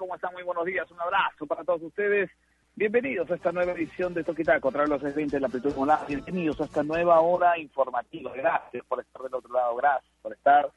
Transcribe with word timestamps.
¿Cómo 0.00 0.14
están? 0.14 0.32
Muy 0.32 0.42
buenos 0.44 0.64
días. 0.64 0.90
Un 0.90 0.98
abrazo 0.98 1.46
para 1.46 1.62
todos 1.62 1.82
ustedes. 1.82 2.30
Bienvenidos 2.74 3.30
a 3.30 3.34
esta 3.34 3.52
nueva 3.52 3.72
edición 3.72 4.14
de 4.14 4.24
Toquitaco, 4.24 4.62
contra 4.62 4.86
los 4.86 5.02
620 5.02 5.36
de 5.36 5.40
la 5.40 5.46
Amplitud 5.48 5.74
Modulada. 5.74 6.06
Bienvenidos 6.06 6.58
a 6.58 6.64
esta 6.64 6.82
nueva 6.82 7.20
hora 7.20 7.58
informativa. 7.58 8.32
Gracias 8.34 8.82
por 8.86 9.00
estar 9.00 9.20
del 9.20 9.34
otro 9.34 9.52
lado. 9.52 9.76
Gracias 9.76 10.10
por 10.22 10.32
estar 10.32 10.70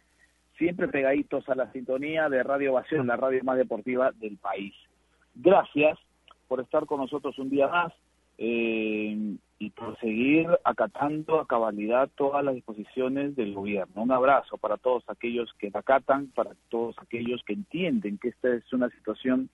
siempre 0.57 0.89
pegaditos 0.89 1.47
a 1.47 1.55
la 1.55 1.71
sintonía 1.71 2.27
de 2.27 2.43
Radio 2.43 2.73
Ovación, 2.73 3.07
la 3.07 3.15
radio 3.15 3.41
más 3.45 3.55
deportiva 3.55 4.11
del 4.11 4.35
país. 4.35 4.75
Gracias 5.35 5.97
por 6.49 6.59
estar 6.59 6.85
con 6.85 6.99
nosotros 6.99 7.39
un 7.39 7.49
día 7.49 7.69
más 7.69 7.93
eh, 8.37 9.37
y 9.59 9.69
por 9.69 9.97
seguir 9.99 10.47
acatando 10.63 11.39
a 11.39 11.47
cabalidad 11.47 12.09
todas 12.15 12.43
las 12.43 12.55
disposiciones 12.55 13.35
del 13.35 13.53
gobierno. 13.53 14.01
Un 14.01 14.11
abrazo 14.11 14.57
para 14.57 14.77
todos 14.77 15.03
aquellos 15.07 15.53
que 15.59 15.71
acatan, 15.73 16.27
para 16.35 16.51
todos 16.69 16.95
aquellos 16.99 17.41
que 17.45 17.53
entienden 17.53 18.17
que 18.17 18.29
esta 18.29 18.53
es 18.53 18.73
una 18.73 18.89
situación 18.89 19.49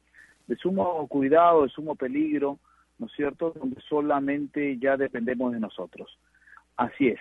de 0.48 0.56
sumo 0.56 1.08
cuidado, 1.08 1.64
de 1.64 1.70
sumo 1.70 1.96
peligro, 1.96 2.58
¿no 2.98 3.06
es 3.06 3.12
cierto?, 3.14 3.52
donde 3.52 3.80
solamente 3.88 4.78
ya 4.80 4.98
dependemos 4.98 5.54
de 5.54 5.60
nosotros. 5.60 6.18
Así 6.76 7.10
es, 7.10 7.20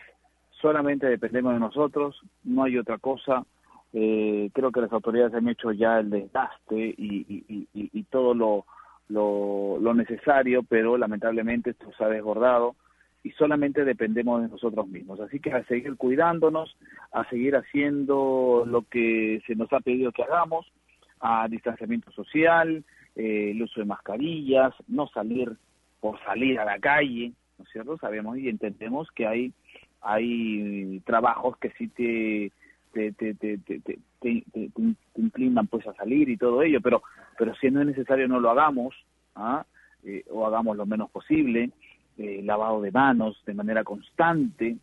solamente 0.61 1.07
dependemos 1.07 1.53
de 1.53 1.61
nosotros, 1.61 2.21
no 2.45 2.65
hay 2.65 2.79
otra 2.79 2.99
cosa. 2.99 3.45
Eh, 3.93 4.51
creo 4.53 4.71
que 4.71 4.83
las 4.83 4.93
autoridades 4.93 5.35
han 5.35 5.49
hecho 5.49 5.73
ya 5.73 5.99
el 5.99 6.11
desgaste 6.11 6.77
y, 6.77 7.67
y 7.73 8.03
todo 8.05 8.35
lo, 8.35 8.67
lo, 9.09 9.79
lo 9.81 9.95
necesario, 9.95 10.63
pero 10.63 10.97
lamentablemente 10.97 11.71
esto 11.71 11.91
se 11.97 12.05
ha 12.05 12.09
desbordado 12.09 12.77
y 13.23 13.31
solamente 13.33 13.85
dependemos 13.85 14.43
de 14.43 14.49
nosotros 14.49 14.87
mismos. 14.89 15.21
Así 15.21 15.41
que 15.41 15.53
a 15.53 15.65
seguir 15.65 15.97
cuidándonos, 15.97 16.77
a 17.13 17.29
seguir 17.29 17.57
haciendo 17.57 18.65
lo 18.67 18.83
que 18.83 19.43
se 19.47 19.55
nos 19.55 19.73
ha 19.73 19.81
pedido 19.81 20.13
que 20.13 20.23
hagamos, 20.23 20.71
a 21.21 21.49
distanciamiento 21.49 22.11
social, 22.13 22.85
eh, 23.17 23.51
el 23.51 23.63
uso 23.63 23.81
de 23.81 23.87
mascarillas, 23.87 24.73
no 24.87 25.09
salir 25.09 25.53
por 26.01 26.23
salir 26.25 26.61
a 26.61 26.65
la 26.65 26.79
calle, 26.79 27.33
¿no 27.59 27.65
es 27.65 27.71
cierto? 27.71 27.99
Sabemos 27.99 28.39
y 28.39 28.49
entendemos 28.49 29.11
que 29.13 29.27
hay 29.27 29.53
hay 30.01 31.03
trabajos 31.05 31.57
que 31.59 31.71
sí 31.71 31.89
te 31.89 32.53
te, 32.93 33.13
te, 33.13 33.35
te, 33.35 33.59
te, 33.59 33.99
te, 34.21 34.45
inclinan 35.17 35.67
pues 35.67 35.87
a 35.87 35.95
salir 35.95 36.29
y 36.29 36.37
todo 36.37 36.63
ello, 36.63 36.81
pero 36.81 37.03
pero 37.39 37.55
si 37.55 37.71
no 37.71 37.81
es 37.81 37.87
necesario 37.87 38.29
no 38.29 38.41
lo 38.41 38.51
hagamos, 38.51 38.95
¿ah? 39.37 39.65
eh, 40.05 40.25
o 40.31 40.45
hagamos 40.45 40.77
lo 40.77 40.85
menos 40.85 41.09
posible, 41.11 41.71
eh, 42.19 42.43
lavado 42.43 42.83
de 42.83 42.91
manos 42.91 43.41
de 43.47 43.55
manera 43.55 43.85
constante, 43.85 44.77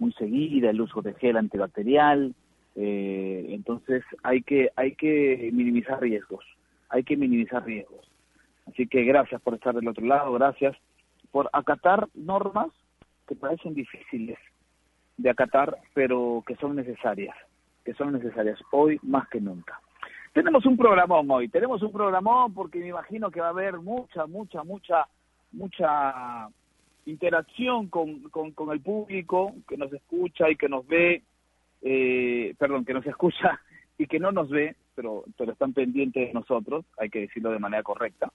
muy 0.00 0.12
seguida, 0.14 0.70
el 0.70 0.80
uso 0.80 1.00
de 1.02 1.14
gel 1.14 1.36
antibacterial, 1.36 2.34
eh, 2.74 3.46
entonces 3.50 4.02
hay 4.22 4.42
que 4.42 4.70
hay 4.74 4.94
que 4.96 5.50
minimizar 5.52 6.00
riesgos, 6.00 6.44
hay 6.88 7.04
que 7.04 7.16
minimizar 7.16 7.64
riesgos. 7.64 8.10
Así 8.66 8.86
que 8.86 9.04
gracias 9.04 9.40
por 9.40 9.54
estar 9.54 9.74
del 9.74 9.88
otro 9.88 10.04
lado, 10.04 10.32
gracias 10.32 10.76
por 11.30 11.48
acatar 11.52 12.08
normas 12.14 12.68
que 13.28 13.36
parecen 13.36 13.74
difíciles 13.74 14.38
de 15.16 15.30
acatar, 15.30 15.76
pero 15.94 16.42
que 16.46 16.56
son 16.56 16.74
necesarias, 16.74 17.36
que 17.84 17.94
son 17.94 18.12
necesarias 18.12 18.58
hoy 18.72 18.98
más 19.02 19.28
que 19.28 19.40
nunca. 19.40 19.80
Tenemos 20.32 20.64
un 20.64 20.76
programón 20.76 21.28
hoy, 21.30 21.48
tenemos 21.48 21.82
un 21.82 21.90
programón 21.90 22.54
porque 22.54 22.78
me 22.78 22.88
imagino 22.88 23.30
que 23.30 23.40
va 23.40 23.48
a 23.48 23.50
haber 23.50 23.78
mucha, 23.78 24.26
mucha, 24.26 24.62
mucha, 24.62 25.06
mucha 25.50 26.48
interacción 27.04 27.88
con, 27.88 28.22
con, 28.30 28.70
el 28.70 28.80
público 28.80 29.52
que 29.68 29.76
nos 29.76 29.92
escucha 29.92 30.48
y 30.48 30.54
que 30.54 30.68
nos 30.68 30.86
ve, 30.86 31.24
eh, 31.82 32.54
perdón, 32.58 32.84
que 32.84 32.94
nos 32.94 33.04
escucha 33.08 33.60
y 33.98 34.06
que 34.06 34.20
no 34.20 34.30
nos 34.30 34.48
ve, 34.48 34.76
pero, 34.94 35.24
pero 35.36 35.52
están 35.52 35.72
pendientes 35.72 36.28
de 36.28 36.32
nosotros, 36.32 36.84
hay 36.96 37.10
que 37.10 37.22
decirlo 37.22 37.50
de 37.50 37.58
manera 37.58 37.82
correcta. 37.82 38.30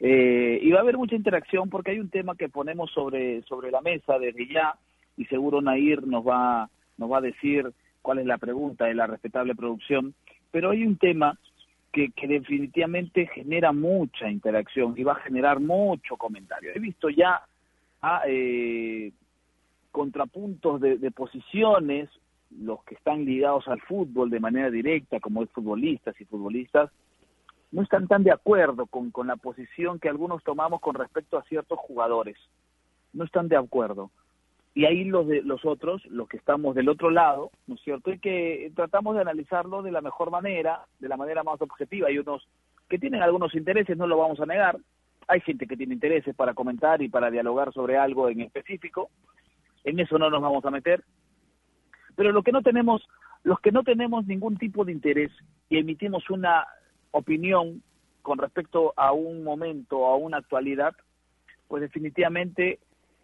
Eh, 0.00 0.58
y 0.60 0.70
va 0.72 0.80
a 0.80 0.82
haber 0.82 0.98
mucha 0.98 1.14
interacción 1.14 1.70
porque 1.70 1.92
hay 1.92 2.00
un 2.00 2.10
tema 2.10 2.34
que 2.34 2.48
ponemos 2.48 2.90
sobre, 2.90 3.42
sobre 3.42 3.70
la 3.70 3.80
mesa 3.82 4.18
desde 4.18 4.52
ya 4.52 4.74
y 5.16 5.24
seguro 5.26 5.62
Nair 5.62 6.06
nos 6.08 6.26
va, 6.26 6.68
nos 6.98 7.10
va 7.10 7.18
a 7.18 7.22
decir 7.22 7.70
cuál 8.02 8.18
es 8.18 8.26
la 8.26 8.36
pregunta 8.36 8.86
de 8.86 8.94
la 8.94 9.06
respetable 9.06 9.54
producción 9.54 10.12
pero 10.56 10.70
hay 10.70 10.86
un 10.86 10.96
tema 10.96 11.38
que, 11.92 12.12
que, 12.12 12.26
definitivamente 12.26 13.26
genera 13.26 13.72
mucha 13.72 14.30
interacción 14.30 14.94
y 14.96 15.02
va 15.02 15.12
a 15.12 15.20
generar 15.20 15.60
mucho 15.60 16.16
comentario. 16.16 16.70
He 16.74 16.78
visto 16.78 17.10
ya 17.10 17.42
a, 18.00 18.22
eh, 18.26 19.12
contrapuntos 19.92 20.80
de, 20.80 20.96
de, 20.96 21.10
posiciones, 21.10 22.08
los 22.58 22.82
que 22.84 22.94
están 22.94 23.26
ligados 23.26 23.68
al 23.68 23.82
fútbol 23.82 24.30
de 24.30 24.40
manera 24.40 24.70
directa, 24.70 25.20
como 25.20 25.42
es 25.42 25.50
futbolistas 25.50 26.18
y 26.22 26.24
futbolistas, 26.24 26.90
no 27.70 27.82
están 27.82 28.08
tan 28.08 28.24
de 28.24 28.32
acuerdo 28.32 28.86
con, 28.86 29.10
con 29.10 29.26
la 29.26 29.36
posición 29.36 29.98
que 29.98 30.08
algunos 30.08 30.42
tomamos 30.42 30.80
con 30.80 30.94
respecto 30.94 31.36
a 31.36 31.44
ciertos 31.44 31.78
jugadores. 31.80 32.38
No 33.12 33.24
están 33.24 33.48
de 33.48 33.56
acuerdo 33.56 34.10
y 34.76 34.84
ahí 34.84 35.04
los 35.04 35.26
de 35.26 35.40
los 35.40 35.64
otros, 35.64 36.04
los 36.04 36.28
que 36.28 36.36
estamos 36.36 36.74
del 36.74 36.90
otro 36.90 37.10
lado, 37.10 37.50
¿no 37.66 37.76
es 37.76 37.80
cierto? 37.80 38.12
Y 38.12 38.18
que 38.18 38.70
tratamos 38.76 39.14
de 39.14 39.22
analizarlo 39.22 39.80
de 39.80 39.90
la 39.90 40.02
mejor 40.02 40.30
manera, 40.30 40.82
de 40.98 41.08
la 41.08 41.16
manera 41.16 41.42
más 41.42 41.62
objetiva. 41.62 42.08
Hay 42.08 42.18
unos 42.18 42.46
que 42.86 42.98
tienen 42.98 43.22
algunos 43.22 43.54
intereses, 43.54 43.96
no 43.96 44.06
lo 44.06 44.18
vamos 44.18 44.38
a 44.38 44.44
negar. 44.44 44.76
Hay 45.28 45.40
gente 45.40 45.66
que 45.66 45.78
tiene 45.78 45.94
intereses 45.94 46.36
para 46.36 46.52
comentar 46.52 47.00
y 47.00 47.08
para 47.08 47.30
dialogar 47.30 47.72
sobre 47.72 47.96
algo 47.96 48.28
en 48.28 48.42
específico. 48.42 49.08
En 49.82 49.98
eso 49.98 50.18
no 50.18 50.28
nos 50.28 50.42
vamos 50.42 50.62
a 50.66 50.70
meter. 50.70 51.02
Pero 52.14 52.30
lo 52.30 52.42
que 52.42 52.52
no 52.52 52.60
tenemos, 52.60 53.08
los 53.44 53.58
que 53.60 53.72
no 53.72 53.82
tenemos 53.82 54.26
ningún 54.26 54.58
tipo 54.58 54.84
de 54.84 54.92
interés 54.92 55.32
y 55.70 55.78
emitimos 55.78 56.28
una 56.28 56.66
opinión 57.12 57.82
con 58.20 58.36
respecto 58.36 58.92
a 58.98 59.12
un 59.12 59.42
momento 59.42 60.04
a 60.04 60.16
una 60.16 60.36
actualidad, 60.36 60.92
pues 61.66 61.80
definitivamente 61.80 62.78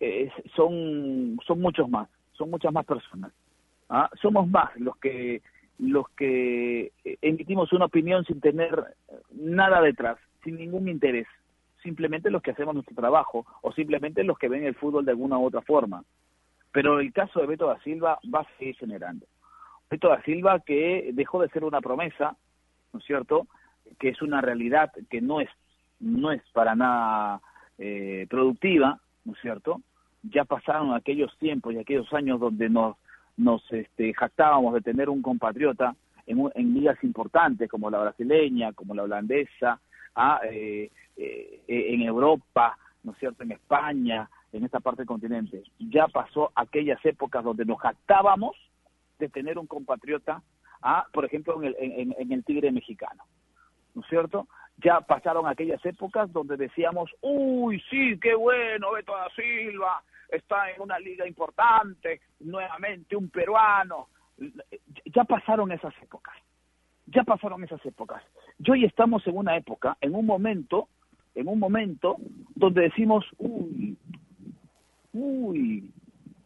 eh, 0.05 0.33
son, 0.57 1.39
son 1.47 1.61
muchos 1.61 1.89
más, 1.89 2.09
son 2.33 2.51
muchas 2.51 2.73
más 2.73 2.85
personas. 2.85 3.31
¿ah? 3.89 4.11
Somos 4.21 4.49
más 4.49 4.77
los 4.81 4.97
que, 4.97 5.43
los 5.79 6.09
que 6.17 6.91
emitimos 7.21 7.73
una 7.73 7.85
opinión 7.85 8.25
sin 8.25 8.41
tener 8.41 8.97
nada 9.31 9.81
detrás, 9.81 10.19
sin 10.43 10.57
ningún 10.57 10.89
interés. 10.89 11.29
Simplemente 11.85 12.33
los 12.33 12.43
que 12.43 12.51
hacemos 12.51 12.75
nuestro 12.75 12.97
trabajo 12.97 13.47
o 13.61 13.73
simplemente 13.73 14.25
los 14.25 14.37
que 14.39 14.49
ven 14.49 14.65
el 14.65 14.75
fútbol 14.75 15.05
de 15.05 15.13
alguna 15.13 15.39
u 15.39 15.47
otra 15.47 15.63
forma. 15.63 16.03
Pero 16.73 16.99
el 16.99 17.13
caso 17.13 17.39
de 17.39 17.47
Beto 17.47 17.69
da 17.69 17.79
Silva 17.83 18.19
va 18.35 18.41
a 18.41 18.59
seguir 18.59 18.75
generando. 18.75 19.25
Beto 19.89 20.09
da 20.09 20.21
Silva 20.23 20.59
que 20.67 21.11
dejó 21.13 21.41
de 21.41 21.49
ser 21.51 21.63
una 21.63 21.81
promesa, 21.81 22.37
¿no 22.93 22.99
es 22.99 23.05
cierto? 23.05 23.47
Que 24.01 24.09
es 24.09 24.21
una 24.21 24.41
realidad 24.41 24.91
que 25.09 25.21
no 25.21 25.41
es, 25.41 25.51
no 26.01 26.33
es 26.33 26.43
para 26.53 26.75
nada 26.75 27.41
eh, 27.79 28.27
productiva, 28.29 28.99
¿no 29.25 29.35
es 29.35 29.39
cierto? 29.41 29.81
Ya 30.23 30.45
pasaron 30.45 30.95
aquellos 30.95 31.37
tiempos 31.39 31.75
y 31.75 31.79
aquellos 31.79 32.13
años 32.13 32.41
donde 32.41 32.69
nos, 32.69 32.97
nos 33.37 33.63
este, 33.73 34.13
jactábamos 34.15 34.75
de 34.75 34.81
tener 34.81 35.09
un 35.09 35.23
compatriota 35.23 35.95
en, 36.27 36.51
en 36.55 36.75
ligas 36.75 37.03
importantes 37.03 37.69
como 37.69 37.91
la 37.91 37.99
brasileña, 37.99 38.73
como 38.73 38.95
la 38.95 39.03
holandesa, 39.03 39.81
ah, 40.15 40.41
eh, 40.45 40.91
eh, 41.17 41.65
en 41.67 42.03
Europa, 42.03 42.79
¿no 43.03 43.13
es 43.13 43.19
cierto?, 43.19 43.43
en 43.43 43.53
España, 43.53 44.29
en 44.53 44.65
esta 44.65 44.81
parte 44.81 45.03
del 45.03 45.09
continente. 45.09 45.63
Ya 45.79 46.07
pasó 46.09 46.53
aquellas 46.55 47.05
épocas 47.05 47.43
donde 47.43 47.65
nos 47.65 47.81
jactábamos 47.81 48.57
de 49.19 49.29
tener 49.29 49.59
un 49.59 49.67
compatriota, 49.67 50.43
ah, 50.83 51.07
por 51.13 51.25
ejemplo, 51.25 51.61
en 51.61 51.69
el, 51.69 51.77
en, 51.79 52.15
en 52.19 52.33
el 52.33 52.45
Tigre 52.45 52.71
mexicano, 52.71 53.25
¿no 53.95 54.03
es 54.03 54.09
cierto? 54.09 54.47
Ya 54.79 55.01
pasaron 55.01 55.47
aquellas 55.47 55.85
épocas 55.85 56.33
donde 56.33 56.57
decíamos, 56.57 57.11
uy, 57.21 57.83
sí, 57.91 58.19
qué 58.21 58.35
bueno, 58.35 58.93
Beto 58.93 59.13
da 59.13 59.29
Silva, 59.35 60.03
está 60.33 60.71
en 60.71 60.81
una 60.81 60.99
liga 60.99 61.27
importante, 61.27 62.21
nuevamente 62.41 63.15
un 63.17 63.29
peruano. 63.29 64.09
Ya 65.05 65.25
pasaron 65.25 65.71
esas 65.71 65.95
épocas, 66.03 66.35
ya 67.07 67.23
pasaron 67.23 67.63
esas 67.63 67.85
épocas. 67.85 68.23
Y 68.59 68.71
hoy 68.71 68.85
estamos 68.85 69.27
en 69.27 69.37
una 69.37 69.57
época, 69.57 69.97
en 70.01 70.15
un 70.15 70.27
momento, 70.27 70.89
en 71.35 71.49
un 71.49 71.59
momento 71.59 72.17
donde 72.55 72.83
decimos, 72.83 73.25
uy, 73.39 73.97
uy, 75.13 75.93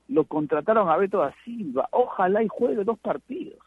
lo 0.09 0.25
contrataron 0.25 0.89
a 0.89 0.97
Beto 0.97 1.19
da 1.19 1.35
Silva, 1.45 1.89
ojalá 1.93 2.43
y 2.43 2.49
juegue 2.49 2.85
dos 2.85 2.99
partidos. 2.99 3.59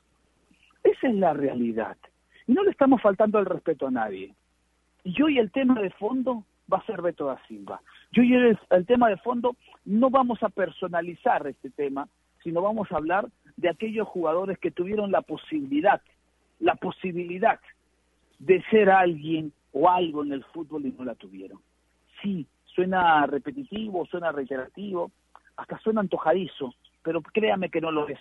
Esa 0.83 1.07
es 1.07 1.15
la 1.15 1.33
realidad. 1.33 1.97
Y 2.45 2.53
no 2.53 2.63
le 2.63 2.71
estamos 2.71 3.01
faltando 3.01 3.39
el 3.39 3.45
respeto 3.45 3.87
a 3.87 3.91
nadie. 3.91 4.33
Y 5.03 5.21
hoy 5.21 5.39
el 5.39 5.51
tema 5.51 5.79
de 5.79 5.89
fondo 5.91 6.43
va 6.71 6.77
a 6.77 6.85
ser 6.85 7.01
Beto 7.01 7.25
da 7.25 7.39
Silva. 7.47 7.81
Yo 8.11 8.23
y 8.23 8.33
el, 8.33 8.57
el 8.69 8.85
tema 8.85 9.09
de 9.09 9.17
fondo 9.17 9.55
no 9.85 10.09
vamos 10.09 10.41
a 10.43 10.49
personalizar 10.49 11.45
este 11.47 11.69
tema, 11.69 12.07
sino 12.43 12.61
vamos 12.61 12.91
a 12.91 12.97
hablar 12.97 13.27
de 13.57 13.69
aquellos 13.69 14.07
jugadores 14.07 14.57
que 14.59 14.71
tuvieron 14.71 15.11
la 15.11 15.21
posibilidad, 15.21 16.01
la 16.59 16.75
posibilidad 16.75 17.59
de 18.39 18.63
ser 18.69 18.89
alguien 18.89 19.51
o 19.73 19.89
algo 19.89 20.23
en 20.23 20.31
el 20.31 20.43
fútbol 20.45 20.85
y 20.85 20.91
no 20.91 21.03
la 21.03 21.15
tuvieron. 21.15 21.59
Sí, 22.21 22.47
suena 22.65 23.25
repetitivo, 23.25 24.05
suena 24.05 24.31
reiterativo, 24.31 25.11
hasta 25.57 25.77
suena 25.79 26.01
antojadizo, 26.01 26.73
pero 27.03 27.21
créame 27.21 27.69
que 27.69 27.81
no 27.81 27.91
lo 27.91 28.07
es, 28.07 28.19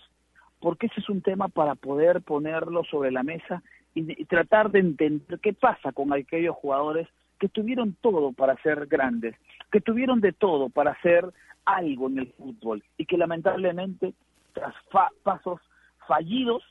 porque 0.60 0.86
ese 0.86 1.00
es 1.00 1.08
un 1.08 1.22
tema 1.22 1.48
para 1.48 1.74
poder 1.74 2.22
ponerlo 2.22 2.84
sobre 2.84 3.10
la 3.12 3.22
mesa 3.22 3.62
y, 3.94 4.24
tratar 4.24 4.70
de 4.70 4.80
entender 4.80 5.38
qué 5.40 5.52
pasa 5.52 5.92
con 5.92 6.12
aquellos 6.12 6.56
jugadores 6.56 7.08
que 7.38 7.48
tuvieron 7.48 7.96
todo 8.00 8.32
para 8.32 8.56
ser 8.62 8.86
grandes, 8.86 9.36
que 9.70 9.80
tuvieron 9.80 10.20
de 10.20 10.32
todo 10.32 10.68
para 10.68 10.92
hacer 10.92 11.24
algo 11.64 12.08
en 12.08 12.18
el 12.18 12.32
fútbol 12.32 12.82
y 12.96 13.06
que 13.06 13.18
lamentablemente 13.18 14.14
tras 14.52 14.74
pasos 15.22 15.60
fallidos 16.06 16.62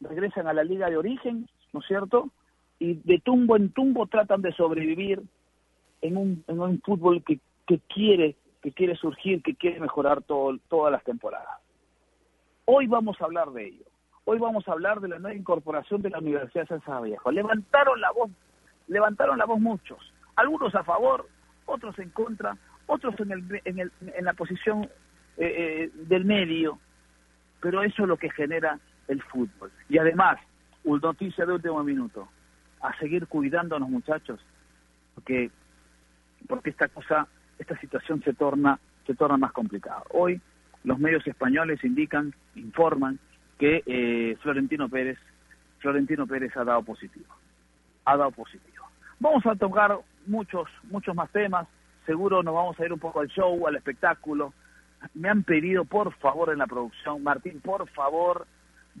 regresan 0.00 0.46
a 0.46 0.52
la 0.52 0.64
liga 0.64 0.88
de 0.88 0.96
origen, 0.96 1.48
¿no 1.72 1.80
es 1.80 1.86
cierto? 1.86 2.30
Y 2.78 2.94
de 2.94 3.18
tumbo 3.18 3.56
en 3.56 3.70
tumbo 3.70 4.06
tratan 4.06 4.40
de 4.40 4.52
sobrevivir 4.52 5.22
en 6.00 6.16
un, 6.16 6.44
en 6.48 6.60
un 6.60 6.80
fútbol 6.80 7.22
que, 7.22 7.38
que 7.66 7.78
quiere 7.80 8.36
que 8.60 8.72
quiere 8.72 8.94
surgir, 8.96 9.42
que 9.42 9.54
quiere 9.54 9.80
mejorar 9.80 10.22
todo, 10.22 10.56
todas 10.68 10.92
las 10.92 11.02
temporadas. 11.04 11.60
Hoy 12.66 12.86
vamos 12.86 13.20
a 13.20 13.24
hablar 13.24 13.50
de 13.50 13.68
ello. 13.68 13.84
Hoy 14.24 14.38
vamos 14.38 14.68
a 14.68 14.72
hablar 14.72 15.00
de 15.00 15.08
la 15.08 15.18
nueva 15.18 15.36
incorporación 15.36 16.02
de 16.02 16.10
la 16.10 16.18
Universidad 16.18 16.68
de 16.68 16.80
San 16.80 17.02
Viejo. 17.02 17.32
Levantaron 17.32 18.00
la 18.00 18.12
voz, 18.12 18.30
levantaron 18.90 19.38
la 19.38 19.46
voz 19.46 19.60
muchos, 19.60 19.98
algunos 20.36 20.74
a 20.74 20.84
favor, 20.84 21.26
otros 21.64 21.98
en 21.98 22.10
contra, 22.10 22.56
otros 22.86 23.18
en, 23.20 23.30
el, 23.32 23.60
en, 23.64 23.78
el, 23.78 23.92
en 24.00 24.24
la 24.24 24.34
posición 24.34 24.84
eh, 24.84 24.90
eh, 25.38 25.90
del 25.94 26.24
medio, 26.24 26.78
pero 27.60 27.82
eso 27.82 28.02
es 28.02 28.08
lo 28.08 28.16
que 28.16 28.30
genera 28.30 28.78
el 29.08 29.22
fútbol. 29.22 29.70
Y 29.88 29.98
además, 29.98 30.38
una 30.84 31.00
noticia 31.00 31.46
de 31.46 31.52
último 31.52 31.82
minuto, 31.84 32.28
a 32.82 32.96
seguir 32.98 33.26
cuidándonos 33.26 33.88
muchachos, 33.88 34.40
porque, 35.14 35.50
porque 36.48 36.70
esta 36.70 36.88
cosa, 36.88 37.28
esta 37.58 37.78
situación 37.78 38.22
se 38.22 38.32
torna, 38.34 38.80
se 39.06 39.14
torna 39.14 39.36
más 39.36 39.52
complicada. 39.52 40.02
Hoy 40.10 40.40
los 40.82 40.98
medios 40.98 41.24
españoles 41.26 41.84
indican, 41.84 42.34
informan 42.56 43.18
que 43.58 43.82
eh, 43.86 44.36
Florentino 44.40 44.88
Pérez, 44.88 45.18
Florentino 45.78 46.26
Pérez 46.26 46.56
ha 46.56 46.64
dado 46.64 46.82
positivo, 46.82 47.32
ha 48.06 48.16
dado 48.16 48.30
positivo. 48.30 48.79
Vamos 49.20 49.44
a 49.44 49.54
tocar 49.54 49.98
muchos, 50.26 50.66
muchos 50.84 51.14
más 51.14 51.30
temas. 51.30 51.68
Seguro 52.06 52.42
nos 52.42 52.54
vamos 52.54 52.80
a 52.80 52.84
ir 52.86 52.92
un 52.92 52.98
poco 52.98 53.20
al 53.20 53.28
show, 53.28 53.66
al 53.66 53.76
espectáculo. 53.76 54.54
Me 55.12 55.28
han 55.28 55.42
pedido, 55.42 55.84
por 55.84 56.14
favor, 56.14 56.50
en 56.50 56.58
la 56.58 56.66
producción, 56.66 57.22
Martín, 57.22 57.60
por 57.60 57.86
favor, 57.90 58.46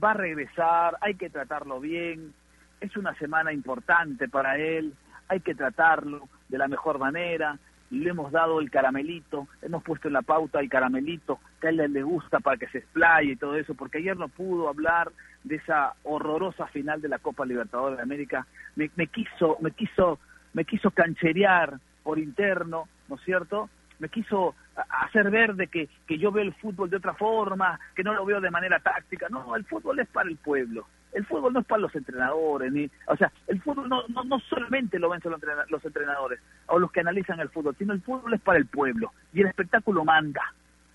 va 0.02 0.10
a 0.10 0.14
regresar, 0.14 0.98
hay 1.00 1.14
que 1.14 1.30
tratarlo 1.30 1.80
bien, 1.80 2.34
es 2.80 2.96
una 2.98 3.14
semana 3.14 3.52
importante 3.52 4.28
para 4.28 4.58
él, 4.58 4.94
hay 5.28 5.40
que 5.40 5.54
tratarlo 5.54 6.28
de 6.48 6.58
la 6.58 6.68
mejor 6.68 6.98
manera, 6.98 7.58
le 7.90 8.10
hemos 8.10 8.30
dado 8.30 8.60
el 8.60 8.70
caramelito, 8.70 9.48
hemos 9.62 9.82
puesto 9.82 10.08
en 10.08 10.14
la 10.14 10.22
pauta 10.22 10.60
el 10.60 10.68
caramelito 10.68 11.40
que 11.60 11.66
a 11.66 11.70
él 11.70 11.92
le 11.92 12.02
gusta 12.02 12.38
para 12.40 12.56
que 12.56 12.68
se 12.68 12.78
explaye 12.78 13.32
y 13.32 13.36
todo 13.36 13.56
eso, 13.56 13.74
porque 13.74 13.98
ayer 13.98 14.16
no 14.16 14.28
pudo 14.28 14.68
hablar 14.68 15.10
de 15.42 15.56
esa 15.56 15.94
horrorosa 16.04 16.66
final 16.68 17.00
de 17.00 17.08
la 17.08 17.18
Copa 17.18 17.44
Libertadores 17.44 17.96
de 17.96 18.02
América, 18.02 18.46
me, 18.76 18.88
quiso, 19.08 19.56
me 19.60 19.72
quiso, 19.72 20.18
me 20.52 20.64
quiso 20.64 20.90
cancherear 20.92 21.78
por 22.02 22.18
interno, 22.18 22.88
¿no 23.08 23.16
es 23.16 23.22
cierto? 23.22 23.68
Me 23.98 24.08
quiso 24.08 24.54
hacer 24.88 25.30
ver 25.30 25.54
de 25.54 25.66
que, 25.66 25.88
que 26.06 26.18
yo 26.18 26.32
veo 26.32 26.44
el 26.44 26.54
fútbol 26.54 26.88
de 26.88 26.96
otra 26.96 27.14
forma, 27.14 27.78
que 27.94 28.02
no 28.02 28.14
lo 28.14 28.24
veo 28.24 28.40
de 28.40 28.50
manera 28.50 28.78
táctica. 28.78 29.28
No, 29.28 29.54
el 29.56 29.64
fútbol 29.64 29.98
es 29.98 30.08
para 30.08 30.30
el 30.30 30.36
pueblo. 30.36 30.86
El 31.12 31.26
fútbol 31.26 31.52
no 31.52 31.60
es 31.60 31.66
para 31.66 31.82
los 31.82 31.94
entrenadores, 31.94 32.72
ni, 32.72 32.88
o 33.06 33.16
sea, 33.16 33.32
el 33.48 33.60
fútbol 33.60 33.88
no, 33.88 34.06
no, 34.08 34.22
no 34.24 34.38
solamente 34.40 34.98
lo 34.98 35.10
ven 35.10 35.20
los 35.68 35.84
entrenadores 35.84 36.40
o 36.66 36.78
los 36.78 36.92
que 36.92 37.00
analizan 37.00 37.40
el 37.40 37.48
fútbol, 37.48 37.74
sino 37.76 37.92
el 37.92 38.00
fútbol 38.02 38.34
es 38.34 38.40
para 38.40 38.58
el 38.58 38.66
pueblo 38.66 39.12
y 39.32 39.40
el 39.40 39.48
espectáculo 39.48 40.04
manda. 40.04 40.42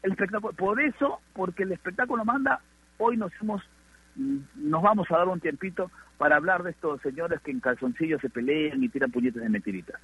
El 0.03 0.11
espectáculo, 0.11 0.53
por 0.53 0.79
eso, 0.79 1.19
porque 1.33 1.63
el 1.63 1.71
espectáculo 1.73 2.23
manda, 2.23 2.61
hoy 2.97 3.17
nos 3.17 3.31
hemos, 3.41 3.61
mm, 4.15 4.37
nos 4.55 4.81
vamos 4.81 5.09
a 5.11 5.17
dar 5.17 5.27
un 5.27 5.39
tiempito 5.39 5.91
para 6.17 6.37
hablar 6.37 6.63
de 6.63 6.71
estos 6.71 7.01
señores 7.01 7.41
que 7.41 7.51
en 7.51 7.59
calzoncillos 7.59 8.21
se 8.21 8.29
pelean 8.29 8.83
y 8.83 8.89
tiran 8.89 9.11
puñetes 9.11 9.41
de 9.41 9.49
mentiritas. 9.49 9.99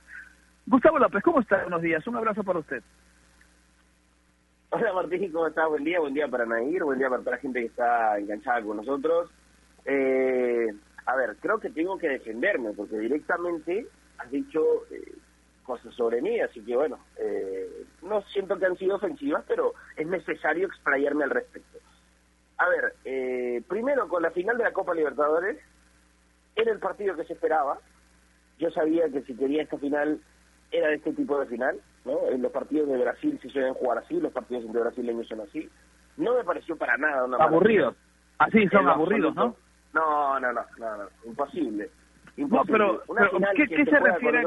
Gustavo 0.66 1.00
López, 1.00 1.24
¿cómo 1.24 1.40
está? 1.40 1.62
Buenos 1.62 1.81
días, 1.81 2.06
un 2.07 2.18
abrazo 2.18 2.44
para 2.44 2.60
usted. 2.60 2.84
Hola 4.74 4.94
Martín, 4.94 5.31
¿cómo 5.31 5.48
estás? 5.48 5.68
Buen 5.68 5.84
día, 5.84 6.00
buen 6.00 6.14
día 6.14 6.28
para 6.28 6.46
Nair, 6.46 6.84
buen 6.84 6.98
día 6.98 7.10
para 7.10 7.22
toda 7.22 7.36
la 7.36 7.42
gente 7.42 7.60
que 7.60 7.66
está 7.66 8.18
enganchada 8.18 8.62
con 8.62 8.78
nosotros. 8.78 9.30
Eh, 9.86 10.68
a 11.06 11.16
ver, 11.16 11.36
creo 11.39 11.60
que 11.60 11.69
tengo 11.69 11.98
que 11.98 12.10
defenderme 12.10 12.72
porque 12.74 12.98
directamente 12.98 13.88
has 14.18 14.30
dicho 14.31 14.62
eh, 14.92 15.13
cosas 15.63 15.94
sobre 15.95 16.22
mí, 16.22 16.39
así 16.39 16.62
que 16.62 16.75
bueno, 16.75 17.00
eh, 17.18 17.86
no 18.01 18.22
siento 18.24 18.57
que 18.57 18.66
han 18.66 18.78
sido 18.78 18.95
ofensivas, 18.95 19.44
pero 19.48 19.74
es 19.95 20.07
necesario 20.07 20.68
explayarme 20.68 21.24
al 21.24 21.31
respecto. 21.31 21.80
A 22.57 22.69
ver, 22.69 22.94
eh, 23.06 23.63
primero 23.68 24.07
con 24.07 24.22
la 24.22 24.31
final 24.31 24.57
de 24.57 24.63
la 24.63 24.74
Copa 24.74 24.94
Libertadores, 24.94 25.57
era 26.56 26.72
el 26.72 26.80
partido 26.80 27.16
que 27.16 27.24
se 27.24 27.33
esperaba. 27.33 27.80
Yo 28.60 28.69
sabía 28.72 29.10
que 29.10 29.24
si 29.24 29.33
quería 29.36 29.63
esta 29.63 29.78
final 29.78 30.19
era 30.72 30.89
de 30.89 30.95
este 30.95 31.13
tipo 31.13 31.39
de 31.39 31.48
final, 31.48 31.80
¿no? 32.06 32.30
En 32.30 32.42
los 32.42 32.51
partidos 32.51 32.89
de 32.89 32.98
Brasil 32.98 33.39
se 33.42 33.50
suelen 33.50 33.74
jugar 33.74 33.98
así, 33.98 34.19
los 34.19 34.31
partidos 34.31 34.63
entre 34.66 34.81
brasileños 34.81 35.28
son 35.28 35.42
así. 35.42 35.69
No 36.18 36.36
me 36.36 36.44
pareció 36.44 36.75
para 36.78 36.98
nada 36.98 37.25
una 37.25 37.38
Aburridos. 37.38 37.95
Así 38.38 38.68
son 38.68 38.88
aburridos, 38.88 39.36
¿no? 39.36 39.56
No, 39.94 40.40
no, 40.40 40.54
no, 40.54 40.66
no, 40.78 41.10
imposible. 41.26 41.90
No, 42.38 42.64
pero, 42.66 43.04
¿qué, 43.56 43.68
se 43.68 44.00
refiere 44.00 44.44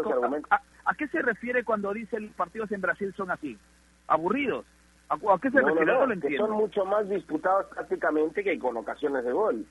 a, 0.50 0.94
qué 0.94 1.06
se 1.08 1.22
refiere 1.22 1.64
cuando 1.64 1.92
dice 1.92 2.18
los 2.18 2.32
partidos 2.32 2.72
en 2.72 2.80
Brasil 2.80 3.12
son 3.16 3.30
así? 3.30 3.58
¿Aburridos? 4.06 4.64
¿A, 5.08 5.18
qué 5.38 5.50
se 5.50 5.60
refiere? 5.60 5.86
No, 5.86 6.06
no, 6.06 6.20
que 6.20 6.36
son 6.36 6.50
mucho 6.52 6.84
más 6.84 7.08
disputados 7.08 7.66
prácticamente 7.66 8.42
que 8.42 8.58
con 8.58 8.76
ocasiones 8.76 9.24
de 9.24 9.32
gol. 9.32 9.66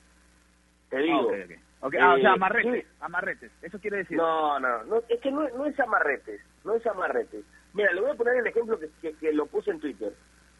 Te 0.90 0.98
digo. 0.98 1.32
Okay, 1.80 2.00
ah, 2.00 2.14
o 2.14 2.18
sea, 2.18 2.30
eh, 2.30 2.32
amarretes, 2.32 2.86
amarretes, 3.00 3.52
eso 3.60 3.78
quiere 3.78 3.98
decir. 3.98 4.16
No, 4.16 4.58
no, 4.58 4.84
no 4.84 5.02
es 5.06 5.20
que 5.20 5.30
no, 5.30 5.46
no, 5.50 5.66
es 5.66 5.78
amarretes, 5.78 6.40
no 6.64 6.74
es 6.74 6.86
amarretes. 6.86 7.44
Mira, 7.74 7.92
le 7.92 8.00
voy 8.00 8.12
a 8.12 8.14
poner 8.14 8.36
el 8.36 8.46
ejemplo 8.46 8.78
que, 8.78 9.12
que 9.12 9.32
lo 9.32 9.44
puse 9.46 9.70
en 9.70 9.80
Twitter. 9.80 10.14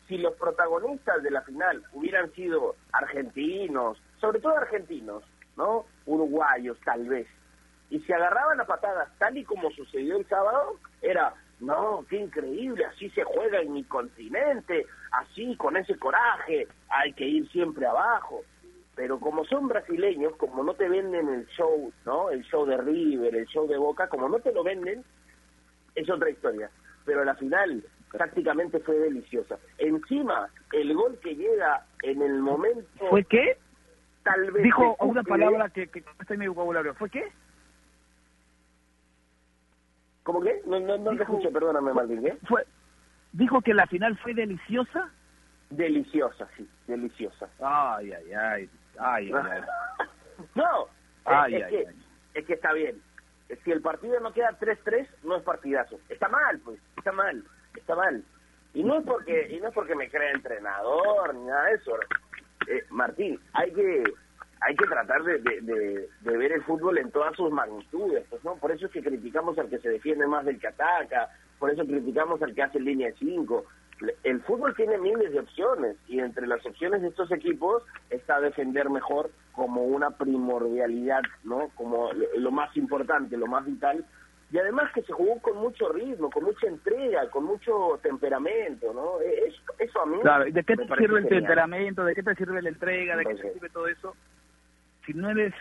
Si 0.06 0.18
los 0.18 0.35
protagonistas 0.35 1.23
de 1.23 1.30
la 1.30 1.40
final 1.40 1.83
hubieran 1.94 2.30
sido 2.33 2.76
argentinos, 2.92 3.97
sobre 4.25 4.40
todo 4.40 4.57
argentinos, 4.57 5.23
¿no? 5.57 5.85
Uruguayos 6.07 6.78
tal 6.83 7.07
vez. 7.07 7.26
Y 7.90 8.00
se 8.00 8.14
agarraban 8.14 8.59
a 8.59 8.64
patadas 8.64 9.11
tal 9.19 9.37
y 9.37 9.45
como 9.45 9.71
sucedió 9.71 10.16
el 10.16 10.26
sábado, 10.26 10.78
era, 11.02 11.35
no, 11.61 12.07
qué 12.09 12.16
increíble, 12.16 12.87
así 12.87 13.11
se 13.11 13.23
juega 13.23 13.61
en 13.61 13.75
mi 13.75 13.85
continente, 13.85 14.87
así, 15.12 15.54
con 15.57 15.76
ese 15.76 15.99
coraje, 15.99 16.66
hay 16.88 17.12
que 17.12 17.26
ir 17.26 17.49
siempre 17.50 17.87
abajo. 17.87 18.40
Pero 18.97 19.21
como 19.21 19.45
son 19.45 19.69
brasileños, 19.69 20.35
como 20.37 20.64
no 20.64 20.73
te 20.73 20.88
venden 20.88 21.28
el 21.28 21.47
show, 21.49 21.93
¿no? 22.07 22.31
El 22.31 22.43
show 22.45 22.64
de 22.64 22.78
River, 22.78 23.35
el 23.35 23.47
show 23.47 23.69
de 23.69 23.76
Boca, 23.76 24.09
como 24.09 24.28
no 24.28 24.38
te 24.38 24.52
lo 24.52 24.62
venden, 24.62 25.04
es 25.95 26.09
otra 26.09 26.31
historia. 26.31 26.71
Pero 27.04 27.25
la 27.25 27.35
final 27.35 27.85
prácticamente 28.11 28.78
fue 28.81 28.95
deliciosa. 28.95 29.59
Encima, 29.76 30.49
el 30.73 30.95
gol 30.95 31.19
que 31.21 31.35
llega 31.35 31.85
en 32.02 32.23
el 32.23 32.38
momento... 32.38 33.07
¿Fue 33.11 33.25
qué? 33.25 33.59
Tal 34.25 34.50
vez... 34.50 34.64
Dijo 34.64 34.97
una 35.00 35.23
palabra 35.23 35.69
que, 35.71 35.87
que 35.87 36.02
está 36.21 36.35
en 36.35 36.40
mi 36.40 36.49
vocabulario. 36.49 36.95
¿Fue 36.95 37.09
qué? 37.09 37.31
¿Cómo 40.25 40.40
qué? 40.40 40.62
No, 40.66 40.81
no, 40.81 40.99
no 40.99 41.16
te 41.16 41.23
escuché, 41.23 41.50
perdóname, 41.50 41.93
Martín. 41.93 42.26
¿eh? 42.26 42.37
Fue, 42.49 42.66
¿Dijo 43.33 43.61
que 43.61 43.75
la 43.75 43.87
final 43.87 44.16
fue 44.19 44.33
deliciosa? 44.33 45.11
Deliciosa, 45.71 46.49
sí, 46.57 46.69
deliciosa. 46.87 47.49
Ay, 47.61 48.12
ay, 48.12 48.33
ay. 48.33 48.71
Ay, 48.97 49.33
ay, 49.35 49.61
no, 50.54 50.87
ay, 51.25 51.57
es, 51.57 51.64
ay, 51.64 51.71
que, 51.71 51.87
es 52.38 52.47
que 52.47 52.52
está 52.52 52.73
bien. 52.73 53.02
Si 53.64 53.73
el 53.73 53.83
partido 53.83 54.21
no 54.21 54.33
queda 54.33 54.57
3-3, 54.59 55.09
no 55.25 55.37
es 55.37 55.43
partidazo. 55.43 55.99
Está 56.09 56.28
mal, 56.28 56.61
pues, 56.61 56.81
está 56.97 57.11
mal, 57.12 57.45
está 57.76 57.97
mal. 57.97 58.25
Y 58.73 58.85
no 58.85 58.99
es 58.99 59.04
porque 59.04 59.49
y 59.50 59.61
no 59.61 59.69
es 59.69 59.75
porque 59.75 59.95
me 59.95 60.09
crea 60.09 60.31
entrenador 60.31 61.35
ni 61.35 61.45
nada 61.45 61.64
de 61.64 61.75
eso. 61.75 61.93
Eh, 62.68 62.85
Martín, 62.90 63.38
hay 63.52 63.73
que 63.73 64.04
hay 64.66 64.76
que 64.76 64.87
tratar 64.87 65.23
de, 65.25 65.38
de, 65.40 66.09
ver 66.38 66.52
el 66.52 66.62
fútbol 66.62 66.97
en 66.97 67.11
todas 67.11 67.37
sus 67.37 67.52
magnitudes, 67.52 68.25
pues, 68.30 68.42
¿no? 68.44 68.56
Por 68.56 68.73
eso 68.73 68.87
es 68.87 68.92
que 68.92 69.02
criticamos 69.02 69.59
al 69.59 69.68
que 69.68 69.78
se 69.78 69.90
defiende 69.90 70.26
más 70.26 70.47
del 70.47 70.59
que 70.59 70.68
ataca, 70.68 71.28
por 71.59 71.71
eso 71.71 71.85
criticamos 71.85 72.40
al 72.40 72.54
que 72.54 72.62
hace 72.62 72.80
línea 72.80 73.09
de 73.09 73.14
5. 73.18 73.64
El 74.23 74.40
fútbol 74.42 74.75
tiene 74.75 74.97
miles 74.99 75.33
de 75.33 75.40
opciones 75.40 75.97
y 76.09 76.18
entre 76.18 76.47
las 76.47 76.64
opciones 76.64 77.02
de 77.02 77.09
estos 77.09 77.30
equipos 77.30 77.83
está 78.09 78.40
defender 78.40 78.88
mejor 78.88 79.30
como 79.52 79.83
una 79.83 80.11
primordialidad, 80.12 81.23
¿no? 81.44 81.71
Como 81.75 82.11
lo 82.12 82.50
más 82.50 82.75
importante, 82.76 83.37
lo 83.37 83.47
más 83.47 83.66
vital 83.66 84.04
y 84.54 84.58
además 84.61 84.92
que 84.92 85.02
se 85.02 85.12
jugó 85.12 85.40
con 85.40 85.56
mucho 85.56 85.88
ritmo, 85.88 86.30
con 86.30 86.44
mucha 86.44 86.68
entrega, 86.68 87.28
con 87.28 87.42
mucho 87.42 87.99
temperamento, 88.04 88.94
¿no? 88.94 89.20
E, 89.20 89.49
eso, 89.49 89.61
eso 89.80 90.00
a 90.00 90.06
mí. 90.06 90.20
Claro, 90.20 90.44
¿de 90.44 90.62
qué 90.62 90.76
te 90.76 90.87
sirve 90.96 91.18
el 91.18 91.28
temperamento? 91.28 92.04
¿De 92.04 92.14
qué 92.14 92.23
te 92.23 92.37
sirve 92.37 92.62
la 92.62 92.68
entrega? 92.68 93.16
¿De 93.16 93.25
qué 93.25 93.34
te 93.34 93.52
sirve 93.52 93.68
todo 93.70 93.88
eso? 93.88 94.14
Si 95.04 95.12
no 95.12 95.28
eres. 95.28 95.52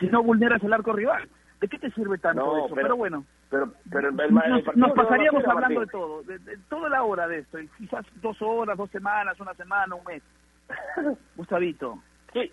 Si, 0.00 0.06
no 0.08 0.22
vulneras 0.22 0.62
el 0.64 0.74
arco 0.74 0.92
rival. 0.92 1.26
¿De 1.62 1.68
qué 1.68 1.78
te 1.78 1.90
sirve 1.92 2.18
tanto 2.18 2.66
eso? 2.66 2.74
Pero, 2.74 2.94
bueno, 2.94 3.24
pero, 3.48 3.72
pero 3.90 4.10
nos, 4.10 4.92
pasaríamos 4.92 5.46
hablando 5.46 5.80
de 5.80 5.86
todo, 5.86 6.22
de, 6.24 6.38
toda 6.68 6.90
la 6.90 7.04
hora 7.04 7.26
de 7.26 7.38
esto, 7.38 7.58
y 7.58 7.68
quizás 7.78 8.04
dos 8.20 8.36
horas, 8.42 8.76
dos 8.76 8.90
semanas, 8.90 9.40
una 9.40 9.54
semana, 9.54 9.94
un 9.94 10.04
mes. 10.04 10.22
Gustavito. 11.36 12.02
Sí, 12.34 12.52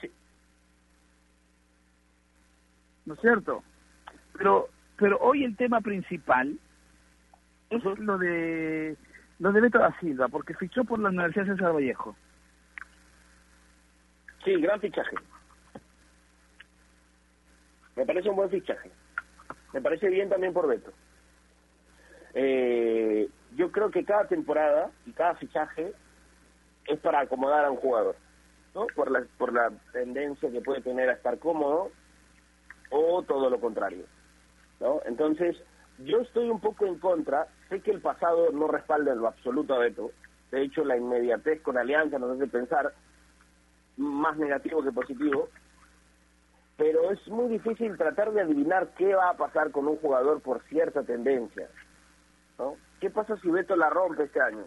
sí. 0.00 0.12
¿No 3.04 3.14
es 3.14 3.20
cierto? 3.20 3.64
Pero, 4.36 4.68
pero 4.96 5.18
hoy 5.18 5.44
el 5.44 5.56
tema 5.56 5.80
principal 5.80 6.58
es 7.70 7.84
lo 7.84 8.18
de 8.18 8.96
lo 9.38 9.52
de 9.52 9.60
Beto 9.60 9.78
da 9.78 9.94
Silva, 10.00 10.28
porque 10.28 10.54
fichó 10.54 10.84
por 10.84 10.98
la 10.98 11.10
Universidad 11.10 11.46
César 11.46 11.74
Vallejo. 11.74 12.16
Sí, 14.44 14.54
gran 14.60 14.80
fichaje. 14.80 15.16
Me 17.96 18.06
parece 18.06 18.30
un 18.30 18.36
buen 18.36 18.50
fichaje. 18.50 18.90
Me 19.72 19.80
parece 19.82 20.08
bien 20.08 20.28
también 20.28 20.52
por 20.52 20.66
Beto. 20.66 20.92
Eh, 22.34 23.28
yo 23.56 23.72
creo 23.72 23.90
que 23.90 24.04
cada 24.04 24.26
temporada 24.26 24.90
y 25.04 25.12
cada 25.12 25.34
fichaje 25.34 25.92
es 26.86 27.00
para 27.00 27.20
acomodar 27.20 27.64
a 27.64 27.70
un 27.70 27.78
jugador, 27.78 28.16
¿no? 28.74 28.86
Por 28.94 29.10
la, 29.10 29.24
por 29.38 29.52
la 29.52 29.70
tendencia 29.92 30.50
que 30.50 30.60
puede 30.60 30.80
tener 30.82 31.08
a 31.08 31.14
estar 31.14 31.38
cómodo 31.38 31.90
o 32.90 33.22
todo 33.22 33.50
lo 33.50 33.58
contrario, 33.60 34.04
¿no? 34.80 35.00
Entonces, 35.04 35.56
yo 35.98 36.20
estoy 36.20 36.50
un 36.50 36.60
poco 36.60 36.86
en 36.86 36.98
contra, 36.98 37.46
sé 37.68 37.80
que 37.80 37.90
el 37.90 38.00
pasado 38.00 38.50
no 38.52 38.68
respalda 38.68 39.12
en 39.12 39.20
lo 39.20 39.28
absoluto 39.28 39.74
a 39.74 39.78
Beto, 39.78 40.10
de 40.50 40.62
hecho 40.62 40.84
la 40.84 40.96
inmediatez 40.96 41.62
con 41.62 41.78
Alianza 41.78 42.18
nos 42.18 42.36
hace 42.36 42.46
pensar 42.46 42.92
más 43.96 44.36
negativo 44.36 44.82
que 44.82 44.92
positivo, 44.92 45.48
pero 46.76 47.10
es 47.10 47.26
muy 47.28 47.48
difícil 47.48 47.96
tratar 47.96 48.32
de 48.32 48.42
adivinar 48.42 48.90
qué 48.98 49.14
va 49.14 49.30
a 49.30 49.36
pasar 49.36 49.70
con 49.70 49.88
un 49.88 49.96
jugador 49.96 50.42
por 50.42 50.62
cierta 50.64 51.02
tendencia. 51.02 51.68
¿no? 52.58 52.76
¿Qué 53.00 53.10
pasa 53.10 53.36
si 53.38 53.50
Beto 53.50 53.76
la 53.76 53.88
rompe 53.88 54.24
este 54.24 54.40
año? 54.40 54.64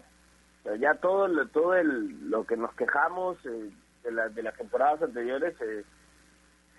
ya 0.78 0.94
todo, 0.96 1.26
todo 1.48 1.74
el, 1.74 2.28
lo 2.28 2.44
que 2.44 2.56
nos 2.56 2.74
quejamos 2.74 3.38
eh, 3.46 3.70
de, 4.02 4.12
la, 4.12 4.28
de 4.28 4.42
las 4.42 4.54
temporadas 4.56 5.02
anteriores 5.02 5.54
eh, 5.62 5.84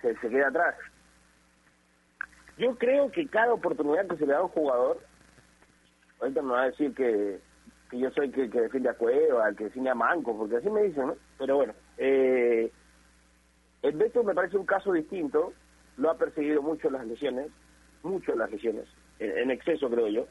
se, 0.01 0.15
se 0.17 0.29
queda 0.29 0.49
atrás. 0.49 0.75
Yo 2.61 2.75
creo 2.75 3.11
que 3.11 3.25
cada 3.25 3.53
oportunidad 3.53 4.05
que 4.07 4.17
se 4.17 4.27
le 4.27 4.33
da 4.33 4.37
a 4.37 4.43
un 4.43 4.49
jugador, 4.49 4.99
ahorita 6.19 6.43
me 6.43 6.51
va 6.51 6.61
a 6.61 6.65
decir 6.69 6.93
que, 6.93 7.39
que 7.89 7.97
yo 7.97 8.11
soy 8.11 8.29
que, 8.29 8.51
que 8.51 8.61
defiende 8.61 8.87
a 8.89 8.93
Cueva, 8.93 9.51
que 9.53 9.63
defiende 9.63 9.89
a 9.89 9.95
Manco, 9.95 10.37
porque 10.37 10.57
así 10.57 10.69
me 10.69 10.83
dicen, 10.83 11.07
¿no? 11.07 11.15
Pero 11.39 11.55
bueno, 11.55 11.73
eh, 11.97 12.71
el 13.81 13.97
Beto 13.97 14.23
me 14.23 14.35
parece 14.35 14.57
un 14.57 14.67
caso 14.67 14.93
distinto, 14.93 15.53
lo 15.97 16.11
ha 16.11 16.17
perseguido 16.19 16.61
mucho 16.61 16.91
las 16.91 17.07
lesiones, 17.07 17.47
mucho 18.03 18.35
las 18.35 18.51
lesiones, 18.51 18.85
en, 19.17 19.49
exceso 19.49 19.89
creo 19.89 20.09
yo, 20.09 20.27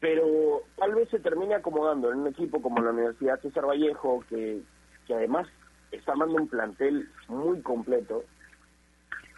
pero 0.00 0.60
tal 0.76 0.94
vez 0.94 1.08
se 1.08 1.20
termine 1.20 1.54
acomodando 1.54 2.12
en 2.12 2.18
un 2.18 2.26
equipo 2.26 2.60
como 2.60 2.82
la 2.82 2.90
Universidad 2.90 3.40
César 3.40 3.64
Vallejo, 3.64 4.22
que, 4.28 4.60
que 5.06 5.14
además 5.14 5.48
está 5.90 6.12
armando 6.12 6.34
un 6.34 6.48
plantel 6.48 7.08
muy 7.28 7.62
completo. 7.62 8.24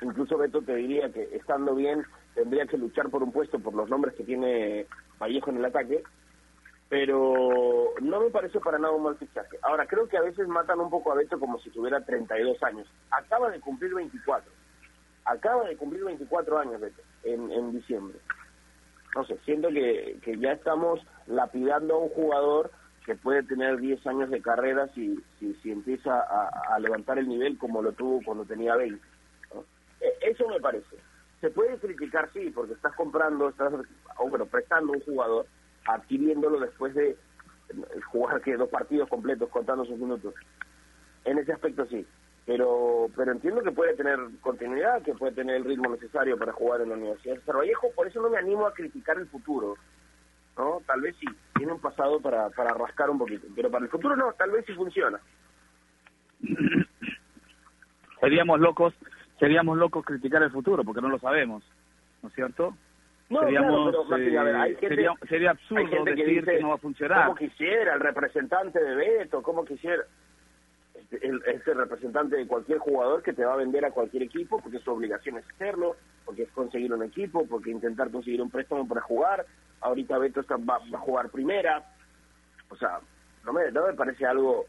Incluso 0.03 0.37
Beto 0.37 0.62
te 0.62 0.75
diría 0.75 1.11
que 1.11 1.23
estando 1.33 1.75
bien 1.75 2.05
tendría 2.35 2.67
que 2.67 2.76
luchar 2.76 3.09
por 3.09 3.23
un 3.23 3.33
puesto 3.33 3.59
por 3.59 3.75
los 3.75 3.88
nombres 3.88 4.15
que 4.15 4.25
tiene 4.25 4.87
Vallejo 5.19 5.50
en 5.50 5.57
el 5.57 5.65
ataque, 5.65 6.03
pero 6.88 7.95
no 8.00 8.21
me 8.21 8.31
parece 8.31 8.61
para 8.61 8.79
nada 8.79 8.95
un 8.95 9.05
mal 9.05 9.17
fichaje. 9.17 9.59
Ahora, 9.62 9.87
creo 9.87 10.07
que 10.09 10.19
a 10.19 10.23
veces 10.23 10.47
matan 10.47 10.81
un 10.81 10.91
poco 10.91 11.12
a 11.12 11.17
Beto 11.17 11.41
como 11.41 11.59
si 11.61 11.71
tuviera 11.71 12.05
32 12.05 12.62
años. 12.62 12.87
Acaba 13.11 13.50
de 13.50 13.61
cumplir 13.61 13.95
24. 13.95 14.53
Acaba 15.25 15.67
de 15.67 15.76
cumplir 15.76 16.05
24 16.05 16.59
años, 16.59 16.81
Beto, 16.81 17.03
en, 17.25 17.50
en 17.50 17.73
diciembre. 17.73 18.19
No 19.15 19.25
sé, 19.25 19.38
siento 19.45 19.69
que, 19.69 20.19
que 20.23 20.37
ya 20.38 20.53
estamos 20.53 21.00
lapidando 21.26 21.95
a 21.95 21.99
un 21.99 22.11
jugador 22.11 22.71
que 23.07 23.15
puede 23.15 23.45
tener 23.45 23.79
10 23.79 24.05
años 24.09 24.31
de 24.31 24.43
carrera 24.43 24.88
si, 24.88 25.17
si, 25.38 25.55
si 25.62 25.71
empieza 25.71 26.21
a, 26.21 26.79
levantar 26.81 27.19
el 27.19 27.29
nivel 27.29 27.57
como 27.57 27.81
lo 27.81 27.93
tuvo 27.93 28.21
cuando 28.25 28.45
tenía 28.45 28.75
20. 28.75 29.00
E, 30.00 30.31
eso 30.31 30.49
me 30.49 30.61
parece. 30.61 30.97
Se 31.41 31.50
puede 31.50 31.79
criticar, 31.79 32.31
sí, 32.33 32.50
porque 32.50 32.75
estás 32.75 32.95
comprando, 32.95 33.49
estás 33.49 33.73
bueno, 34.29 34.47
prestando 34.47 34.93
un 34.93 35.00
jugador, 35.00 35.47
adquiriéndolo 35.87 36.61
después 36.61 36.95
de 36.95 37.11
eh, 37.11 37.17
jugar 38.11 38.41
que 38.41 38.57
dos 38.57 38.69
partidos 38.71 39.09
completos 39.09 39.49
contando 39.50 39.85
sus 39.85 39.99
minutos. 39.99 40.35
En 41.25 41.38
ese 41.38 41.53
aspecto 41.53 41.85
sí, 41.87 42.07
pero 42.47 43.09
pero 43.17 43.33
entiendo 43.33 43.62
que 43.62 43.73
puede 43.73 43.95
tener 43.95 44.19
continuidad, 44.41 45.03
que 45.03 45.15
puede 45.15 45.33
tener 45.33 45.57
el 45.57 45.65
ritmo 45.65 45.91
necesario 45.91 46.38
para 46.38 46.53
jugar 46.53 46.81
en 46.81 46.91
la 46.91 46.95
Universidad 46.97 47.37
de 47.37 47.53
Vallejo, 47.53 47.91
por 47.95 48.07
eso 48.07 48.23
no 48.23 48.31
me 48.31 48.38
animo 48.38 48.67
a 48.67 48.73
criticar 48.73 49.19
el 49.19 49.26
futuro. 49.26 49.76
¿no? 50.57 50.81
Tal 50.87 51.00
vez 51.00 51.15
sí, 51.21 51.26
tiene 51.57 51.73
un 51.73 51.81
pasado 51.81 52.21
para, 52.21 52.49
para 52.50 52.73
rascar 52.73 53.11
un 53.11 53.19
poquito, 53.19 53.47
pero 53.55 53.71
para 53.71 53.85
el 53.85 53.91
futuro 53.91 54.17
no, 54.17 54.33
tal 54.33 54.50
vez 54.53 54.65
sí 54.67 54.73
funciona. 54.73 55.21
Seríamos 58.21 58.61
locos, 58.61 58.95
seríamos 59.38 59.78
locos 59.78 60.05
criticar 60.05 60.43
el 60.43 60.50
futuro, 60.50 60.85
porque 60.85 61.00
no 61.00 61.09
lo 61.09 61.19
sabemos, 61.19 61.62
¿no 62.23 62.28
es 62.28 62.35
cierto? 62.35 62.75
No, 63.28 63.40
Seríamos, 63.40 63.95
eh, 63.95 64.76
sería, 64.78 65.12
sería, 65.28 65.50
absurdo 65.50 66.05
decir 66.05 66.45
que, 66.45 66.61
no 66.61 66.69
va 66.69 66.75
a 66.76 66.78
funcionar. 66.78 67.25
Como 67.25 67.37
quisiera 67.37 67.95
el 67.95 68.00
representante 68.00 68.81
de 68.81 68.95
Beto, 68.95 69.43
como 69.43 69.64
quisiera 69.64 70.05
este, 70.95 71.26
el, 71.26 71.43
este 71.47 71.75
representante 71.75 72.37
de 72.37 72.47
cualquier 72.47 72.78
jugador 72.78 73.25
que 73.25 73.33
te 73.33 73.45
va 73.45 73.55
a 73.55 73.57
vender 73.57 73.85
a 73.85 73.90
cualquier 73.90 74.23
equipo, 74.23 74.61
porque 74.61 74.78
su 74.78 74.93
obligación 74.93 75.38
es 75.38 75.45
hacerlo, 75.50 75.97
porque 76.25 76.45
es 76.45 76.50
conseguir 76.52 76.93
un 76.93 77.02
equipo, 77.02 77.45
porque 77.49 77.73
intentar 77.73 78.12
conseguir 78.12 78.40
un 78.40 78.50
préstamo 78.50 78.87
para 78.87 79.00
jugar. 79.00 79.45
Ahorita 79.81 80.19
Beto 80.19 80.40
está, 80.40 80.57
va, 80.57 80.76
a 80.76 80.99
jugar 80.99 81.28
primera. 81.31 81.83
O 82.71 82.76
sea, 82.76 83.00
no 83.45 83.52
me, 83.52 83.73
no 83.73 83.88
me 83.88 83.95
parece 83.95 84.25
algo 84.25 84.66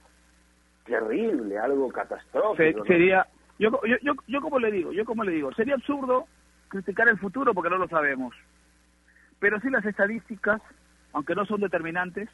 terrible, 0.83 1.59
algo 1.59 1.89
catastrófico. 1.89 2.85
Sería, 2.85 3.27
yo, 3.59 3.71
yo, 3.85 3.97
yo, 4.01 4.13
yo 4.27 4.41
como 4.41 4.59
le 4.59 4.71
digo, 4.71 4.91
yo 4.91 5.05
como 5.05 5.23
le 5.23 5.31
digo, 5.31 5.53
sería 5.53 5.75
absurdo 5.75 6.27
criticar 6.67 7.07
el 7.07 7.17
futuro 7.17 7.53
porque 7.53 7.69
no 7.69 7.77
lo 7.77 7.87
sabemos. 7.87 8.33
Pero 9.39 9.59
sí 9.59 9.69
las 9.69 9.85
estadísticas, 9.85 10.61
aunque 11.13 11.35
no 11.35 11.45
son 11.45 11.61
determinantes, 11.61 12.29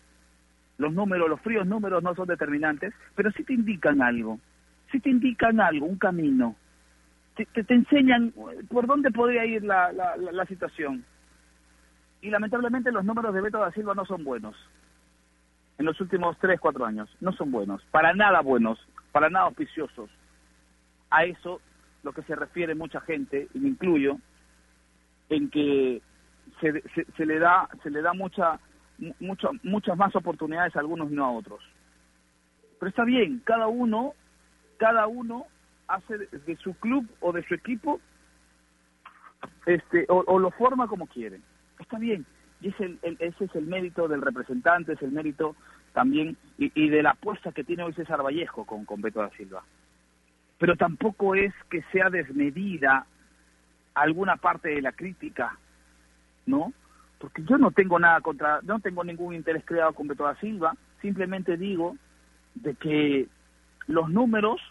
los 0.78 0.94
números, 0.94 1.30
los 1.30 1.42
fríos 1.42 1.68
números 1.68 2.04
no 2.04 2.16
son 2.16 2.28
determinantes, 2.28 2.94
pero 3.16 3.32
sí 3.32 3.44
te 3.44 3.54
indican 3.54 4.02
algo, 4.02 4.40
sí 4.92 5.00
te 5.00 5.10
indican 5.10 5.60
algo, 5.60 5.86
un 5.86 5.98
camino, 5.98 6.56
te, 7.36 7.46
te, 7.46 7.74
enseñan 7.74 8.34
por 8.70 8.88
dónde 8.88 9.12
podría 9.12 9.46
ir 9.46 9.64
la, 9.64 9.92
la, 9.92 10.16
la, 10.18 10.46
situación. 10.46 11.04
Y 12.22 12.30
lamentablemente 12.30 12.92
los 12.92 13.04
números 13.04 13.34
de 13.34 13.42
Beto 13.42 13.60
da 13.60 13.72
Silva 13.72 13.94
no 13.96 14.06
son 14.06 14.24
buenos. 14.24 14.56
En 15.78 15.86
los 15.86 16.00
últimos 16.00 16.38
tres, 16.40 16.60
cuatro 16.60 16.86
años, 16.86 17.10
no 17.20 17.32
son 17.34 17.52
buenos, 17.52 17.84
para 17.92 18.14
nada 18.14 18.42
buenos, 18.42 18.80
para 19.12 19.30
nada 19.30 19.46
auspiciosos. 19.46 20.10
A 21.14 21.26
eso 21.26 21.62
lo 22.02 22.12
que 22.12 22.24
se 22.24 22.36
refiere 22.36 22.74
mucha 22.74 23.00
gente, 23.02 23.48
y 23.54 23.60
me 23.60 23.70
incluyo, 23.70 24.18
en 25.30 25.50
que 25.52 26.02
se, 26.60 26.84
se, 27.16 27.26
le 27.26 27.38
da 27.38 27.70
se 27.84 27.92
le 27.92 28.02
da 28.02 28.14
mucha, 28.14 28.60
mucho, 29.20 29.52
muchas 29.62 29.96
más 29.96 30.16
oportunidades 30.16 30.76
a 30.76 30.80
algunos 30.80 31.12
y 31.12 31.16
no 31.16 31.24
a 31.24 31.32
otros. 31.32 31.62
Pero 32.80 32.90
está 32.90 33.06
bien, 33.06 33.44
cada 33.46 33.68
uno, 33.68 34.16
cada 34.78 35.06
uno 35.06 35.46
hace 35.88 36.18
de, 36.18 36.56
su 36.58 36.74
club 36.76 37.08
o 37.20 37.32
de 37.32 37.46
su 37.48 37.54
equipo 37.54 38.02
este 39.68 40.08
o, 40.10 40.40
lo 40.40 40.50
forma 40.50 40.88
como 40.88 41.06
quiere. 41.06 41.42
Está 41.80 42.00
bien, 42.00 42.26
y 42.60 42.70
ese, 42.70 42.98
el, 43.04 43.18
ese 43.20 43.46
es 43.46 43.56
el 43.56 43.68
mérito 43.68 44.08
del 44.08 44.24
representante, 44.24 44.94
es 44.94 45.02
el 45.04 45.12
mérito 45.12 45.56
también 45.94 46.38
y, 46.58 46.72
y 46.74 46.90
de 46.90 47.04
la 47.04 47.12
apuesta 47.12 47.52
que 47.52 47.64
tiene 47.64 47.84
hoy 47.84 47.94
César 47.94 48.24
Vallejo 48.24 48.66
con, 48.66 48.84
con 48.84 49.00
Beto 49.00 49.20
da 49.20 49.30
Silva 49.38 49.64
pero 50.58 50.76
tampoco 50.76 51.36
es 51.36 51.54
que 51.70 51.82
sea 51.92 52.10
desmedida 52.10 53.06
alguna 53.94 54.38
parte 54.38 54.70
de 54.70 54.82
la 54.82 54.92
crítica, 54.92 55.58
¿no? 56.46 56.74
Porque 57.20 57.44
yo 57.44 57.58
no 57.58 57.72
tengo 57.72 58.00
nada 58.00 58.22
contra, 58.22 58.60
no 58.64 58.80
tengo 58.80 59.04
ningún 59.04 59.34
interés 59.34 59.64
creado 59.66 59.94
con 59.94 60.08
Beto 60.08 60.24
da 60.24 60.36
Silva, 60.36 60.76
simplemente 61.02 61.58
digo 61.58 61.96
de 62.56 62.76
que 62.76 63.28
los 63.88 64.10
números, 64.10 64.62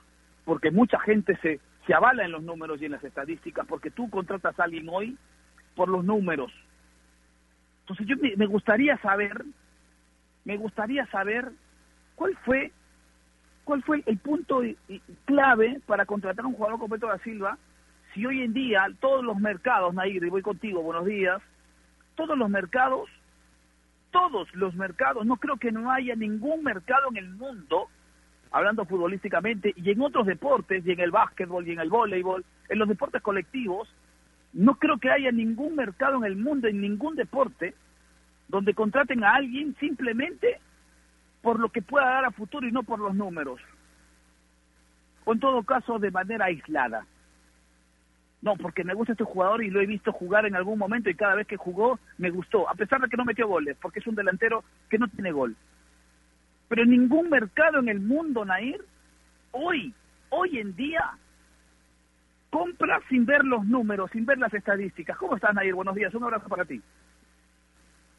porque 0.45 0.71
mucha 0.71 0.99
gente 1.01 1.37
se, 1.43 1.61
se 1.87 1.95
avala 1.95 2.25
en 2.25 2.33
los 2.33 2.43
números 2.43 2.81
y 2.81 2.87
en 2.87 2.93
las 2.93 3.05
estadísticas, 3.05 3.67
porque 3.67 3.91
tú 3.91 4.11
contratas 4.11 4.59
a 4.59 4.65
alguien 4.65 4.89
hoy 4.89 5.17
por 5.75 5.89
los 5.89 6.05
números. 6.05 6.53
Entonces 7.81 8.07
yo 8.07 8.17
me, 8.17 8.37
me 8.37 8.47
gustaría 8.47 8.97
saber, 8.99 9.45
me 10.45 10.57
gustaría 10.57 11.07
saber 11.07 11.51
cuál 12.15 12.37
fue 12.45 12.73
¿Cuál 13.65 13.83
fue 13.85 14.03
el 14.07 14.19
punto 14.19 14.63
clave 15.25 15.81
para 15.87 16.05
contratar 16.05 16.45
a 16.45 16.49
un 16.49 16.55
jugador 16.55 16.79
como 16.79 16.95
Petro 16.95 17.09
da 17.09 17.19
Silva? 17.19 17.59
Si 18.13 18.27
hoy 18.27 18.43
en 18.43 18.53
día 18.53 18.87
todos 19.01 19.25
los 19.25 19.39
mercados, 19.39 19.95
Nair, 19.95 20.23
y 20.23 20.31
voy 20.31 20.43
contigo, 20.43 20.83
buenos 20.83 21.07
días, 21.07 21.41
todos 22.17 22.37
los 22.37 22.51
mercados, 22.51 23.09
todos 24.11 24.53
los 24.55 24.75
mercados, 24.75 25.25
no 25.25 25.37
creo 25.37 25.57
que 25.57 25.73
no 25.73 25.91
haya 25.91 26.15
ningún 26.15 26.63
mercado 26.63 27.09
en 27.11 27.17
el 27.17 27.31
mundo, 27.31 27.89
hablando 28.51 28.85
futbolísticamente, 28.85 29.73
y 29.77 29.91
en 29.91 30.03
otros 30.03 30.27
deportes, 30.27 30.85
y 30.85 30.93
en 30.93 31.01
el 31.01 31.11
básquetbol, 31.11 31.67
y 31.67 31.73
en 31.73 31.81
el 31.81 31.89
voleibol, 31.89 32.45
en 32.69 32.79
los 32.79 32.89
deportes 32.89 33.23
colectivos, 33.23 33.89
No 34.55 34.75
creo 34.75 34.99
que 34.99 35.11
haya 35.11 35.33
ningún 35.33 35.77
mercado 35.77 36.19
en 36.19 36.25
el 36.25 36.37
mundo, 36.37 36.69
en 36.69 36.83
ningún 36.83 37.17
deporte, 37.17 37.75
donde 38.49 38.75
contraten 38.75 39.25
a 39.25 39.37
alguien 39.37 39.75
simplemente 39.81 40.61
por 41.43 41.59
lo 41.59 41.69
que 41.69 41.83
pueda 41.83 42.07
dar 42.07 42.25
a 42.25 42.31
futuro 42.31 42.67
y 42.67 42.73
no 42.73 42.85
por 42.85 43.01
los 43.01 43.15
números. 43.15 43.61
O 45.25 45.33
en 45.33 45.41
todo 45.41 45.63
caso 45.65 45.99
de 45.99 46.11
manera 46.11 46.47
aislada. 46.47 47.05
No, 48.41 48.57
porque 48.57 48.83
me 48.83 48.95
gusta 48.95 49.13
este 49.13 49.25
jugador 49.25 49.63
y 49.63 49.71
lo 49.71 49.81
he 49.81 49.87
visto 49.87 50.13
jugar 50.13 50.47
en 50.47 50.57
algún 50.57 50.79
momento 50.79 51.11
y 51.11 51.15
cada 51.15 51.37
vez 51.37 51.47
que 51.47 51.57
jugó 51.57 51.99
me 52.19 52.31
gustó, 52.31 52.69
a 52.69 52.75
pesar 52.75 53.01
de 53.01 53.09
que 53.09 53.17
no 53.17 53.25
metió 53.25 53.47
goles, 53.47 53.77
porque 53.81 54.01
es 54.01 54.07
un 54.07 54.17
delantero 54.17 54.65
que 54.89 54.99
no 54.99 55.07
tiene 55.09 55.31
gol. 55.31 55.55
Pero 56.69 56.83
en 56.83 56.91
ningún 56.91 57.29
mercado 57.29 57.79
en 57.79 57.89
el 57.89 58.01
mundo, 58.01 58.45
Nair, 58.45 58.85
hoy, 59.53 59.95
hoy 60.31 60.59
en 60.59 60.75
día, 60.75 61.05
compra 62.51 63.01
sin 63.09 63.27
ver 63.27 63.45
los 63.45 63.65
números, 63.65 64.11
sin 64.11 64.27
ver 64.27 64.39
las 64.39 64.53
estadísticas. 64.55 65.17
¿Cómo 65.19 65.37
estás, 65.37 65.55
Nair? 65.55 65.75
Buenos 65.75 65.95
días, 65.95 66.13
un 66.15 66.25
abrazo 66.25 66.49
para 66.49 66.65
ti. 66.65 66.83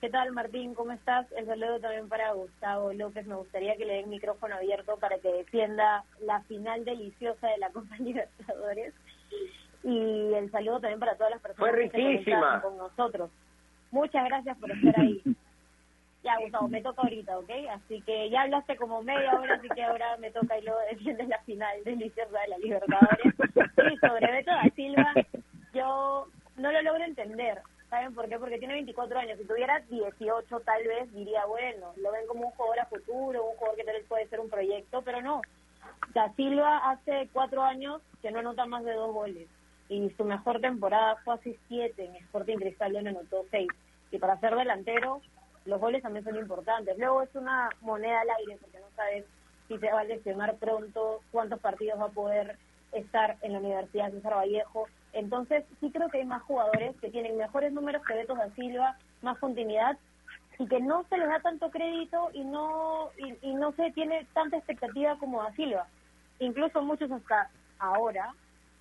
¿Qué 0.04 0.10
tal, 0.10 0.34
Martín? 0.34 0.74
¿Cómo 0.74 0.92
estás? 0.92 1.32
El 1.32 1.46
saludo 1.46 1.80
también 1.80 2.10
para 2.10 2.34
Gustavo 2.34 2.92
López. 2.92 3.26
Me 3.26 3.36
gustaría 3.36 3.78
que 3.78 3.86
le 3.86 3.94
den 3.94 4.10
micrófono 4.10 4.56
abierto 4.56 4.98
para 4.98 5.18
que 5.20 5.32
defienda 5.32 6.04
la 6.20 6.42
final 6.42 6.84
deliciosa 6.84 7.48
de 7.48 7.58
la 7.58 7.70
Copa 7.72 7.96
Libertadores 8.00 8.94
y 9.82 10.34
el 10.34 10.52
saludo 10.52 10.82
también 10.82 11.00
para 11.00 11.16
todas 11.16 11.32
las 11.32 11.42
personas 11.42 11.74
que 11.90 12.22
se 12.26 12.62
con 12.62 12.78
nosotros. 12.78 13.32
Muchas 13.92 14.26
gracias 14.26 14.58
por 14.58 14.72
estar 14.72 15.00
ahí. 15.00 15.22
Ya, 16.22 16.38
Gustavo, 16.38 16.70
me 16.70 16.82
toca 16.82 17.02
ahorita, 17.02 17.38
¿ok? 17.38 17.50
Así 17.72 18.02
que 18.02 18.30
ya 18.30 18.44
hablaste 18.44 18.78
como 18.78 19.04
media 19.04 19.34
hora, 19.38 19.56
así 19.56 19.68
que 19.70 19.84
ahora 19.84 20.16
me 20.18 20.32
toca 20.32 20.58
y 20.58 20.64
luego 20.64 20.80
defiendes 20.90 21.28
la 21.28 21.40
final 21.40 21.84
deliciosa 21.84 22.40
de 22.40 22.48
la 22.48 22.58
Libertadores. 22.58 23.34
Y 23.94 23.98
sobre 23.98 24.32
Beto 24.32 24.52
da 24.52 24.64
Silva, 24.76 25.14
yo 25.74 26.28
no 26.58 26.72
lo 26.72 26.82
logro 26.82 27.04
entender. 27.04 27.62
¿Saben 27.94 28.16
por 28.16 28.28
qué? 28.28 28.40
Porque 28.40 28.58
tiene 28.58 28.74
24 28.74 29.20
años. 29.20 29.38
Si 29.38 29.46
tuviera 29.46 29.80
18, 29.88 30.60
tal 30.62 30.88
vez 30.88 31.14
diría, 31.14 31.46
bueno, 31.46 31.94
lo 31.98 32.12
ven 32.12 32.26
como 32.26 32.48
un 32.48 32.52
jugador 32.54 32.80
a 32.80 32.86
futuro, 32.88 33.46
un 33.46 33.56
jugador 33.56 33.78
que 33.78 33.84
tal 33.84 33.94
vez 33.94 34.06
puede 34.08 34.28
ser 34.30 34.40
un 34.40 34.50
proyecto, 34.50 35.04
pero 35.04 35.22
no. 35.22 35.42
Da 36.16 36.34
Silva 36.34 36.90
hace 36.90 37.30
cuatro 37.32 37.62
años 37.62 38.02
que 38.24 38.32
no 38.32 38.40
anota 38.40 38.66
más 38.66 38.84
de 38.84 38.94
dos 38.94 39.14
goles 39.14 39.48
y 39.90 40.10
su 40.18 40.24
mejor 40.24 40.60
temporada 40.60 41.18
fue 41.24 41.36
así 41.36 41.56
siete 41.68 42.06
en 42.06 42.16
Sporting 42.16 42.58
Cristal 42.58 42.94
donde 42.94 43.12
anotó 43.12 43.46
seis 43.52 43.70
y 44.10 44.18
para 44.18 44.40
ser 44.40 44.56
delantero 44.56 45.22
los 45.66 45.80
goles 45.80 46.02
también 46.02 46.26
son 46.26 46.38
importantes 46.38 46.98
luego 46.98 47.22
es 47.22 47.36
una 47.36 47.70
moneda 47.82 48.22
al 48.22 48.30
aire 48.40 48.58
porque 48.60 48.80
no 48.80 48.88
sabes 48.96 49.26
si 49.68 49.78
te 49.78 49.92
va 49.92 50.00
a 50.00 50.06
lesionar 50.06 50.56
pronto 50.56 51.22
cuántos 51.32 51.60
partidos 51.60 52.00
va 52.00 52.06
a 52.06 52.10
poder 52.10 52.58
estar 52.94 53.38
en 53.42 53.54
la 53.54 53.60
Universidad 53.60 54.12
César 54.12 54.36
Vallejo 54.36 54.88
entonces 55.14 55.64
sí 55.80 55.92
creo 55.92 56.10
que 56.10 56.20
hay 56.20 56.26
más 56.26 56.42
jugadores 56.44 56.96
que 57.00 57.10
tienen 57.10 57.38
mejores 57.38 57.72
números 57.72 58.04
que 58.06 58.16
Beto 58.16 58.36
da 58.36 58.50
Silva 58.56 58.98
más 59.22 59.38
continuidad 59.38 59.98
y 60.60 60.68
que 60.68 60.80
no 60.80 61.06
se 61.10 61.18
les 61.18 61.28
da 61.28 61.40
tanto 61.40 61.72
crédito 61.72 62.30
y 62.34 62.44
no 62.44 63.10
y, 63.18 63.54
no 63.54 63.72
se 63.74 63.92
tiene 63.92 64.26
tanta 64.34 64.58
expectativa 64.58 65.18
como 65.18 65.42
da 65.42 65.52
Silva 65.54 65.88
incluso 66.40 66.82
muchos 66.82 67.12
hasta 67.12 67.50
ahora 67.80 68.34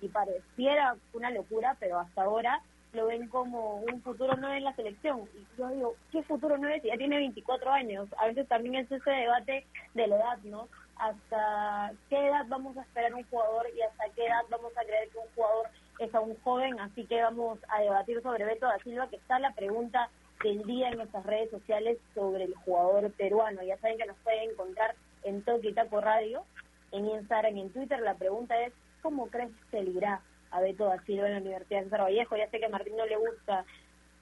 y 0.03 0.09
pareciera 0.09 0.95
una 1.13 1.31
locura, 1.31 1.77
pero 1.79 1.99
hasta 1.99 2.23
ahora 2.23 2.61
lo 2.91 3.07
ven 3.07 3.27
como 3.27 3.77
un 3.77 4.01
futuro 4.01 4.35
nueve 4.37 4.57
en 4.57 4.65
la 4.65 4.75
selección. 4.75 5.21
Y 5.33 5.57
yo 5.57 5.69
digo, 5.69 5.95
¿qué 6.11 6.21
futuro 6.23 6.57
nueve 6.57 6.81
si 6.81 6.89
ya 6.89 6.97
tiene 6.97 7.17
24 7.17 7.71
años? 7.71 8.07
A 8.19 8.27
veces 8.27 8.47
también 8.47 8.75
es 8.75 8.91
ese 8.91 9.09
debate 9.09 9.65
de 9.93 10.07
la 10.07 10.15
edad, 10.17 10.37
¿no? 10.43 10.67
¿Hasta 10.97 11.91
qué 12.09 12.27
edad 12.27 12.45
vamos 12.49 12.77
a 12.77 12.81
esperar 12.81 13.13
un 13.13 13.23
jugador 13.23 13.67
y 13.75 13.81
hasta 13.81 14.09
qué 14.15 14.25
edad 14.25 14.43
vamos 14.49 14.71
a 14.77 14.85
creer 14.85 15.09
que 15.09 15.17
un 15.17 15.33
jugador 15.35 15.69
es 15.99 16.13
aún 16.13 16.35
joven? 16.43 16.79
Así 16.79 17.05
que 17.05 17.21
vamos 17.21 17.59
a 17.69 17.81
debatir 17.81 18.21
sobre 18.21 18.45
Beto 18.45 18.65
da 18.65 18.79
Silva, 18.79 19.09
que 19.09 19.17
está 19.17 19.39
la 19.39 19.51
pregunta 19.53 20.09
del 20.43 20.63
día 20.63 20.89
en 20.89 20.97
nuestras 20.97 21.25
redes 21.25 21.49
sociales 21.51 21.97
sobre 22.13 22.45
el 22.45 22.55
jugador 22.55 23.11
peruano. 23.13 23.63
Ya 23.63 23.77
saben 23.77 23.97
que 23.97 24.05
nos 24.05 24.17
pueden 24.17 24.51
encontrar 24.51 24.95
en 25.23 25.41
Toki 25.43 25.73
Taco 25.73 26.01
Radio, 26.01 26.43
en 26.91 27.07
Instagram 27.07 27.57
y 27.57 27.61
en 27.61 27.69
Twitter. 27.71 27.99
La 28.01 28.15
pregunta 28.15 28.59
es, 28.61 28.73
¿cómo 29.01 29.27
crees 29.27 29.51
que 29.71 29.81
irá 29.81 30.21
a 30.51 30.61
Beto 30.61 30.85
da 30.85 31.01
Silva 31.03 31.27
en 31.27 31.33
la 31.33 31.41
Universidad 31.41 31.83
de 31.83 31.89
Cervallejo? 31.89 32.37
Ya 32.37 32.49
sé 32.49 32.59
que 32.59 32.65
a 32.65 32.69
Martín 32.69 32.97
no 32.97 33.05
le 33.05 33.17
gusta 33.17 33.65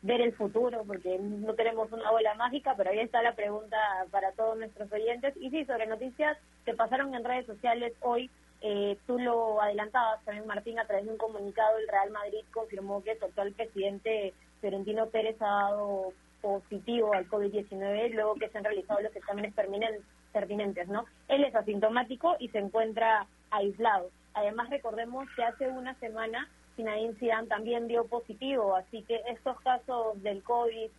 ver 0.04 0.22
el 0.22 0.34
futuro 0.34 0.84
porque 0.86 1.20
no 1.20 1.54
tenemos 1.54 1.92
una 1.92 2.10
bola 2.12 2.34
mágica, 2.36 2.74
pero 2.76 2.90
ahí 2.90 3.00
está 3.00 3.22
la 3.22 3.36
pregunta 3.36 3.78
para 4.10 4.32
todos 4.32 4.58
nuestros 4.58 4.92
oyentes. 4.92 5.36
Y 5.38 5.50
sí, 5.50 5.66
sobre 5.66 5.88
noticias 5.88 6.38
que 6.66 6.74
pasaron 6.74 7.14
en 7.14 7.24
redes 7.24 7.46
sociales 7.46 7.94
hoy, 8.02 8.30
eh, 8.62 8.98
tú 9.08 9.18
lo 9.18 9.60
adelantabas 9.60 10.24
también, 10.24 10.46
Martín, 10.46 10.80
a 10.80 10.86
través 10.86 11.06
de 11.06 11.12
un 11.12 11.18
comunicado, 11.18 11.78
el 11.80 11.88
Real 11.88 12.12
Madrid 12.12 12.44
confirmó 12.54 13.04
que 13.04 13.14
el 13.14 13.24
actual 13.24 13.54
presidente 13.54 14.34
Florentino 14.60 15.08
Pérez 15.08 15.36
ha 15.42 15.48
dado 15.48 16.14
positivo 16.42 17.14
al 17.14 17.28
COVID-19 17.28 18.14
luego 18.14 18.36
que 18.36 18.50
se 18.50 18.58
han 18.58 18.64
realizado 18.64 19.02
los 19.02 19.16
exámenes 19.16 19.54
pertinentes, 19.54 20.88
¿no? 20.88 21.06
Él 21.28 21.44
es 21.44 21.56
asintomático 21.56 22.36
y 22.40 22.50
se 22.50 22.60
encuentra 22.60 23.26
aislado. 23.50 24.10
Además, 24.34 24.70
recordemos 24.70 25.28
que 25.36 25.44
hace 25.44 25.68
una 25.68 25.96
semana 25.96 26.48
Zinedine 26.76 27.16
Zidane 27.16 27.48
también 27.48 27.88
dio 27.88 28.06
positivo, 28.06 28.76
así 28.76 29.02
que 29.04 29.22
estos 29.28 29.60
casos 29.62 30.22
del 30.22 30.44
COVID 30.44 30.90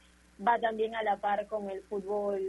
va 0.47 0.59
también 0.59 0.95
a 0.97 1.03
la 1.03 1.17
par 1.17 1.47
con 1.47 1.71
el 1.71 1.83
fútbol 1.83 2.41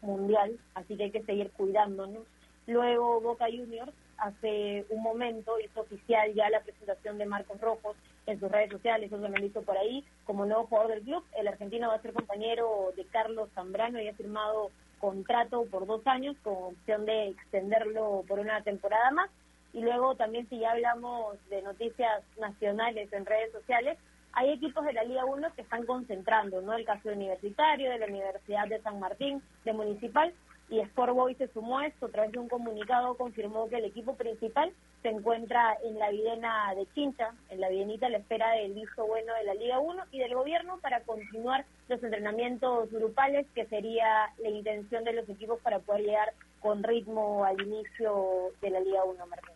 mundial, 0.00 0.58
así 0.74 0.96
que 0.96 1.04
hay 1.04 1.10
que 1.10 1.22
seguir 1.24 1.50
cuidándonos. 1.50 2.24
Luego 2.66 3.20
Boca 3.20 3.46
Juniors 3.46 3.92
hace 4.18 4.84
un 4.90 5.02
momento 5.02 5.58
hizo 5.60 5.80
oficial 5.80 6.32
ya 6.34 6.50
la 6.50 6.60
presentación 6.60 7.18
de 7.18 7.26
Marcos 7.26 7.60
Rojos 7.60 7.96
en 8.26 8.38
sus 8.38 8.50
redes 8.50 8.70
sociales, 8.70 9.10
eso 9.10 9.20
se 9.20 9.28
lo 9.28 9.42
visto 9.42 9.62
por 9.62 9.76
ahí, 9.78 10.04
como 10.24 10.44
nuevo 10.44 10.66
jugador 10.66 10.90
del 10.90 11.02
club. 11.02 11.24
El 11.36 11.48
argentino 11.48 11.88
va 11.88 11.94
a 11.94 12.02
ser 12.02 12.12
compañero 12.12 12.92
de 12.96 13.04
Carlos 13.06 13.48
Zambrano 13.54 14.00
y 14.00 14.08
ha 14.08 14.14
firmado 14.14 14.70
contrato 14.98 15.64
por 15.70 15.86
dos 15.86 16.06
años 16.06 16.36
con 16.42 16.54
opción 16.54 17.06
de 17.06 17.28
extenderlo 17.28 18.24
por 18.28 18.38
una 18.38 18.62
temporada 18.62 19.10
más. 19.12 19.30
Y 19.72 19.80
luego 19.80 20.14
también 20.16 20.48
si 20.48 20.58
ya 20.58 20.72
hablamos 20.72 21.36
de 21.48 21.62
noticias 21.62 22.22
nacionales 22.38 23.12
en 23.12 23.24
redes 23.24 23.52
sociales, 23.52 23.98
hay 24.32 24.50
equipos 24.50 24.84
de 24.84 24.92
la 24.92 25.04
Liga 25.04 25.24
1 25.24 25.54
que 25.54 25.62
están 25.62 25.86
concentrando, 25.86 26.60
¿no? 26.60 26.74
El 26.74 26.84
caso 26.84 27.10
universitario, 27.10 27.90
de 27.90 27.98
la 27.98 28.06
Universidad 28.06 28.68
de 28.68 28.80
San 28.82 29.00
Martín, 29.00 29.42
de 29.64 29.72
Municipal, 29.72 30.32
y 30.70 30.80
Sport 30.80 31.14
Boys 31.14 31.36
se 31.38 31.48
sumó 31.48 31.78
a 31.78 31.86
esto, 31.86 32.06
a 32.06 32.10
través 32.10 32.32
de 32.32 32.38
un 32.38 32.48
comunicado 32.48 33.14
confirmó 33.16 33.68
que 33.68 33.76
el 33.76 33.86
equipo 33.86 34.16
principal 34.16 34.72
se 35.02 35.08
encuentra 35.08 35.76
en 35.84 35.98
la 35.98 36.10
Videna 36.10 36.74
de 36.74 36.86
Chincha, 36.94 37.32
en 37.48 37.60
la 37.60 37.68
Videnita 37.68 38.06
a 38.06 38.10
la 38.10 38.18
espera 38.18 38.50
del 38.52 38.74
visto 38.74 39.06
bueno 39.06 39.32
de 39.34 39.44
la 39.44 39.54
Liga 39.54 39.78
1 39.78 40.04
y 40.12 40.18
del 40.18 40.34
gobierno 40.34 40.78
para 40.82 41.00
continuar 41.00 41.64
los 41.88 42.02
entrenamientos 42.02 42.90
grupales, 42.90 43.46
que 43.54 43.64
sería 43.66 44.30
la 44.42 44.50
intención 44.50 45.04
de 45.04 45.14
los 45.14 45.28
equipos 45.28 45.58
para 45.60 45.78
poder 45.78 46.04
llegar 46.04 46.32
con 46.60 46.82
ritmo 46.82 47.44
al 47.44 47.60
inicio 47.62 48.50
de 48.60 48.70
la 48.70 48.80
Liga 48.80 49.04
1, 49.04 49.26
Martín. 49.26 49.54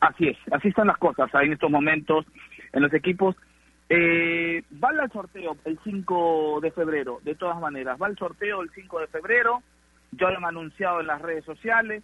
Así 0.00 0.28
es, 0.28 0.36
así 0.52 0.68
están 0.68 0.88
las 0.88 0.98
cosas 0.98 1.28
en 1.34 1.52
estos 1.52 1.70
momentos 1.70 2.26
en 2.72 2.82
los 2.82 2.92
equipos. 2.92 3.34
Eh, 3.90 4.62
va 4.82 4.90
al 4.90 5.10
sorteo 5.10 5.56
el 5.64 5.78
5 5.82 6.60
de 6.60 6.70
febrero, 6.72 7.20
de 7.22 7.34
todas 7.34 7.58
maneras, 7.58 7.98
va 8.00 8.08
el 8.08 8.18
sorteo 8.18 8.60
el 8.60 8.70
5 8.70 9.00
de 9.00 9.06
febrero, 9.06 9.62
ya 10.12 10.28
lo 10.30 10.36
han 10.36 10.44
anunciado 10.44 11.00
en 11.00 11.06
las 11.06 11.22
redes 11.22 11.44
sociales, 11.44 12.02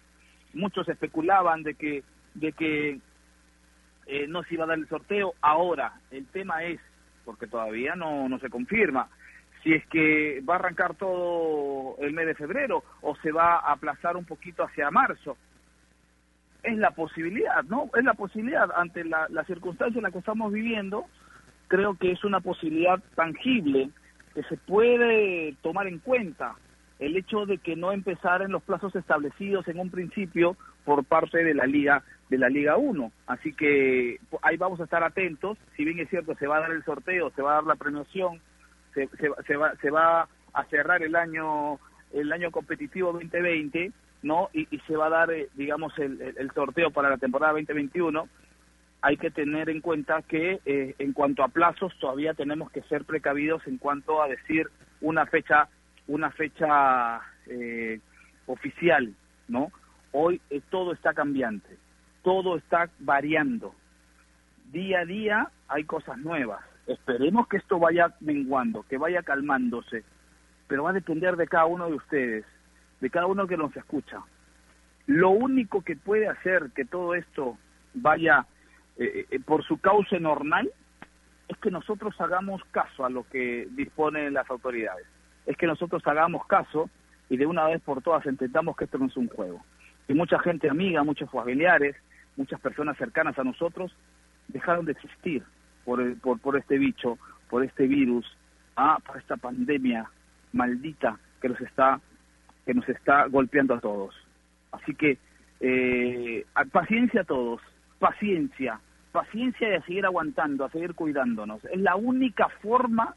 muchos 0.53 0.89
especulaban 0.89 1.61
de 1.61 1.75
que, 1.75 2.03
de 2.33 2.53
que 2.53 2.99
eh, 4.07 4.27
no 4.27 4.41
se 4.43 4.55
iba 4.55 4.63
a 4.63 4.67
dar 4.67 4.79
el 4.79 4.87
sorteo, 4.87 5.35
ahora 5.41 5.93
el 6.09 6.25
tema 6.27 6.63
es, 6.63 6.79
porque 7.23 7.45
todavía 7.45 7.95
no, 7.95 8.27
no 8.29 8.39
se 8.39 8.49
confirma, 8.49 9.07
si 9.61 9.73
es 9.73 9.85
que 9.87 10.41
va 10.47 10.55
a 10.55 10.57
arrancar 10.57 10.95
todo 10.95 11.97
el 11.99 12.13
mes 12.13 12.25
de 12.25 12.35
febrero 12.35 12.83
o 13.01 13.15
se 13.17 13.31
va 13.31 13.57
a 13.57 13.73
aplazar 13.73 14.15
un 14.15 14.25
poquito 14.25 14.63
hacia 14.63 14.91
marzo. 14.91 15.37
Es 16.61 16.77
la 16.77 16.91
posibilidad, 16.91 17.63
¿no? 17.63 17.89
Es 17.95 18.03
la 18.03 18.13
posibilidad 18.13 18.69
ante 18.75 19.03
la, 19.03 19.27
la 19.29 19.43
circunstancia 19.43 19.97
en 19.99 20.03
la 20.03 20.11
que 20.11 20.19
estamos 20.19 20.51
viviendo, 20.51 21.05
creo 21.67 21.95
que 21.95 22.11
es 22.11 22.23
una 22.23 22.39
posibilidad 22.39 23.01
tangible 23.15 23.89
que 24.33 24.43
se 24.43 24.57
puede 24.57 25.55
tomar 25.61 25.87
en 25.87 25.99
cuenta 25.99 26.55
el 26.99 27.17
hecho 27.17 27.45
de 27.45 27.57
que 27.57 27.75
no 27.75 27.91
empezar 27.91 28.41
en 28.41 28.51
los 28.51 28.63
plazos 28.63 28.95
establecidos 28.95 29.67
en 29.67 29.79
un 29.79 29.89
principio 29.89 30.55
por 30.83 31.03
parte 31.03 31.43
de 31.43 31.53
la 31.53 31.65
liga 31.65 32.03
de 32.29 32.37
la 32.37 32.49
liga 32.49 32.77
1 32.77 33.11
así 33.27 33.53
que 33.53 34.19
ahí 34.41 34.57
vamos 34.57 34.79
a 34.79 34.85
estar 34.85 35.03
atentos. 35.03 35.57
Si 35.75 35.85
bien 35.85 35.99
es 35.99 36.09
cierto 36.09 36.35
se 36.35 36.47
va 36.47 36.57
a 36.57 36.61
dar 36.61 36.71
el 36.71 36.83
sorteo 36.83 37.31
se 37.35 37.41
va 37.41 37.51
a 37.51 37.55
dar 37.55 37.63
la 37.65 37.75
premiación 37.75 38.39
se, 38.93 39.07
se, 39.07 39.29
se 39.45 39.55
va 39.55 39.75
se 39.75 39.91
va 39.91 40.27
a 40.53 40.63
cerrar 40.65 41.03
el 41.03 41.15
año 41.15 41.79
el 42.13 42.31
año 42.31 42.51
competitivo 42.51 43.13
2020 43.13 43.91
¿no? 44.25 44.49
Y, 44.53 44.65
se 44.87 44.95
va 44.97 45.05
a 45.05 45.09
dar, 45.09 45.31
eh, 45.31 45.49
digamos, 45.53 45.97
el, 45.99 46.19
el, 46.19 46.51
sorteo 46.51 46.89
para 46.89 47.11
la 47.11 47.17
temporada 47.17 47.53
2021, 47.53 48.27
hay 49.05 49.17
que 49.17 49.29
tener 49.29 49.69
en 49.69 49.81
cuenta 49.81 50.23
que 50.23 50.59
eh, 50.65 50.95
en 50.97 51.13
cuanto 51.13 51.43
a 51.43 51.49
plazos 51.49 51.93
todavía 51.99 52.33
tenemos 52.33 52.71
que 52.71 52.81
ser 52.89 53.05
precavidos 53.05 53.61
en 53.67 53.77
cuanto 53.77 54.19
a 54.19 54.27
decir 54.27 54.67
una 54.99 55.27
fecha, 55.27 55.69
una 56.07 56.31
fecha 56.31 57.21
eh, 57.45 57.99
oficial, 58.47 59.13
¿no? 59.47 59.71
Hoy 60.11 60.41
todo 60.71 60.91
está 60.91 61.13
cambiante, 61.13 61.77
todo 62.23 62.57
está 62.57 62.89
variando. 62.97 63.75
día 64.71 65.01
a 65.01 65.05
día 65.05 65.49
hay 65.67 65.83
cosas 65.83 66.17
nuevas. 66.17 66.65
Esperemos 66.87 67.47
que 67.47 67.57
esto 67.57 67.77
vaya 67.77 68.11
menguando, 68.21 68.87
que 68.89 68.97
vaya 68.97 69.21
calmándose, 69.21 70.03
pero 70.67 70.81
va 70.81 70.89
a 70.89 70.93
depender 70.93 71.35
de 71.35 71.47
cada 71.47 71.67
uno 71.67 71.89
de 71.89 71.93
ustedes, 71.93 72.45
de 73.01 73.09
cada 73.11 73.27
uno 73.27 73.45
que 73.45 73.55
nos 73.55 73.77
escucha. 73.77 74.23
Lo 75.05 75.29
único 75.29 75.83
que 75.83 75.95
puede 75.95 76.27
hacer 76.27 76.71
que 76.75 76.85
todo 76.85 77.13
esto 77.13 77.55
vaya 77.93 78.47
eh, 78.97 79.25
eh, 79.29 79.39
por 79.39 79.63
su 79.63 79.77
cauce 79.77 80.19
normal 80.19 80.71
es 81.47 81.57
que 81.57 81.71
nosotros 81.71 82.19
hagamos 82.19 82.63
caso 82.71 83.05
a 83.05 83.09
lo 83.09 83.23
que 83.29 83.67
disponen 83.71 84.33
las 84.33 84.49
autoridades, 84.49 85.05
es 85.45 85.57
que 85.57 85.67
nosotros 85.67 86.01
hagamos 86.07 86.45
caso 86.47 86.89
y 87.29 87.37
de 87.37 87.45
una 87.45 87.67
vez 87.67 87.81
por 87.81 88.01
todas 88.01 88.25
entendamos 88.25 88.75
que 88.75 88.85
esto 88.85 88.97
no 88.97 89.05
es 89.05 89.17
un 89.17 89.27
juego. 89.27 89.63
Y 90.07 90.13
mucha 90.13 90.39
gente 90.39 90.69
amiga, 90.69 91.03
muchos 91.03 91.29
familiares, 91.29 91.95
muchas 92.37 92.59
personas 92.59 92.97
cercanas 92.97 93.37
a 93.37 93.43
nosotros 93.43 93.95
dejaron 94.47 94.85
de 94.85 94.93
existir 94.93 95.43
por, 95.83 96.17
por, 96.19 96.39
por 96.39 96.57
este 96.57 96.77
bicho, 96.77 97.17
por 97.49 97.63
este 97.63 97.87
virus, 97.87 98.25
ah, 98.75 98.97
por 99.05 99.17
esta 99.17 99.37
pandemia 99.37 100.09
maldita 100.53 101.19
que 101.41 101.49
nos 101.49 101.61
está 101.61 101.99
que 102.65 102.73
nos 102.73 102.87
está 102.89 103.27
golpeando 103.27 103.75
a 103.75 103.79
todos. 103.79 104.15
Así 104.71 104.95
que 104.95 105.19
eh, 105.59 106.45
paciencia 106.71 107.21
a 107.21 107.25
todos, 107.25 107.61
paciencia, 107.99 108.79
paciencia 109.11 109.69
y 109.69 109.73
a 109.75 109.81
seguir 109.81 110.05
aguantando, 110.05 110.65
a 110.65 110.69
seguir 110.69 110.93
cuidándonos. 110.95 111.63
Es 111.65 111.79
la 111.79 111.95
única 111.95 112.49
forma 112.61 113.15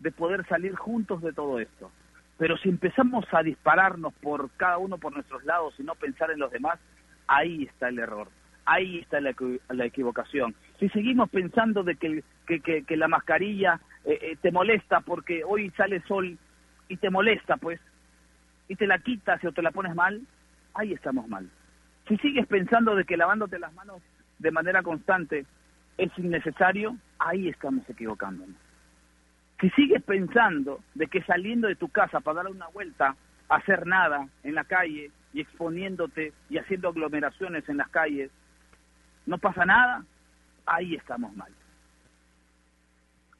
de 0.00 0.12
poder 0.12 0.46
salir 0.46 0.74
juntos 0.74 1.22
de 1.22 1.32
todo 1.32 1.58
esto. 1.58 1.90
Pero 2.38 2.58
si 2.58 2.68
empezamos 2.68 3.24
a 3.32 3.42
dispararnos 3.42 4.12
por 4.14 4.50
cada 4.56 4.78
uno 4.78 4.98
por 4.98 5.14
nuestros 5.14 5.44
lados 5.44 5.74
y 5.78 5.82
no 5.82 5.94
pensar 5.94 6.30
en 6.30 6.38
los 6.38 6.50
demás, 6.50 6.78
ahí 7.26 7.64
está 7.64 7.88
el 7.88 7.98
error, 7.98 8.28
ahí 8.66 8.98
está 8.98 9.20
la, 9.20 9.86
equivocación. 9.86 10.54
Si 10.78 10.88
seguimos 10.90 11.30
pensando 11.30 11.82
de 11.82 11.96
que, 11.96 12.22
que, 12.46 12.96
la 12.96 13.08
mascarilla 13.08 13.80
eh, 14.04 14.18
eh, 14.20 14.36
te 14.40 14.52
molesta 14.52 15.00
porque 15.00 15.44
hoy 15.44 15.70
sale 15.70 16.02
sol 16.02 16.36
y 16.88 16.96
te 16.98 17.10
molesta, 17.10 17.56
pues, 17.56 17.80
y 18.68 18.76
te 18.76 18.86
la 18.86 18.98
quitas 18.98 19.42
o 19.44 19.52
te 19.52 19.62
la 19.62 19.70
pones 19.70 19.94
mal, 19.94 20.20
ahí 20.74 20.92
estamos 20.92 21.26
mal. 21.28 21.48
Si 22.08 22.16
sigues 22.18 22.46
pensando 22.46 22.94
de 22.94 23.04
que 23.04 23.16
lavándote 23.16 23.58
las 23.58 23.72
manos 23.74 24.02
de 24.38 24.50
manera 24.50 24.82
constante 24.82 25.46
es 25.98 26.10
innecesario, 26.18 26.96
ahí 27.18 27.48
estamos 27.48 27.88
equivocándonos. 27.88 28.56
Si 29.60 29.70
sigues 29.70 30.02
pensando 30.02 30.80
de 30.94 31.06
que 31.06 31.22
saliendo 31.22 31.68
de 31.68 31.76
tu 31.76 31.88
casa 31.88 32.20
para 32.20 32.42
dar 32.42 32.52
una 32.52 32.68
vuelta, 32.68 33.16
hacer 33.48 33.86
nada 33.86 34.28
en 34.42 34.54
la 34.54 34.64
calle 34.64 35.10
y 35.32 35.40
exponiéndote 35.40 36.32
y 36.50 36.58
haciendo 36.58 36.88
aglomeraciones 36.88 37.68
en 37.68 37.78
las 37.78 37.88
calles, 37.88 38.30
no 39.24 39.38
pasa 39.38 39.64
nada, 39.64 40.04
ahí 40.66 40.94
estamos 40.94 41.34
mal. 41.34 41.52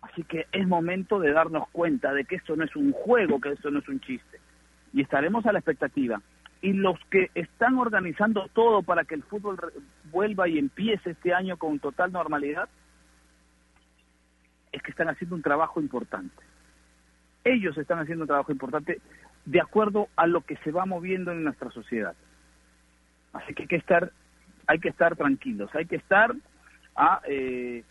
Así 0.01 0.23
que 0.25 0.47
es 0.53 0.67
momento 0.67 1.19
de 1.19 1.33
darnos 1.33 1.69
cuenta 1.71 2.13
de 2.13 2.25
que 2.25 2.37
esto 2.37 2.57
no 2.57 2.65
es 2.65 2.75
un 2.77 2.93
juego, 2.93 3.41
que 3.41 3.53
esto 3.53 3.71
no 3.71 3.81
es 3.81 3.89
un 3.89 4.01
chiste. 4.01 4.41
Y 4.93 5.03
estaremos 5.03 5.45
a 5.47 5.53
la 5.53 5.59
expectativa. 5.59 6.21
Y 6.63 6.73
los 6.73 6.99
que 7.11 7.31
están 7.35 7.79
organizando 7.79 8.49
todo 8.53 8.83
para 8.83 9.05
que 9.05 9.15
el 9.15 9.23
fútbol 9.23 9.59
vuelva 10.11 10.49
y 10.49 10.59
empiece 10.59 11.11
este 11.11 11.35
año 11.35 11.57
con 11.57 11.79
total 11.79 12.13
normalidad, 12.13 12.69
es 14.73 14.83
que 14.83 14.91
están 14.91 15.09
haciendo 15.09 15.37
un 15.37 15.43
trabajo 15.43 15.81
importante. 15.81 16.43
Ellos 17.45 17.77
están 17.79 17.99
haciendo 17.99 18.25
un 18.25 18.29
trabajo 18.29 18.53
importante 18.53 19.01
de 19.45 19.61
acuerdo 19.61 20.09
a 20.17 20.27
lo 20.27 20.41
que 20.41 20.57
se 20.59 20.73
va 20.73 20.87
moviendo 20.87 21.33
en 21.33 21.45
nuestra 21.45 21.71
sociedad. 21.71 22.15
Así 23.33 23.55
que 23.55 23.63
hay 23.63 23.69
que 23.69 23.77
estar, 23.77 24.13
hay 24.67 24.79
que 24.81 24.89
estar 24.89 25.17
tranquilos, 25.17 25.71
hay 25.75 25.87
que 25.87 25.97
estar, 25.97 26.35
a, 26.97 27.21
eh, 27.29 27.85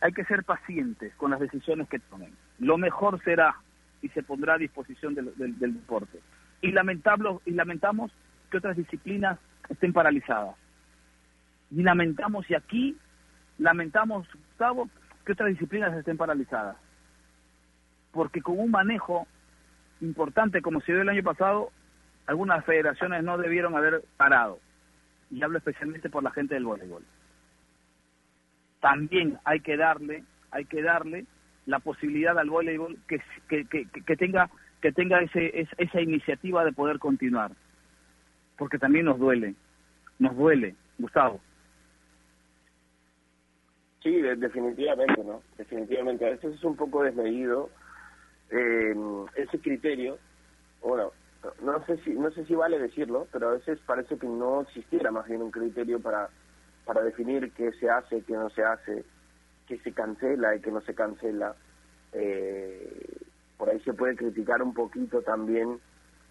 hay 0.00 0.12
que 0.12 0.24
ser 0.24 0.44
pacientes 0.44 1.14
con 1.16 1.30
las 1.30 1.40
decisiones 1.40 1.88
que 1.88 1.98
tomen. 1.98 2.32
Lo 2.58 2.78
mejor 2.78 3.22
será 3.24 3.56
y 4.00 4.08
se 4.10 4.22
pondrá 4.22 4.54
a 4.54 4.58
disposición 4.58 5.14
del, 5.14 5.32
del, 5.36 5.74
deporte. 5.74 6.20
Y, 6.62 6.68
y 6.68 7.52
lamentamos 7.52 8.12
que 8.50 8.56
otras 8.56 8.76
disciplinas 8.76 9.38
estén 9.68 9.92
paralizadas. 9.92 10.56
Y 11.70 11.82
lamentamos, 11.82 12.48
y 12.50 12.54
aquí 12.54 12.96
lamentamos, 13.58 14.26
Gustavo, 14.32 14.88
que 15.24 15.32
otras 15.32 15.50
disciplinas 15.50 15.94
estén 15.94 16.16
paralizadas. 16.16 16.76
Porque 18.12 18.42
con 18.42 18.58
un 18.58 18.70
manejo 18.70 19.26
importante 20.00 20.62
como 20.62 20.80
se 20.80 20.92
dio 20.92 21.02
el 21.02 21.08
año 21.08 21.22
pasado, 21.22 21.70
algunas 22.26 22.64
federaciones 22.64 23.22
no 23.24 23.38
debieron 23.38 23.76
haber 23.76 24.04
parado. 24.16 24.58
Y 25.30 25.42
hablo 25.42 25.58
especialmente 25.58 26.10
por 26.10 26.22
la 26.22 26.30
gente 26.30 26.54
del 26.54 26.64
voleibol. 26.64 27.04
También 28.80 29.38
hay 29.44 29.60
que 29.60 29.76
darle, 29.76 30.24
hay 30.50 30.64
que 30.66 30.82
darle 30.82 31.24
la 31.66 31.78
posibilidad 31.78 32.38
al 32.38 32.50
voleibol 32.50 32.98
que, 33.06 33.22
que, 33.48 33.64
que, 33.64 34.16
tenga 34.16 34.50
que 34.82 34.92
tenga 34.92 35.20
ese, 35.22 35.66
esa 35.78 36.00
iniciativa 36.00 36.64
de 36.64 36.72
poder 36.72 36.98
continuar. 36.98 37.52
Porque 38.58 38.78
también 38.78 39.06
nos 39.06 39.18
duele, 39.18 39.54
nos 40.18 40.36
duele, 40.36 40.74
Gustavo. 40.98 41.40
Sí, 44.02 44.20
definitivamente, 44.20 45.22
¿no? 45.24 45.42
Definitivamente. 45.56 46.26
A 46.26 46.30
veces 46.30 46.56
es 46.56 46.64
un 46.64 46.76
poco 46.76 47.04
desmedido 47.04 47.70
eh, 48.50 48.94
ese 49.36 49.60
criterio. 49.60 50.18
Bueno, 50.82 51.12
no 51.62 51.84
sé 51.86 51.98
si 51.98 52.10
no 52.10 52.30
sé 52.32 52.44
si 52.46 52.54
vale 52.54 52.80
decirlo, 52.80 53.28
pero 53.32 53.48
a 53.48 53.52
veces 53.52 53.78
parece 53.86 54.18
que 54.18 54.26
no 54.26 54.62
existiera 54.62 55.12
más 55.12 55.26
bien 55.28 55.42
un 55.42 55.52
criterio 55.52 56.00
para 56.00 56.28
para 56.84 57.02
definir 57.02 57.52
qué 57.52 57.70
se 57.74 57.88
hace, 57.88 58.22
qué 58.22 58.32
no 58.32 58.50
se 58.50 58.64
hace, 58.64 59.04
qué 59.68 59.78
se 59.78 59.92
cancela 59.92 60.56
y 60.56 60.60
qué 60.60 60.72
no 60.72 60.80
se 60.80 60.94
cancela. 60.94 61.54
Eh, 62.12 63.22
por 63.62 63.70
ahí 63.70 63.78
se 63.82 63.94
puede 63.94 64.16
criticar 64.16 64.60
un 64.60 64.74
poquito 64.74 65.22
también 65.22 65.78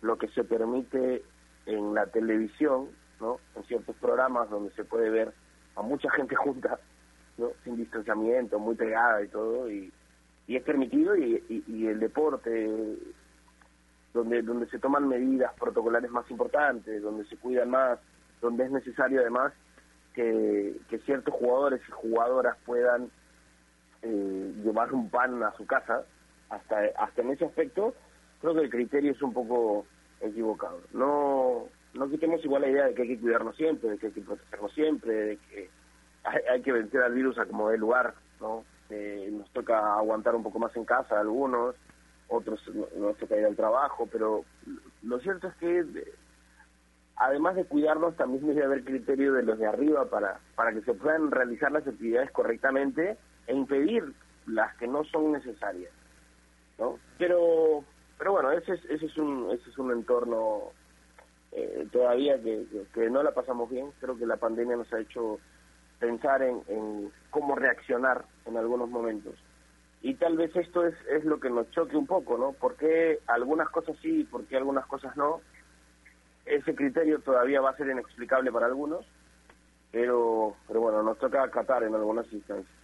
lo 0.01 0.17
que 0.17 0.27
se 0.27 0.43
permite 0.43 1.23
en 1.65 1.93
la 1.93 2.05
televisión, 2.07 2.89
¿no? 3.21 3.39
En 3.55 3.63
ciertos 3.63 3.95
programas 4.01 4.49
donde 4.49 4.69
se 4.73 4.83
puede 4.83 5.09
ver 5.09 5.33
a 5.77 5.81
mucha 5.81 6.11
gente 6.11 6.35
junta 6.43 6.77
sin 7.63 7.77
distanciamiento, 7.77 8.59
muy 8.59 8.75
pegada 8.75 9.23
y 9.23 9.29
todo, 9.29 9.71
y, 9.71 9.93
y 10.45 10.57
es 10.57 10.63
permitido 10.63 11.15
y, 11.15 11.63
y, 11.67 11.87
el 11.87 12.01
deporte 12.01 12.97
donde 14.13 14.41
donde 14.41 14.67
se 14.67 14.79
toman 14.79 15.07
medidas 15.07 15.53
protocolares 15.57 16.11
más 16.11 16.29
importantes, 16.29 17.01
donde 17.01 17.23
se 17.27 17.37
cuidan 17.37 17.69
más, 17.69 17.97
donde 18.41 18.65
es 18.65 18.71
necesario 18.71 19.21
además 19.21 19.53
que, 20.13 20.75
que 20.89 20.99
ciertos 20.99 21.33
jugadores 21.33 21.79
y 21.87 21.91
jugadoras 21.93 22.57
puedan 22.65 23.09
eh, 24.01 24.53
llevar 24.65 24.91
un 24.93 25.09
pan 25.09 25.41
a 25.43 25.53
su 25.53 25.65
casa, 25.65 26.03
hasta 26.51 26.81
hasta 26.97 27.21
en 27.21 27.31
ese 27.31 27.45
aspecto 27.45 27.95
creo 28.39 28.53
que 28.53 28.61
el 28.61 28.69
criterio 28.69 29.11
es 29.11 29.21
un 29.21 29.33
poco 29.33 29.85
equivocado. 30.21 30.79
No 30.93 31.67
no 31.93 32.09
quitemos 32.09 32.43
igual 32.45 32.61
la 32.61 32.69
idea 32.69 32.85
de 32.85 32.93
que 32.93 33.01
hay 33.01 33.07
que 33.09 33.19
cuidarnos 33.19 33.55
siempre, 33.55 33.89
de 33.89 33.97
que 33.97 34.07
hay 34.07 34.13
que 34.13 34.21
protegernos 34.21 34.73
siempre, 34.73 35.13
de 35.13 35.37
que 35.37 35.69
hay, 36.23 36.61
que 36.61 36.71
vencer 36.71 37.01
al 37.01 37.13
virus 37.13 37.37
a 37.37 37.45
como 37.45 37.69
dé 37.69 37.77
lugar, 37.77 38.13
¿no? 38.39 38.63
Eh, 38.89 39.29
nos 39.31 39.49
toca 39.51 39.95
aguantar 39.95 40.35
un 40.35 40.43
poco 40.43 40.59
más 40.59 40.75
en 40.75 40.85
casa 40.85 41.19
algunos, 41.19 41.75
otros 42.27 42.61
nos 42.97 43.17
toca 43.17 43.37
ir 43.37 43.45
al 43.45 43.55
trabajo, 43.55 44.07
pero 44.11 44.43
lo 45.03 45.19
cierto 45.19 45.47
es 45.47 45.55
que 45.55 45.85
además 47.17 47.55
de 47.55 47.65
cuidarnos 47.65 48.15
también 48.15 48.47
debe 48.47 48.63
haber 48.63 48.83
criterio 48.83 49.33
de 49.33 49.43
los 49.43 49.59
de 49.59 49.67
arriba 49.67 50.05
para, 50.05 50.39
para 50.55 50.71
que 50.71 50.81
se 50.81 50.93
puedan 50.93 51.31
realizar 51.31 51.71
las 51.71 51.87
actividades 51.87 52.31
correctamente 52.31 53.17
e 53.47 53.53
impedir 53.53 54.13
las 54.47 54.75
que 54.77 54.87
no 54.87 55.03
son 55.05 55.31
necesarias, 55.31 55.91
¿no? 56.81 56.99
Pero 57.17 57.85
pero 58.17 58.33
bueno, 58.33 58.51
ese 58.51 58.73
es, 58.73 58.85
ese 58.85 59.05
es 59.05 59.17
un 59.17 59.49
ese 59.51 59.69
es 59.69 59.77
un 59.77 59.91
entorno 59.91 60.71
eh, 61.51 61.87
todavía 61.91 62.41
que, 62.41 62.65
que 62.93 63.09
no 63.09 63.23
la 63.23 63.33
pasamos 63.33 63.69
bien, 63.69 63.91
creo 63.99 64.17
que 64.17 64.25
la 64.25 64.37
pandemia 64.37 64.75
nos 64.75 64.91
ha 64.93 64.99
hecho 64.99 65.39
pensar 65.99 66.41
en, 66.41 67.11
cómo 67.29 67.55
reaccionar 67.55 68.25
en 68.45 68.57
algunos 68.57 68.89
momentos. 68.89 69.35
Y 70.01 70.15
tal 70.15 70.35
vez 70.35 70.53
esto 70.55 70.85
es, 70.87 70.95
es 71.09 71.23
lo 71.25 71.39
que 71.39 71.51
nos 71.51 71.69
choque 71.71 71.95
un 71.95 72.07
poco, 72.07 72.37
¿no? 72.37 72.53
¿Por 72.53 72.75
qué 72.75 73.19
algunas 73.27 73.69
cosas 73.69 73.95
sí 74.01 74.21
y 74.21 74.23
por 74.23 74.45
qué 74.45 74.57
algunas 74.57 74.85
cosas 74.87 75.15
no? 75.15 75.41
Ese 76.45 76.73
criterio 76.73 77.19
todavía 77.19 77.61
va 77.61 77.69
a 77.69 77.77
ser 77.77 77.87
inexplicable 77.89 78.51
para 78.51 78.65
algunos, 78.65 79.05
pero, 79.91 80.55
pero 80.67 80.81
bueno, 80.81 81.03
nos 81.03 81.19
toca 81.19 81.43
acatar 81.43 81.83
en 81.83 81.93
algunas 81.93 82.25
instancias. 82.33 82.75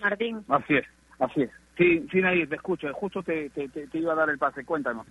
Martín. 0.00 0.44
Así 0.48 0.76
es, 0.76 0.86
así 1.20 1.42
es. 1.42 1.50
Sí, 1.78 2.04
sí, 2.10 2.20
nadie 2.20 2.46
te 2.48 2.56
escucho. 2.56 2.92
Justo 2.92 3.22
te, 3.22 3.50
te, 3.50 3.68
te, 3.68 3.98
iba 3.98 4.12
a 4.12 4.16
dar 4.16 4.28
el 4.28 4.38
pase. 4.38 4.64
Cuéntanos. 4.64 5.06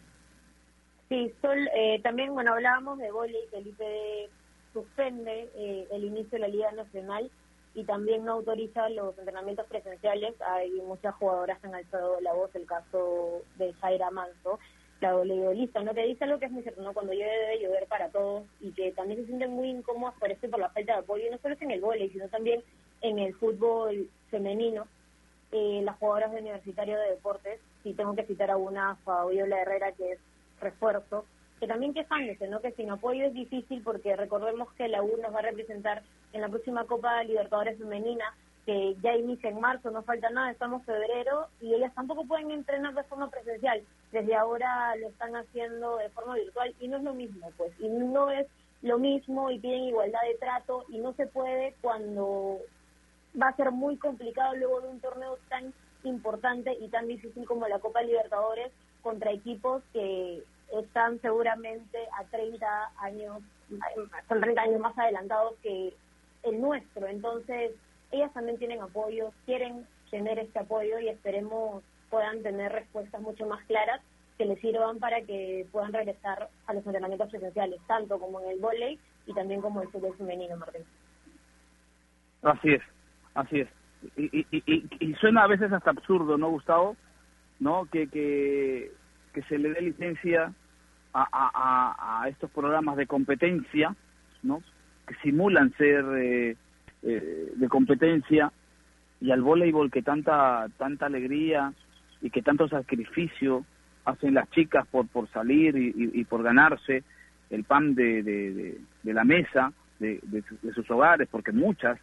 Sí, 1.08 1.34
Sol, 1.42 1.58
eh, 1.74 2.02
también, 2.04 2.34
bueno, 2.34 2.54
hablábamos 2.54 2.98
de 2.98 3.10
vóley, 3.10 3.40
Felipe 3.50 4.30
suspende 4.74 5.50
eh, 5.56 5.88
el 5.92 6.04
inicio 6.04 6.32
de 6.32 6.40
la 6.40 6.48
Liga 6.50 6.72
Nacional 6.74 7.32
y 7.74 7.86
también 7.86 8.26
no 8.26 8.34
autoriza 8.34 8.90
los 8.90 9.18
entrenamientos 9.18 9.66
presenciales. 9.68 10.36
Hay 10.42 10.72
muchas 10.86 11.16
jugadoras 11.16 11.58
que 11.60 11.68
han 11.68 11.76
alzado 11.76 12.20
la 12.20 12.34
voz, 12.34 12.54
el 12.54 12.66
caso 12.66 13.44
de 13.58 13.74
Zaira 13.76 14.12
Manso, 14.12 14.60
la 15.00 15.14
voleibolista, 15.14 15.82
¿no? 15.84 15.94
Que 15.94 16.06
dice 16.06 16.26
algo 16.26 16.40
que 16.40 16.48
es 16.48 16.52
muy 16.52 16.64
cierto, 16.64 16.82
¿no? 16.82 16.94
Cuando 16.94 17.14
llueve 17.14 17.32
debe 17.32 17.64
llover 17.64 17.88
para 17.88 18.10
todos 18.10 18.44
y 18.60 18.72
que 18.72 18.92
también 18.92 19.22
se 19.22 19.28
sienten 19.28 19.52
muy 19.52 19.70
incómodos 19.70 20.16
por 20.16 20.30
eso 20.30 20.50
por 20.50 20.60
la 20.60 20.70
falta 20.70 20.94
de 20.94 21.00
apoyo, 21.00 21.24
no 21.32 21.38
solo 21.38 21.56
en 21.60 21.72
el 21.72 21.80
volei, 21.80 22.10
sino 22.10 22.28
también 22.28 22.62
en 23.02 23.20
el 23.20 23.34
fútbol 23.36 24.10
femenino, 24.30 24.88
eh, 25.52 25.82
las 25.84 25.98
jugadoras 25.98 26.32
de 26.32 26.42
Universitario 26.42 27.00
de 27.00 27.12
Deportes, 27.12 27.60
si 27.84 27.94
tengo 27.94 28.16
que 28.16 28.26
citar 28.26 28.52
a 28.52 28.58
una, 28.58 28.96
Fabiola 28.98 29.62
Herrera, 29.62 29.92
que 29.94 30.14
es 30.14 30.20
refuerzo, 30.60 31.26
que 31.60 31.68
también 31.68 31.94
quejándose, 31.94 32.48
¿no? 32.48 32.62
Que 32.62 32.72
sin 32.72 32.92
apoyo 32.92 33.26
es 33.26 33.34
difícil 33.34 33.82
porque 33.84 34.16
recordemos 34.16 34.72
que 34.74 34.88
la 34.88 35.02
U 35.02 35.18
nos 35.22 35.34
va 35.34 35.40
a 35.40 35.44
representar 35.44 36.04
en 36.34 36.42
la 36.42 36.50
próxima 36.50 36.86
Copa 36.86 37.24
Libertadores 37.24 37.78
Femenina, 37.78 38.26
que 38.66 38.96
ya 39.02 39.16
inicia 39.16 39.50
en 39.50 39.62
marzo, 39.62 39.90
no 39.92 40.04
falta 40.04 40.30
nada, 40.30 40.52
estamos 40.52 40.84
febrero 40.84 41.48
y 41.62 41.74
ellas 41.74 41.94
tampoco 41.96 42.26
pueden 42.26 42.52
entrenar 42.52 42.94
de 42.94 43.04
forma 43.04 43.30
presencial. 43.30 43.82
Desde 44.12 44.36
ahora 44.36 44.96
lo 44.98 45.08
están 45.08 45.36
haciendo 45.36 45.98
de 45.98 46.10
forma 46.10 46.36
virtual 46.36 46.76
y 46.80 46.88
no 46.90 46.98
es 46.98 47.04
lo 47.04 47.14
mismo, 47.14 47.50
pues, 47.58 47.72
y 47.80 47.88
no 47.88 48.30
es 48.30 48.46
lo 48.82 49.00
mismo 49.00 49.50
y 49.50 49.60
piden 49.60 49.84
igualdad 49.84 50.20
de 50.28 50.38
trato 50.38 50.86
y 50.90 50.98
no 51.00 51.14
se 51.14 51.28
puede 51.28 51.76
cuando 51.82 52.60
va 53.40 53.50
a 53.50 53.56
ser 53.56 53.72
muy 53.72 53.98
complicado 53.98 54.56
luego 54.56 54.82
de 54.82 54.90
un 54.90 55.00
torneo 55.00 55.38
tan 55.50 55.74
importante 56.04 56.76
y 56.80 56.88
tan 56.90 57.08
difícil 57.08 57.46
como 57.46 57.68
la 57.68 57.80
Copa 57.80 58.02
Libertadores 58.02 58.72
contra 59.02 59.32
equipos 59.32 59.84
que 59.94 60.44
están 60.74 61.20
seguramente 61.22 61.98
a 62.20 62.24
30 62.26 62.92
años, 62.98 63.42
son 64.28 64.42
30 64.42 64.62
años 64.62 64.80
más 64.80 64.98
adelantados 64.98 65.56
que 65.62 65.94
el 66.44 66.62
nuestro. 66.62 67.08
Entonces, 67.08 67.72
ellas 68.12 68.34
también 68.34 68.58
tienen 68.58 68.82
apoyo, 68.82 69.32
quieren 69.46 69.88
tener 70.10 70.40
este 70.40 70.60
apoyo 70.60 71.00
y 71.00 71.10
esperemos 71.10 71.84
puedan 72.10 72.42
tener 72.42 72.72
respuestas 72.72 73.22
mucho 73.22 73.46
más 73.46 73.64
claras 73.66 74.02
que 74.38 74.46
les 74.46 74.60
sirvan 74.62 75.00
para 75.00 75.22
que 75.22 75.66
puedan 75.72 75.92
regresar 75.92 76.50
a 76.68 76.74
los 76.74 76.86
entrenamientos 76.86 77.30
presenciales, 77.30 77.82
tanto 77.88 78.20
como 78.20 78.40
en 78.42 78.50
el 78.52 78.60
volley 78.60 79.00
y 79.26 79.34
también 79.34 79.62
como 79.62 79.82
el 79.82 79.90
fútbol 79.90 80.16
femenino, 80.16 80.56
Martín. 80.58 80.84
Así 82.44 82.74
es, 82.74 82.82
así 83.38 83.62
es. 83.62 83.70
Y, 84.16 84.26
y, 84.26 84.46
y, 84.52 84.86
y, 85.00 85.14
suena 85.16 85.44
a 85.44 85.48
veces 85.48 85.72
hasta 85.72 85.92
absurdo, 85.92 86.38
¿no, 86.38 86.50
Gustavo? 86.50 86.96
¿No? 87.60 87.86
Que, 87.92 88.08
que, 88.08 88.92
que 89.34 89.42
se 89.44 89.58
le 89.58 89.72
dé 89.72 89.82
licencia 89.82 90.54
a, 91.14 91.28
a, 91.32 92.22
a, 92.22 92.30
estos 92.30 92.52
programas 92.52 92.96
de 92.98 93.08
competencia, 93.08 93.96
¿no? 94.44 94.62
Que 95.08 95.16
simulan 95.24 95.74
ser 95.78 96.06
eh, 96.18 96.56
eh, 97.02 97.54
de 97.56 97.70
competencia 97.70 98.52
y 99.20 99.32
al 99.32 99.42
voleibol 99.42 99.90
que 99.90 100.04
tanta 100.04 100.68
tanta 100.78 101.08
alegría 101.08 101.74
y 102.22 102.30
que 102.30 102.44
tanto 102.44 102.68
sacrificio 102.68 103.66
hacen 104.06 104.36
las 104.36 104.50
chicas 104.52 104.86
por 104.88 105.08
por 105.08 105.28
salir 105.30 105.76
y, 105.76 106.24
por 106.26 106.44
ganarse 106.44 107.04
el 107.50 107.64
pan 107.64 107.96
de, 107.96 108.22
de, 108.22 108.78
de, 109.04 109.14
la 109.14 109.24
mesa 109.24 109.72
de, 110.00 110.20
de, 110.24 110.44
sus 110.74 110.90
hogares 110.92 111.28
porque 111.32 111.52
muchas 111.52 112.00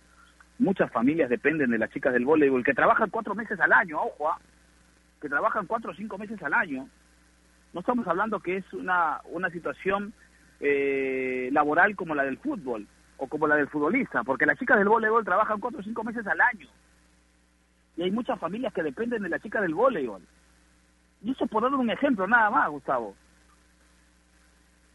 muchas 0.58 0.90
familias 0.90 1.30
dependen 1.30 1.70
de 1.70 1.78
las 1.78 1.90
chicas 1.90 2.12
del 2.12 2.24
voleibol 2.24 2.64
que 2.64 2.74
trabajan 2.74 3.10
cuatro 3.10 3.34
meses 3.34 3.58
al 3.60 3.72
año 3.72 4.00
ojo 4.00 4.28
¿ah? 4.28 4.38
que 5.20 5.28
trabajan 5.28 5.66
cuatro 5.66 5.90
o 5.92 5.94
cinco 5.94 6.16
meses 6.18 6.40
al 6.42 6.54
año 6.54 6.88
no 7.72 7.80
estamos 7.80 8.06
hablando 8.06 8.40
que 8.40 8.58
es 8.58 8.72
una 8.72 9.20
una 9.24 9.50
situación 9.50 10.12
eh, 10.60 11.48
laboral 11.52 11.96
como 11.96 12.14
la 12.14 12.24
del 12.24 12.38
fútbol 12.38 12.86
o 13.18 13.26
como 13.28 13.46
la 13.46 13.56
del 13.56 13.68
futbolista, 13.68 14.22
porque 14.24 14.46
las 14.46 14.58
chicas 14.58 14.78
del 14.78 14.88
voleibol 14.88 15.24
trabajan 15.24 15.60
cuatro 15.60 15.80
o 15.80 15.82
cinco 15.82 16.02
meses 16.04 16.26
al 16.26 16.40
año. 16.40 16.68
Y 17.96 18.02
hay 18.02 18.10
muchas 18.10 18.38
familias 18.40 18.72
que 18.72 18.82
dependen 18.82 19.22
de 19.22 19.28
la 19.28 19.38
chica 19.38 19.60
del 19.60 19.74
voleibol. 19.74 20.22
Y 21.22 21.30
eso 21.30 21.46
por 21.46 21.62
dar 21.62 21.74
un 21.74 21.90
ejemplo, 21.90 22.26
nada 22.26 22.50
más, 22.50 22.70
Gustavo. 22.70 23.14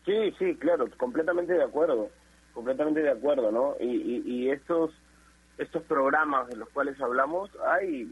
Sí, 0.05 0.33
sí, 0.37 0.55
claro, 0.55 0.87
completamente 0.97 1.53
de 1.53 1.63
acuerdo, 1.63 2.09
completamente 2.53 3.01
de 3.01 3.11
acuerdo, 3.11 3.51
¿no? 3.51 3.75
Y, 3.79 3.85
y, 3.85 4.23
y 4.25 4.49
estos 4.49 4.91
estos 5.59 5.83
programas 5.83 6.47
de 6.47 6.55
los 6.55 6.69
cuales 6.69 6.99
hablamos, 6.99 7.51
hay 7.67 8.11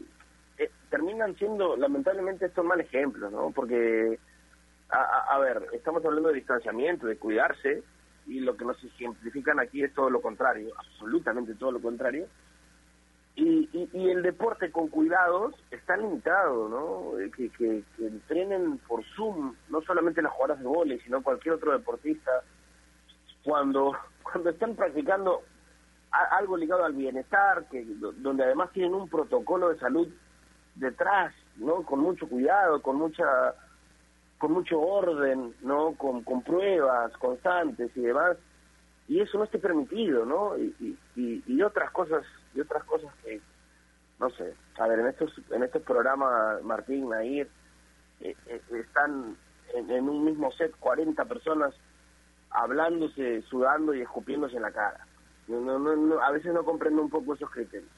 eh, 0.58 0.70
terminan 0.90 1.34
siendo, 1.36 1.76
lamentablemente, 1.76 2.46
estos 2.46 2.64
mal 2.64 2.80
ejemplos, 2.80 3.32
¿no? 3.32 3.50
Porque, 3.50 4.18
a, 4.90 5.34
a 5.34 5.38
ver, 5.38 5.66
estamos 5.72 6.04
hablando 6.04 6.28
de 6.28 6.36
distanciamiento, 6.36 7.06
de 7.06 7.16
cuidarse, 7.16 7.82
y 8.26 8.40
lo 8.40 8.56
que 8.56 8.64
nos 8.64 8.82
ejemplifican 8.84 9.58
aquí 9.58 9.82
es 9.82 9.92
todo 9.94 10.10
lo 10.10 10.20
contrario, 10.20 10.72
absolutamente 10.76 11.54
todo 11.54 11.72
lo 11.72 11.80
contrario. 11.80 12.26
Y, 13.34 13.68
y, 13.92 14.10
el 14.10 14.22
deporte 14.22 14.72
con 14.72 14.88
cuidados 14.88 15.54
está 15.70 15.96
limitado, 15.96 16.68
¿no? 16.68 17.20
Eh, 17.20 17.30
que, 17.30 17.48
que, 17.50 17.84
entrenen 17.98 18.78
por 18.78 19.04
Zoom, 19.14 19.54
no 19.68 19.80
solamente 19.82 20.20
las 20.20 20.32
jugadoras 20.32 20.58
de 20.58 20.66
vóley, 20.66 20.98
sino 21.00 21.22
cualquier 21.22 21.54
otro 21.54 21.70
deportista, 21.70 22.42
cuando, 23.44 23.96
cuando 24.24 24.50
están 24.50 24.74
practicando 24.74 25.42
algo 26.10 26.56
ligado 26.56 26.84
al 26.84 26.94
bienestar, 26.94 27.66
que 27.70 27.84
donde 27.84 28.44
además 28.44 28.70
tienen 28.72 28.94
un 28.94 29.08
protocolo 29.08 29.68
de 29.68 29.78
salud 29.78 30.08
detrás, 30.74 31.34
¿no? 31.56 31.82
Con 31.82 32.00
mucho 32.00 32.28
cuidado, 32.28 32.80
con 32.82 32.96
mucha 32.96 33.54
con 34.38 34.52
mucho 34.52 34.80
orden, 34.80 35.52
¿no? 35.62 35.94
Con, 35.94 36.22
con 36.22 36.42
pruebas 36.42 37.12
constantes 37.18 37.90
y 37.96 38.02
demás, 38.02 38.36
y 39.08 39.20
eso 39.20 39.38
no 39.38 39.44
esté 39.44 39.58
permitido, 39.58 40.24
¿no? 40.24 40.56
Y, 40.56 40.96
y, 41.16 41.42
y, 41.46 41.62
otras 41.62 41.90
cosas, 41.90 42.24
y 42.54 42.60
otras 42.60 42.84
cosas 42.84 43.12
que, 43.24 43.40
no 44.20 44.30
sé, 44.30 44.54
a 44.78 44.86
ver, 44.86 45.00
en 45.00 45.08
estos, 45.08 45.32
en 45.50 45.64
estos 45.64 45.82
programas, 45.82 46.62
Martín, 46.62 47.08
Nair, 47.08 47.48
eh, 48.20 48.36
eh, 48.46 48.60
están 48.70 49.36
en, 49.74 49.90
en, 49.90 50.08
un 50.08 50.24
mismo 50.24 50.52
set 50.52 50.72
40 50.78 51.24
personas 51.24 51.74
hablándose, 52.50 53.42
sudando 53.42 53.94
y 53.94 54.02
escupiéndose 54.02 54.56
en 54.56 54.62
la 54.62 54.72
cara. 54.72 55.07
No, 55.48 55.60
no, 55.60 55.96
no, 55.96 56.20
a 56.20 56.30
veces 56.30 56.52
no 56.52 56.62
comprendo 56.64 57.02
un 57.02 57.10
poco 57.10 57.34
esos 57.34 57.50
criterios. 57.50 57.90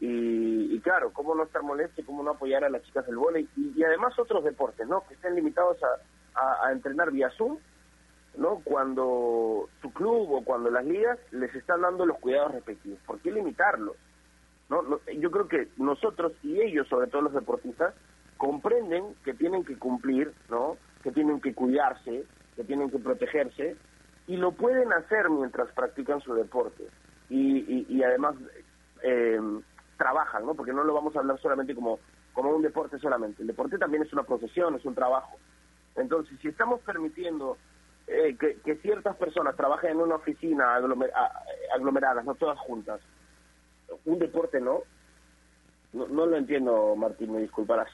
Y, 0.00 0.78
claro, 0.80 1.12
cómo 1.12 1.34
no 1.34 1.44
estar 1.44 1.62
molesto 1.62 2.00
y 2.00 2.04
cómo 2.04 2.22
no 2.22 2.32
apoyar 2.32 2.62
a 2.64 2.68
las 2.68 2.82
chicas 2.82 3.06
del 3.06 3.16
vóley 3.16 3.48
y, 3.56 3.82
además 3.84 4.18
otros 4.18 4.44
deportes, 4.44 4.86
¿no? 4.86 5.02
Que 5.06 5.14
estén 5.14 5.34
limitados 5.34 5.78
a, 5.82 6.66
a, 6.66 6.72
entrenar 6.72 7.10
vía 7.10 7.30
Zoom, 7.30 7.56
¿no? 8.36 8.60
Cuando 8.64 9.68
su 9.80 9.92
club 9.92 10.32
o 10.32 10.44
cuando 10.44 10.68
las 10.68 10.84
ligas 10.84 11.18
les 11.30 11.54
están 11.54 11.80
dando 11.80 12.04
los 12.04 12.18
cuidados 12.18 12.52
respectivos. 12.52 12.98
¿Por 13.06 13.20
qué 13.20 13.30
limitarlos? 13.30 13.96
¿No? 14.68 14.82
Yo 15.18 15.30
creo 15.30 15.48
que 15.48 15.68
nosotros 15.78 16.32
y 16.42 16.60
ellos, 16.60 16.88
sobre 16.88 17.06
todo 17.06 17.22
los 17.22 17.32
deportistas, 17.34 17.94
comprenden 18.36 19.14
que 19.24 19.32
tienen 19.32 19.64
que 19.64 19.78
cumplir, 19.78 20.34
¿no? 20.50 20.76
Que 21.02 21.12
tienen 21.12 21.40
que 21.40 21.54
cuidarse, 21.54 22.24
que 22.56 22.64
tienen 22.64 22.90
que 22.90 22.98
protegerse 22.98 23.76
y 24.26 24.36
lo 24.36 24.52
pueden 24.52 24.92
hacer 24.92 25.28
mientras 25.30 25.70
practican 25.72 26.20
su 26.20 26.34
deporte. 26.34 26.84
Y, 27.28 27.58
y, 27.58 27.86
y 27.88 28.02
además 28.02 28.36
eh, 29.02 29.40
trabajan, 29.96 30.46
¿no? 30.46 30.54
Porque 30.54 30.72
no 30.72 30.84
lo 30.84 30.94
vamos 30.94 31.14
a 31.16 31.20
hablar 31.20 31.38
solamente 31.40 31.74
como, 31.74 31.98
como 32.32 32.50
un 32.50 32.62
deporte 32.62 32.98
solamente. 32.98 33.42
El 33.42 33.48
deporte 33.48 33.78
también 33.78 34.02
es 34.02 34.12
una 34.12 34.22
profesión, 34.24 34.74
es 34.74 34.84
un 34.84 34.94
trabajo. 34.94 35.36
Entonces, 35.96 36.38
si 36.40 36.48
estamos 36.48 36.80
permitiendo 36.80 37.56
eh, 38.06 38.36
que, 38.36 38.76
ciertas 38.76 39.16
personas 39.16 39.56
trabajen 39.56 39.92
en 39.92 40.00
una 40.00 40.16
oficina 40.16 40.74
aglomeradas, 40.74 42.24
no 42.24 42.34
todas 42.34 42.58
juntas, 42.58 43.00
un 44.04 44.18
deporte 44.18 44.60
no, 44.60 44.80
no, 45.92 46.26
lo 46.26 46.36
entiendo, 46.36 46.96
Martín, 46.96 47.32
me 47.32 47.40
disculparás. 47.40 47.90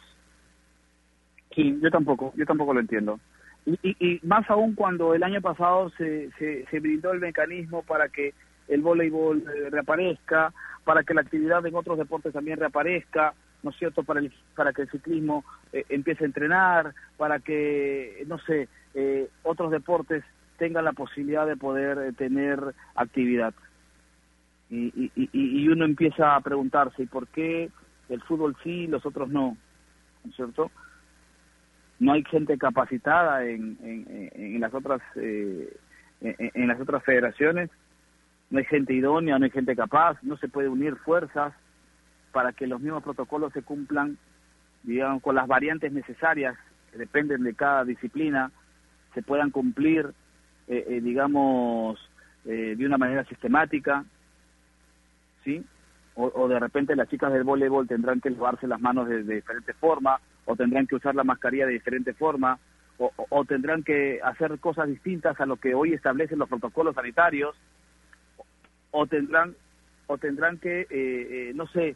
Sí, 1.54 1.78
yo 1.80 1.90
tampoco, 1.90 2.32
yo 2.36 2.46
tampoco 2.46 2.72
lo 2.72 2.80
entiendo. 2.80 3.20
Y, 3.66 3.78
y, 3.82 4.20
más 4.26 4.48
aún 4.50 4.74
cuando 4.74 5.14
el 5.14 5.22
año 5.22 5.40
pasado 5.40 5.90
se, 5.90 6.30
se, 6.38 6.80
brindó 6.80 7.12
el 7.12 7.20
mecanismo 7.20 7.82
para 7.82 8.08
que 8.08 8.32
el 8.68 8.80
voleibol 8.80 9.38
eh, 9.42 9.70
reaparezca, 9.70 10.52
para 10.84 11.02
que 11.02 11.14
la 11.14 11.20
actividad 11.20 11.64
en 11.66 11.74
otros 11.74 11.98
deportes 11.98 12.32
también 12.32 12.58
reaparezca, 12.58 13.34
¿no 13.62 13.70
es 13.70 13.76
cierto?, 13.76 14.02
para, 14.02 14.20
el, 14.20 14.32
para 14.56 14.72
que 14.72 14.82
el 14.82 14.90
ciclismo 14.90 15.44
eh, 15.72 15.84
empiece 15.88 16.24
a 16.24 16.26
entrenar, 16.26 16.94
para 17.16 17.40
que, 17.40 18.24
no 18.26 18.38
sé, 18.38 18.68
eh, 18.94 19.28
otros 19.42 19.70
deportes 19.70 20.24
tengan 20.56 20.84
la 20.84 20.92
posibilidad 20.92 21.46
de 21.46 21.56
poder 21.56 22.14
tener 22.14 22.74
actividad. 22.94 23.54
Y, 24.70 25.10
y, 25.16 25.28
y, 25.32 25.68
uno 25.68 25.84
empieza 25.84 26.36
a 26.36 26.40
preguntarse, 26.40 27.02
¿y 27.02 27.06
por 27.06 27.26
qué 27.28 27.70
el 28.08 28.22
fútbol 28.22 28.56
sí 28.62 28.86
los 28.86 29.04
otros 29.04 29.28
no? 29.28 29.56
¿No 30.22 30.30
es 30.30 30.36
cierto? 30.36 30.70
No 32.00 32.12
hay 32.12 32.24
gente 32.24 32.58
capacitada 32.58 33.44
en, 33.44 33.78
en, 33.82 34.30
en 34.34 34.60
las 34.60 34.74
otras 34.74 35.00
eh, 35.14 35.72
en 36.20 36.68
las 36.68 36.80
otras 36.80 37.02
federaciones 37.04 37.70
no 38.50 38.58
hay 38.58 38.64
gente 38.64 38.92
idónea, 38.92 39.38
no 39.38 39.44
hay 39.44 39.50
gente 39.50 39.76
capaz, 39.76 40.18
no 40.22 40.36
se 40.36 40.48
puede 40.48 40.68
unir 40.68 40.96
fuerzas 40.96 41.54
para 42.32 42.52
que 42.52 42.66
los 42.66 42.80
mismos 42.80 43.02
protocolos 43.02 43.52
se 43.52 43.62
cumplan, 43.62 44.18
digamos, 44.82 45.22
con 45.22 45.36
las 45.36 45.46
variantes 45.46 45.92
necesarias 45.92 46.56
que 46.90 46.98
dependen 46.98 47.44
de 47.44 47.54
cada 47.54 47.84
disciplina, 47.84 48.50
se 49.14 49.22
puedan 49.22 49.50
cumplir, 49.50 50.12
eh, 50.66 50.84
eh, 50.88 51.00
digamos, 51.00 51.98
eh, 52.44 52.74
de 52.76 52.86
una 52.86 52.98
manera 52.98 53.24
sistemática, 53.24 54.04
¿sí? 55.44 55.64
O, 56.16 56.48
de 56.48 56.58
repente 56.58 56.94
las 56.96 57.08
chicas 57.08 57.32
del 57.32 57.44
voleibol 57.44 57.88
tendrán 57.88 58.20
que 58.20 58.28
lavarse 58.28 58.66
las 58.66 58.80
manos 58.80 59.08
de, 59.08 59.22
diferente 59.22 59.72
forma, 59.74 60.20
o 60.50 60.56
tendrán 60.56 60.86
que 60.86 60.96
usar 60.96 61.14
la 61.14 61.24
mascarilla 61.24 61.66
de 61.66 61.74
diferente 61.74 62.12
forma, 62.12 62.58
o, 62.98 63.12
o 63.16 63.44
tendrán 63.44 63.82
que 63.82 64.20
hacer 64.22 64.58
cosas 64.58 64.88
distintas 64.88 65.40
a 65.40 65.46
lo 65.46 65.56
que 65.56 65.74
hoy 65.74 65.92
establecen 65.92 66.40
los 66.40 66.48
protocolos 66.48 66.96
sanitarios, 66.96 67.56
o 68.90 69.06
tendrán 69.06 69.54
o 70.08 70.18
tendrán 70.18 70.58
que, 70.58 70.80
eh, 70.80 70.88
eh, 70.90 71.52
no 71.54 71.68
sé, 71.68 71.94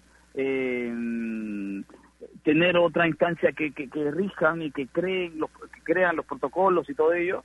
tener 2.45 2.77
otra 2.77 3.09
instancia 3.09 3.51
que, 3.51 3.73
que, 3.73 3.91
que 3.91 4.11
rijan 4.13 4.63
y 4.63 4.71
que 4.71 4.87
creen 4.87 5.41
los, 5.41 5.51
que 5.51 5.81
crean 5.83 6.15
los 6.15 6.25
protocolos 6.25 6.89
y 6.89 6.95
todo 6.95 7.13
ello. 7.13 7.43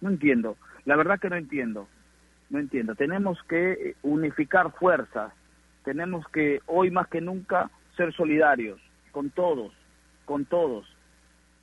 No 0.00 0.08
entiendo. 0.08 0.56
La 0.86 0.96
verdad 0.96 1.20
que 1.20 1.28
no 1.28 1.36
entiendo. 1.36 1.86
No 2.48 2.58
entiendo. 2.58 2.94
Tenemos 2.94 3.42
que 3.42 3.94
unificar 4.02 4.72
fuerzas. 4.72 5.34
Tenemos 5.84 6.26
que, 6.28 6.60
hoy 6.64 6.90
más 6.90 7.08
que 7.08 7.20
nunca, 7.20 7.70
ser 7.94 8.14
solidarios 8.14 8.80
con 9.12 9.28
todos, 9.30 9.72
con 10.26 10.44
todos, 10.44 10.86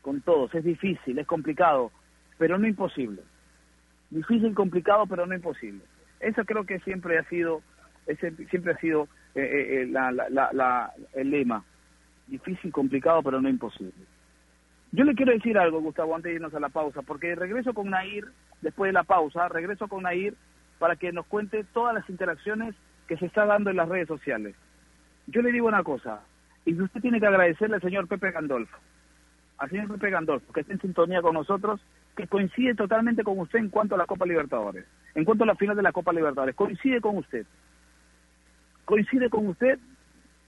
con 0.02 0.21
todos. 0.21 0.54
Es 0.56 0.63
difícil, 0.63 1.19
es 1.19 1.28
complicado, 1.28 1.91
pero 2.39 2.58
no 2.58 2.67
imposible. 2.67 3.21
Difícil, 4.10 4.56
complicado, 4.56 5.06
pero 5.06 5.28
no 5.28 5.36
imposible. 5.36 5.84
Eso 6.19 6.43
creo 6.45 6.65
que 6.65 6.80
siempre 6.80 7.19
ha 7.19 7.23
sido, 7.26 7.62
ese, 8.08 8.32
siempre 8.47 8.73
ha 8.73 8.78
sido 8.78 9.04
eh, 9.36 9.41
eh, 9.41 9.82
eh, 9.82 9.88
la, 9.88 10.12
la, 10.12 10.49
la, 10.52 10.93
el 11.13 11.30
lema. 11.30 11.63
Difícil, 12.28 12.71
complicado, 12.71 13.21
pero 13.21 13.39
no 13.41 13.49
imposible. 13.49 13.93
Yo 14.91 15.04
le 15.04 15.15
quiero 15.15 15.34
decir 15.34 15.58
algo, 15.58 15.82
Gustavo, 15.82 16.15
antes 16.15 16.30
de 16.30 16.36
irnos 16.36 16.54
a 16.54 16.60
la 16.60 16.69
pausa, 16.69 17.02
porque 17.02 17.36
regreso 17.36 17.73
con 17.73 17.89
Nair, 17.89 18.26
después 18.62 18.89
de 18.89 18.93
la 18.93 19.04
pausa, 19.04 19.49
regreso 19.49 19.88
con 19.88 20.04
Nair 20.04 20.36
para 20.80 20.95
que 20.95 21.12
nos 21.12 21.26
cuente 21.26 21.63
todas 21.73 21.93
las 21.93 22.08
interacciones 22.10 22.76
que 23.08 23.17
se 23.17 23.26
está 23.26 23.45
dando 23.45 23.69
en 23.69 23.78
las 23.78 23.89
redes 23.89 24.08
sociales. 24.08 24.56
Yo 25.28 25.41
le 25.41 25.52
digo 25.52 25.67
una 25.67 25.84
cosa, 25.84 26.21
y 26.65 26.80
usted 26.80 27.02
tiene 27.02 27.19
que 27.19 27.28
agradecerle 27.28 27.76
al 27.76 27.82
señor 27.82 28.08
Pepe 28.08 28.32
Gandolfo, 28.32 28.78
al 29.58 29.69
señor 29.69 29.88
Pepe 29.89 30.10
Gandolfo, 30.10 30.54
que 30.54 30.62
está 30.62 30.73
en 30.73 30.82
sintonía 30.82 31.21
con 31.21 31.34
nosotros, 31.34 31.82
que 32.15 32.28
coincide 32.28 32.76
totalmente 32.76 33.23
con 33.23 33.39
usted 33.39 33.60
en 33.60 33.69
cuanto 33.69 33.95
a 33.95 33.97
la 33.97 34.06
Copa 34.06 34.26
Libertadores, 34.26 34.86
en 35.15 35.26
cuanto 35.26 35.43
a 35.43 35.47
la 35.47 35.56
final 35.56 35.76
de 35.76 35.84
la 35.84 35.91
Copa 35.91 36.13
Libertadores, 36.13 36.56
coincide 36.56 37.02
con 37.02 37.17
usted, 37.17 37.45
coincide 38.86 39.30
con 39.30 39.47
usted, 39.47 39.80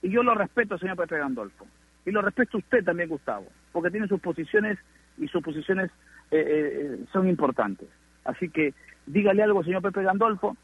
y 0.02 0.10
yo 0.10 0.22
lo 0.22 0.34
respeto, 0.34 0.78
señor 0.78 0.96
Pepe 0.96 1.18
Gandolfo, 1.18 1.66
y 2.04 2.10
lo 2.10 2.22
respeto 2.22 2.56
a 2.56 2.60
usted 2.60 2.84
también, 2.84 3.08
Gustavo, 3.08 3.46
porque 3.72 3.90
tiene 3.90 4.08
sus 4.08 4.20
posiciones 4.20 4.78
y 5.18 5.28
sus 5.28 5.42
posiciones 5.42 5.90
eh, 6.30 6.44
eh, 6.46 7.04
son 7.12 7.28
importantes. 7.28 7.88
Así 8.24 8.48
que 8.48 8.74
dígale 9.06 9.42
algo, 9.42 9.64
señor 9.64 9.82
Pepe 9.82 10.02
Gandolfo, 10.02 10.56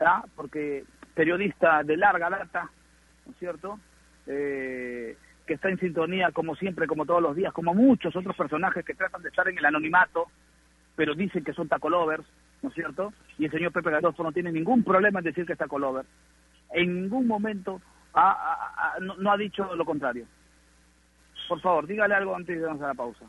¿ah? 0.00 0.24
porque 0.36 0.84
periodista 1.14 1.82
de 1.82 1.96
larga 1.96 2.30
data, 2.30 2.70
¿no 3.26 3.32
es 3.32 3.38
cierto? 3.38 3.78
Eh, 4.32 5.16
que 5.44 5.54
está 5.54 5.68
en 5.68 5.80
sintonía 5.80 6.30
como 6.30 6.54
siempre, 6.54 6.86
como 6.86 7.04
todos 7.04 7.20
los 7.20 7.34
días, 7.34 7.52
como 7.52 7.74
muchos 7.74 8.14
otros 8.14 8.36
personajes 8.36 8.84
que 8.84 8.94
tratan 8.94 9.20
de 9.22 9.30
estar 9.30 9.48
en 9.48 9.58
el 9.58 9.66
anonimato, 9.66 10.28
pero 10.94 11.16
dicen 11.16 11.42
que 11.42 11.52
son 11.52 11.66
tacolovers, 11.66 12.24
¿no 12.62 12.68
es 12.68 12.74
cierto? 12.76 13.12
Y 13.36 13.46
el 13.46 13.50
señor 13.50 13.72
Pepe 13.72 13.90
Gandolfo 13.90 14.22
no 14.22 14.30
tiene 14.30 14.52
ningún 14.52 14.84
problema 14.84 15.18
en 15.18 15.24
decir 15.24 15.44
que 15.44 15.54
es 15.54 15.58
tacolover. 15.58 16.04
En 16.72 17.02
ningún 17.02 17.26
momento 17.26 17.80
no, 19.00 19.32
ha 19.32 19.36
dicho 19.36 19.74
lo 19.74 19.84
contrario. 19.84 20.24
Por 21.48 21.60
favor, 21.60 21.88
dígale 21.88 22.14
algo 22.14 22.36
antes 22.36 22.54
de 22.54 22.62
irnos 22.62 22.80
a 22.82 22.88
la 22.88 22.94
pausa. 22.94 23.24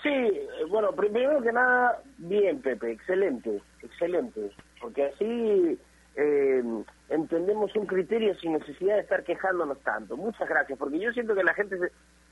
Sí, 0.00 0.10
eh, 0.10 0.64
bueno, 0.68 0.92
primero 0.92 1.42
que 1.42 1.50
nada, 1.50 2.00
bien, 2.18 2.62
Pepe, 2.62 2.92
excelente, 2.92 3.60
excelente, 3.82 4.52
porque 4.80 5.06
así 5.06 5.78
eh, 6.16 6.62
entendemos 7.08 7.74
un 7.74 7.86
criterio 7.86 8.34
sin 8.36 8.52
necesidad 8.54 8.96
de 8.96 9.02
estar 9.02 9.24
quejándonos 9.24 9.80
tanto. 9.80 10.16
Muchas 10.16 10.48
gracias, 10.48 10.78
porque 10.78 10.98
yo 10.98 11.12
siento 11.12 11.34
que 11.34 11.44
la 11.44 11.54
gente 11.54 11.76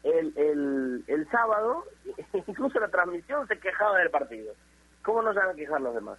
el, 0.03 0.33
el, 0.37 1.05
el 1.07 1.31
sábado, 1.31 1.85
incluso 2.47 2.81
la 2.81 2.89
transmisión, 2.89 3.47
se 3.49 3.59
quejaba 3.59 3.99
del 3.99 4.11
partido. 4.11 4.55
¿Cómo 5.03 5.23
no 5.23 5.33
se 5.33 5.39
van 5.39 5.51
a 5.51 5.55
quejar 5.55 5.81
los 5.81 5.95
demás? 5.95 6.19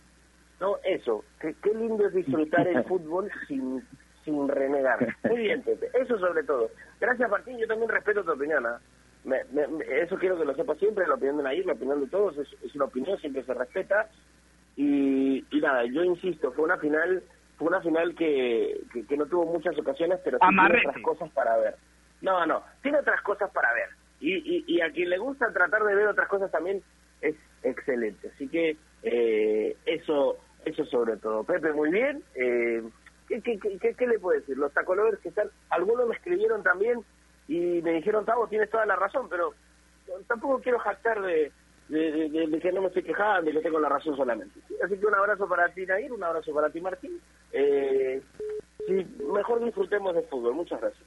No, 0.59 0.77
eso, 0.83 1.23
qué, 1.39 1.55
qué 1.61 1.73
lindo 1.73 2.05
es 2.05 2.13
disfrutar 2.13 2.67
el 2.67 2.83
fútbol 2.87 3.31
sin, 3.47 3.83
sin 4.23 4.47
renegar. 4.47 5.15
Muy 5.23 5.37
bien, 5.37 5.61
Pepe, 5.61 5.89
eso 5.93 6.17
sobre 6.19 6.43
todo. 6.43 6.69
Gracias, 6.99 7.29
Martín, 7.29 7.57
yo 7.57 7.67
también 7.67 7.89
respeto 7.89 8.23
tu 8.23 8.31
opinión. 8.31 8.65
¿ah? 8.65 8.79
eso 9.87 10.17
quiero 10.17 10.37
que 10.37 10.45
lo 10.45 10.55
sepa 10.55 10.75
siempre, 10.75 11.07
la 11.07 11.13
opinión 11.13 11.37
de 11.37 11.43
Nair, 11.43 11.65
la 11.65 11.73
opinión 11.73 12.01
de 12.01 12.07
todos, 12.07 12.37
es, 12.37 12.47
es 12.63 12.73
una 12.75 12.85
opinión, 12.85 13.19
siempre 13.19 13.43
se 13.43 13.53
respeta. 13.53 14.09
Y, 14.75 15.45
y 15.51 15.61
nada, 15.61 15.83
yo 15.85 16.03
insisto, 16.03 16.51
fue 16.53 16.65
una 16.65 16.77
final 16.77 17.23
fue 17.61 17.67
una 17.67 17.81
final 17.81 18.15
que, 18.15 18.81
que, 19.07 19.15
no 19.17 19.27
tuvo 19.27 19.45
muchas 19.45 19.77
ocasiones, 19.77 20.19
pero 20.23 20.39
tiene 20.39 20.79
otras 20.79 21.03
cosas 21.03 21.29
para 21.29 21.55
ver. 21.57 21.75
No, 22.21 22.43
no, 22.47 22.63
tiene 22.81 22.97
otras 22.97 23.21
cosas 23.21 23.51
para 23.51 23.71
ver. 23.73 23.89
Y, 24.19 24.33
y, 24.33 24.63
y, 24.65 24.81
a 24.81 24.91
quien 24.91 25.11
le 25.11 25.19
gusta 25.19 25.53
tratar 25.53 25.83
de 25.83 25.93
ver 25.93 26.07
otras 26.07 26.27
cosas 26.27 26.49
también 26.49 26.81
es 27.21 27.35
excelente. 27.61 28.31
Así 28.33 28.47
que 28.47 28.77
eh, 29.03 29.77
eso 29.85 30.39
eso 30.65 30.85
sobre 30.85 31.17
todo. 31.17 31.43
Pepe, 31.43 31.71
muy 31.71 31.91
bien. 31.91 32.23
Eh, 32.33 32.81
¿qué, 33.27 33.41
qué, 33.41 33.59
qué, 33.59 33.93
qué, 33.93 34.07
le 34.07 34.17
puedo 34.17 34.39
decir? 34.39 34.57
Los 34.57 34.73
tacolovers 34.73 35.19
que 35.19 35.29
están, 35.29 35.49
algunos 35.69 36.07
me 36.07 36.15
escribieron 36.15 36.63
también 36.63 37.01
y 37.47 37.81
me 37.83 37.93
dijeron, 37.93 38.25
Tavo, 38.25 38.47
tienes 38.47 38.71
toda 38.71 38.87
la 38.87 38.95
razón, 38.95 39.27
pero 39.29 39.53
tampoco 40.27 40.61
quiero 40.61 40.79
jactar 40.79 41.21
de, 41.21 41.51
de, 41.91 42.59
que 42.61 42.71
no 42.71 42.81
me 42.81 42.87
estoy 42.87 43.03
quejando 43.03 43.49
y 43.49 43.53
que 43.53 43.61
tengo 43.61 43.79
la 43.79 43.89
razón 43.89 44.15
solamente. 44.15 44.59
Así 44.83 44.97
que 44.97 45.05
un 45.05 45.15
abrazo 45.15 45.47
para 45.47 45.67
ti, 45.69 45.85
Nair, 45.85 46.11
un 46.13 46.23
abrazo 46.23 46.53
para 46.53 46.69
ti, 46.69 46.79
Martín. 46.79 47.19
Eh, 47.51 48.21
sí, 48.87 49.05
mejor 49.31 49.63
disfrutemos 49.63 50.15
del 50.15 50.25
fútbol. 50.25 50.53
Muchas 50.55 50.79
gracias. 50.79 51.03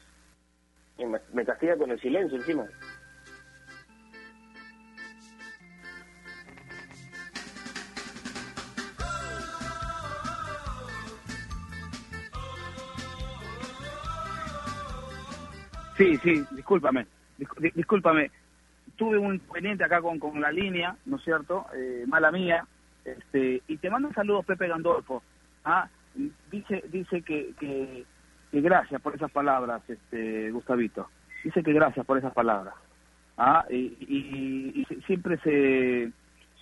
me, 0.98 1.18
me 1.32 1.44
castiga 1.44 1.76
con 1.76 1.90
el 1.90 2.00
silencio 2.00 2.36
encima. 2.36 2.66
Sí, 15.96 16.18
sí, 16.18 16.44
discúlpame, 16.50 17.06
discúlpame 17.72 18.28
tuve 18.96 19.18
un 19.18 19.34
inconveniente 19.34 19.84
acá 19.84 20.00
con, 20.00 20.18
con 20.18 20.40
la 20.40 20.50
línea, 20.50 20.96
¿no 21.06 21.16
es 21.16 21.24
cierto? 21.24 21.66
Eh, 21.74 22.04
mala 22.06 22.30
mía. 22.30 22.66
Este, 23.04 23.62
y 23.68 23.76
te 23.76 23.90
mando 23.90 24.12
saludos 24.12 24.44
Pepe 24.46 24.68
Gandolfo. 24.68 25.22
¿ah? 25.64 25.88
Dice, 26.50 26.84
dice 26.88 27.22
que, 27.22 27.54
que, 27.58 28.04
gracias 28.52 29.00
por 29.02 29.14
esas 29.14 29.30
palabras, 29.30 29.82
este, 29.88 30.50
Gustavito. 30.50 31.08
Dice 31.42 31.62
que 31.62 31.72
gracias 31.72 32.06
por 32.06 32.18
esas 32.18 32.32
palabras. 32.32 32.74
¿ah? 33.36 33.64
Y, 33.70 34.86
siempre 35.06 35.38
se, 35.38 36.10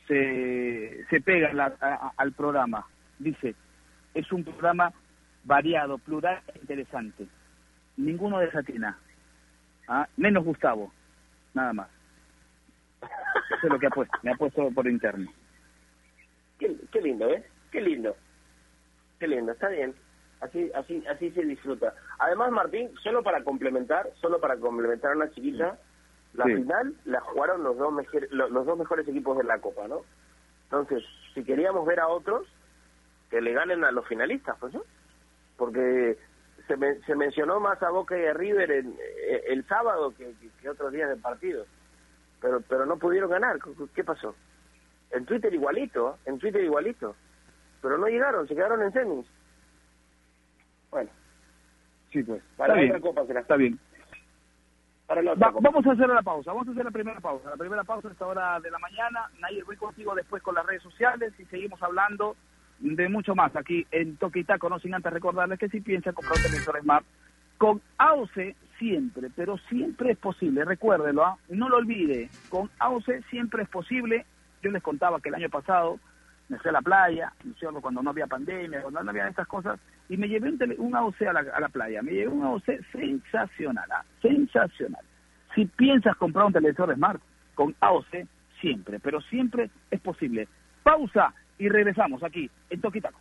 se, 0.09 1.05
se 1.09 1.21
pega 1.21 1.51
al 2.17 2.33
programa. 2.33 2.87
Dice, 3.19 3.55
es 4.15 4.33
un 4.33 4.43
programa 4.43 4.93
variado, 5.45 5.99
plural 5.99 6.41
e 6.55 6.59
interesante. 6.59 7.27
Ninguno 7.97 8.39
desatina. 8.39 8.99
¿ah? 9.89 10.09
Menos 10.17 10.45
Gustavo, 10.45 10.93
nada 11.55 11.73
más. 11.73 11.89
Eso 13.57 13.67
es 13.67 13.73
lo 13.73 13.79
que 13.79 13.87
ha 13.87 13.91
puesto, 13.91 14.19
me 14.23 14.33
ha 14.33 14.37
puesto 14.37 14.71
por 14.71 14.87
interno. 14.87 15.31
Qué, 16.59 17.01
lindo, 17.01 17.29
¿eh? 17.29 17.45
Qué 17.71 17.81
lindo. 17.81 18.17
Qué 19.19 19.27
lindo, 19.27 19.53
está 19.53 19.69
bien. 19.69 19.95
Así, 20.41 20.71
así, 20.75 21.05
así 21.09 21.31
se 21.31 21.43
disfruta. 21.43 21.95
Además, 22.19 22.51
Martín, 22.53 22.91
solo 23.03 23.23
para 23.23 23.43
complementar, 23.43 24.11
solo 24.21 24.41
para 24.41 24.57
complementar 24.57 25.13
a 25.13 25.17
una 25.17 25.31
chiquita, 25.31 25.79
la 26.35 26.45
final 26.45 26.95
la 27.05 27.21
jugaron 27.21 27.63
los 27.63 27.77
dos, 27.77 27.93
los, 28.31 28.67
dos 28.67 28.79
mejores 28.79 29.07
equipos 29.07 29.37
de 29.39 29.45
la 29.45 29.59
Copa, 29.59 29.87
¿no? 29.89 30.03
Entonces, 30.65 31.05
si 31.35 31.45
queríamos 31.45 31.87
ver 31.87 32.01
a 32.01 32.09
otros, 32.09 32.47
que 33.31 33.41
le 33.41 33.53
ganen 33.53 33.85
a 33.85 33.93
los 33.93 34.07
finalistas, 34.07 34.57
pues, 34.59 34.73
¿no? 34.73 34.83
Porque 35.57 36.17
se, 36.67 37.03
se 37.03 37.15
mencionó 37.15 37.61
más 37.61 37.83
a 37.83 37.91
Boca 37.91 38.19
y 38.19 38.25
a 38.25 38.35
River 38.35 38.71
en, 38.71 38.97
eh, 38.99 39.45
el 39.49 39.67
sábado 39.67 40.15
que, 40.17 40.33
que 40.61 40.69
otros 40.69 40.93
días 40.93 41.09
del 41.09 41.21
partido 41.21 41.67
pero 42.43 42.61
pero 42.61 42.85
no 42.85 42.99
pudieron 42.99 43.31
ganar. 43.31 43.59
¿Qué 43.95 44.05
pasó? 44.05 44.35
En 45.13 45.25
Twitter 45.25 45.55
igualito, 45.55 46.19
en 46.27 46.39
Twitter 46.39 46.63
igualito. 46.63 47.15
Pero 47.81 47.97
no 47.97 48.07
llegaron, 48.07 48.47
se 48.49 48.55
quedaron 48.55 48.83
en 48.83 48.93
semis. 48.93 49.27
Bueno. 50.91 51.11
Sí, 52.13 52.23
pues. 52.23 52.43
Para 52.57 52.75
está 52.75 52.85
la 52.85 52.91
bien. 52.91 53.01
Copa 53.01 53.27
será. 53.27 53.41
Está 53.41 53.57
bien. 53.57 53.79
Para 55.07 55.23
la 55.23 55.35
vamos 55.35 55.87
a 55.87 55.93
hacer 55.93 56.09
la 56.09 56.23
pausa, 56.23 56.53
vamos 56.53 56.69
a 56.69 56.71
hacer 56.73 56.85
la 56.85 56.91
primera 56.91 57.21
pausa. 57.21 57.51
La 57.51 57.57
primera 57.57 57.85
pausa 57.85 58.09
a 58.09 58.13
esta 58.13 58.27
hora 58.27 58.61
de 58.61 58.71
la 58.71 58.79
mañana. 58.79 59.31
Nair, 59.41 59.65
voy 59.65 59.77
contigo 59.77 60.15
después 60.15 60.43
con 60.43 60.55
las 60.55 60.67
redes 60.67 60.83
sociales 60.83 61.33
y 61.39 61.45
seguimos 61.47 61.83
hablando 61.83 62.37
de 62.79 63.09
mucho 63.09 63.35
más 63.35 63.55
aquí 63.55 63.87
en 63.93 64.17
Toquitaco, 64.17 64.69
no 64.69 64.79
sin 64.81 64.95
antes 64.95 65.13
recordarles 65.13 65.59
que 65.59 65.69
si 65.69 65.81
piensan 65.81 66.15
comprar 66.15 66.37
un 66.37 66.43
televisor 66.43 66.81
Smart 66.81 67.07
con 67.63 67.81
AOC 67.97 68.57
siempre, 68.77 69.31
pero 69.37 69.57
siempre 69.69 70.11
es 70.11 70.19
posible, 70.19 70.65
recuérdelo, 70.65 71.25
¿ah? 71.25 71.39
no 71.49 71.69
lo 71.69 71.77
olvide, 71.77 72.29
con 72.49 72.69
AOC 72.81 73.23
siempre 73.31 73.63
es 73.63 73.69
posible. 73.69 74.27
Yo 74.65 74.73
les 74.73 74.83
contaba 74.83 75.21
que 75.21 75.29
el 75.29 75.37
año 75.37 75.49
pasado 75.49 76.01
me 76.49 76.59
fui 76.59 76.71
a 76.71 76.73
la 76.73 76.83
playa, 76.83 77.33
¿no 77.45 77.81
cuando 77.81 78.03
no 78.03 78.11
había 78.11 78.27
pandemia, 78.27 78.83
cuando 78.83 79.05
no 79.05 79.11
había 79.11 79.29
estas 79.29 79.47
cosas, 79.47 79.79
y 80.09 80.17
me 80.17 80.27
llevé 80.27 80.51
un, 80.77 80.97
AOC 80.97 81.23
a 81.23 81.61
la, 81.61 81.69
playa, 81.69 82.03
me 82.03 82.11
llevé 82.11 82.27
un 82.27 82.43
AOC 82.43 82.65
sensacional, 82.91 83.89
¿ah? 83.93 84.05
sensacional. 84.21 85.05
Si 85.55 85.65
piensas 85.67 86.17
comprar 86.17 86.47
un 86.47 86.55
televisor 86.55 86.93
Smart 86.93 87.23
con 87.55 87.77
AOC, 87.79 88.27
siempre, 88.61 88.99
pero 88.99 89.21
siempre 89.21 89.71
es 89.89 90.01
posible. 90.01 90.49
Pausa 90.83 91.33
y 91.61 91.69
regresamos 91.69 92.25
aquí 92.25 92.51
en 92.71 92.81
Toquitaco. 92.81 93.21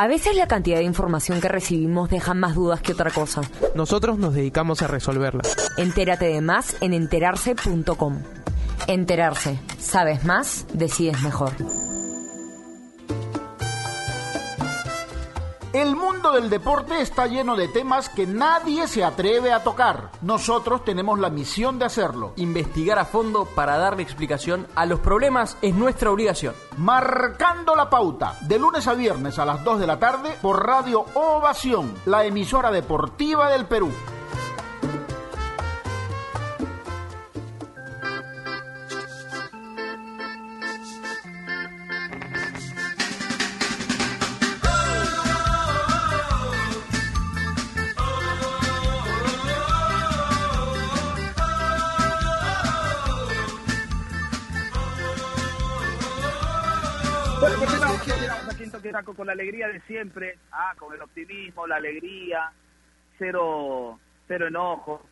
A 0.00 0.06
veces 0.06 0.34
la 0.34 0.48
cantidad 0.48 0.78
de 0.78 0.84
información 0.84 1.42
que 1.42 1.48
recibimos 1.48 2.08
deja 2.08 2.32
más 2.32 2.54
dudas 2.54 2.80
que 2.80 2.92
otra 2.92 3.10
cosa. 3.10 3.42
Nosotros 3.74 4.16
nos 4.16 4.32
dedicamos 4.32 4.80
a 4.80 4.86
resolverla. 4.86 5.42
Entérate 5.76 6.24
de 6.24 6.40
más 6.40 6.74
en 6.80 6.94
enterarse.com. 6.94 8.22
Enterarse. 8.86 9.58
Sabes 9.78 10.24
más, 10.24 10.64
decides 10.72 11.20
mejor. 11.20 11.52
El 15.72 15.94
mundo 15.94 16.32
del 16.32 16.50
deporte 16.50 17.00
está 17.00 17.28
lleno 17.28 17.54
de 17.54 17.68
temas 17.68 18.08
que 18.08 18.26
nadie 18.26 18.88
se 18.88 19.04
atreve 19.04 19.52
a 19.52 19.62
tocar. 19.62 20.10
Nosotros 20.20 20.84
tenemos 20.84 21.20
la 21.20 21.30
misión 21.30 21.78
de 21.78 21.84
hacerlo. 21.84 22.32
Investigar 22.34 22.98
a 22.98 23.04
fondo 23.04 23.44
para 23.44 23.78
darle 23.78 24.02
explicación 24.02 24.66
a 24.74 24.84
los 24.84 24.98
problemas 24.98 25.56
es 25.62 25.72
nuestra 25.76 26.10
obligación. 26.10 26.54
Marcando 26.76 27.76
la 27.76 27.88
pauta, 27.88 28.36
de 28.40 28.58
lunes 28.58 28.88
a 28.88 28.94
viernes 28.94 29.38
a 29.38 29.44
las 29.44 29.62
2 29.62 29.78
de 29.78 29.86
la 29.86 30.00
tarde 30.00 30.36
por 30.42 30.66
Radio 30.66 31.04
Ovación, 31.14 31.94
la 32.04 32.24
emisora 32.24 32.72
deportiva 32.72 33.48
del 33.48 33.66
Perú. 33.66 33.92
Con 59.14 59.26
la 59.26 59.32
alegría 59.32 59.68
de 59.68 59.80
siempre, 59.80 60.38
ah, 60.52 60.72
con 60.78 60.94
el 60.94 61.02
optimismo, 61.02 61.66
la 61.66 61.76
alegría, 61.76 62.50
cero, 63.18 63.98
cero 64.26 64.48
enojo, 64.48 65.02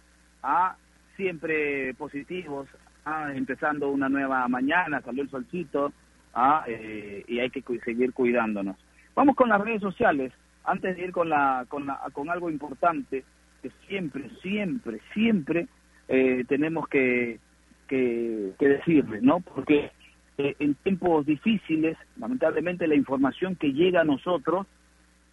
ah, 0.43 0.77
siempre 1.17 1.93
positivos, 1.95 2.69
ah, 3.05 3.31
empezando 3.35 3.91
una 3.91 4.09
nueva 4.09 4.49
mañana, 4.49 5.03
salió 5.03 5.23
el 5.23 5.31
solcito, 5.31 5.93
ah, 6.35 6.65
eh, 6.67 7.25
y 7.29 7.41
hay 7.41 7.51
que 7.51 7.63
seguir 7.85 8.13
cuidándonos. 8.13 8.77
Vamos 9.15 9.37
con 9.37 9.51
las 9.51 9.61
redes 9.61 9.83
sociales, 9.83 10.33
antes 10.65 10.97
de 10.97 11.05
ir 11.05 11.13
con 11.13 11.29
la, 11.29 11.67
con 11.69 11.87
la, 11.87 12.01
con 12.13 12.31
algo 12.31 12.49
importante 12.51 13.25
que 13.63 13.71
siempre, 13.87 14.31
siempre, 14.41 15.01
siempre 15.13 15.67
eh, 16.09 16.45
tenemos 16.49 16.89
que, 16.89 17.39
que, 17.87 18.53
que 18.59 18.69
decirles, 18.69 19.23
¿no? 19.23 19.41
Porque 19.41 19.91
eh, 20.39 20.55
en 20.61 20.77
tiempos 20.77 21.27
difíciles, 21.27 21.99
lamentablemente 22.17 22.87
la 22.87 22.95
información 22.95 23.57
que 23.57 23.73
llega 23.73 24.03
a 24.03 24.05
nosotros 24.05 24.69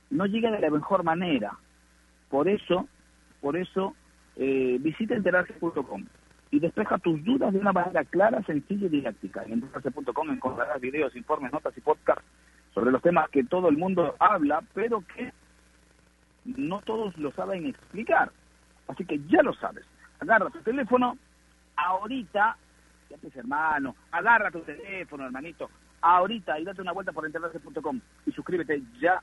no 0.09 0.25
llega 0.25 0.49
de 0.49 0.59
la 0.59 0.71
mejor 0.71 1.03
manera. 1.03 1.59
Por 2.29 2.49
eso, 2.49 2.87
por 3.39 3.55
eso, 3.55 3.95
eh, 4.35 4.77
visita 4.81 5.13
enterarse.com 5.13 6.05
y 6.49 6.59
despeja 6.59 6.97
tus 6.97 7.23
dudas 7.23 7.53
de 7.53 7.59
una 7.59 7.71
manera 7.71 8.03
clara, 8.03 8.41
sencilla 8.43 8.87
y 8.87 8.89
didáctica. 8.89 9.43
En 9.43 9.53
enterarse.com 9.53 10.31
encontrarás 10.31 10.81
videos, 10.81 11.15
informes, 11.15 11.53
notas 11.53 11.77
y 11.77 11.81
podcasts 11.81 12.25
sobre 12.73 12.91
los 12.91 13.03
temas 13.03 13.29
que 13.29 13.43
todo 13.43 13.69
el 13.69 13.77
mundo 13.77 14.15
habla, 14.19 14.63
pero 14.73 15.03
que 15.15 15.31
no 16.45 16.81
todos 16.81 17.15
lo 17.19 17.31
saben 17.33 17.67
explicar. 17.67 18.31
Así 18.87 19.05
que 19.05 19.19
ya 19.27 19.43
lo 19.43 19.53
sabes. 19.53 19.85
Agarra 20.19 20.49
tu 20.49 20.59
teléfono 20.61 21.15
ahorita 21.75 22.57
ya 23.09 23.17
pues 23.17 23.35
hermano, 23.35 23.95
agarra 24.11 24.51
tu 24.51 24.61
teléfono, 24.61 25.25
hermanito, 25.25 25.69
ahorita 26.01 26.59
y 26.59 26.63
date 26.65 26.81
una 26.81 26.91
vuelta 26.91 27.11
por 27.11 27.25
enterarse.com 27.25 27.99
y 28.25 28.31
suscríbete 28.31 28.81
ya 28.99 29.21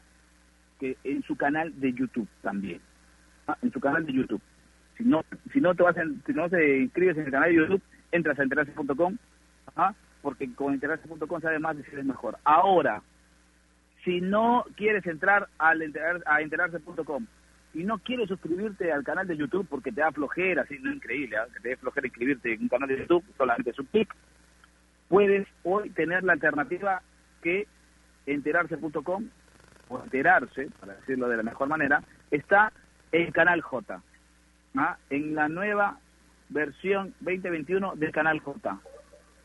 que 0.81 0.97
en 1.05 1.23
su 1.23 1.37
canal 1.37 1.79
de 1.81 1.93
YouTube 1.93 2.29
también. 2.43 2.81
Ah, 3.47 3.57
en 3.63 3.73
su 3.73 3.81
canal 3.81 4.05
de 4.07 4.13
YouTube. 4.13 4.41
Si 4.97 5.05
no, 5.05 5.25
si 5.53 5.61
no 5.61 5.75
te 5.75 5.83
vas 5.83 5.97
en- 5.97 6.23
si 6.27 6.33
no 6.33 6.49
te 6.49 6.79
inscribes 6.81 7.17
en 7.17 7.25
el 7.27 7.31
canal 7.33 7.49
de 7.51 7.57
YouTube, 7.57 7.83
entras 8.13 8.39
a 8.39 8.43
enterarse.com, 8.43 9.17
ajá, 9.75 9.95
porque 10.23 10.53
con 10.55 10.75
enterarse.com 10.75 11.41
sabes 11.41 11.61
más 11.61 11.77
decides 11.77 12.05
mejor. 12.05 12.39
Ahora, 12.45 13.03
si 14.05 14.21
no 14.21 14.65
quieres 14.77 15.07
entrar 15.07 15.49
al 15.59 15.83
enterar- 15.83 16.23
a 16.27 16.41
enterarse.com 16.41 17.27
y 17.75 17.85
no 17.85 17.99
quieres 17.99 18.29
suscribirte 18.29 18.93
al 18.93 19.05
canal 19.05 19.27
de 19.27 19.37
YouTube 19.37 19.67
porque 19.69 19.93
te 19.93 20.01
da 20.01 20.13
flojera, 20.13 20.63
así 20.63 20.79
no 20.81 20.91
es 20.91 20.97
increíble, 20.97 21.37
¿ah? 21.37 21.47
que 21.53 21.61
te 21.61 21.69
dé 21.71 21.77
flojera 21.77 22.07
inscribirte 22.07 22.53
en 22.53 22.63
un 22.63 22.69
canal 22.69 22.89
de 22.89 22.99
YouTube, 22.99 23.25
solamente 23.37 23.71
es 23.71 24.09
puedes 25.09 25.47
hoy 25.63 25.91
tener 25.91 26.25
la 26.25 26.33
alternativa 26.33 27.03
que 27.43 27.67
enterarse.com 28.27 29.29
o 29.89 30.03
enterarse, 30.03 30.69
para 30.81 30.95
decirlo 30.95 31.29
de 31.29 31.37
la 31.37 31.43
mejor 31.43 31.69
manera, 31.69 32.03
está 32.31 32.73
en 33.11 33.31
Canal 33.31 33.61
J, 33.61 34.03
¿ah? 34.77 34.97
en 35.11 35.35
la 35.35 35.49
nueva 35.49 35.99
versión 36.49 37.15
2021 37.21 37.95
del 37.97 38.13
Canal 38.13 38.41
J, 38.41 38.79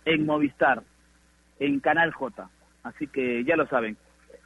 en 0.05 0.25
Movistar, 0.25 0.83
en 1.59 1.79
Canal 1.79 2.13
J. 2.13 2.49
Así 2.83 3.07
que 3.07 3.43
ya 3.43 3.55
lo 3.57 3.67
saben. 3.67 3.97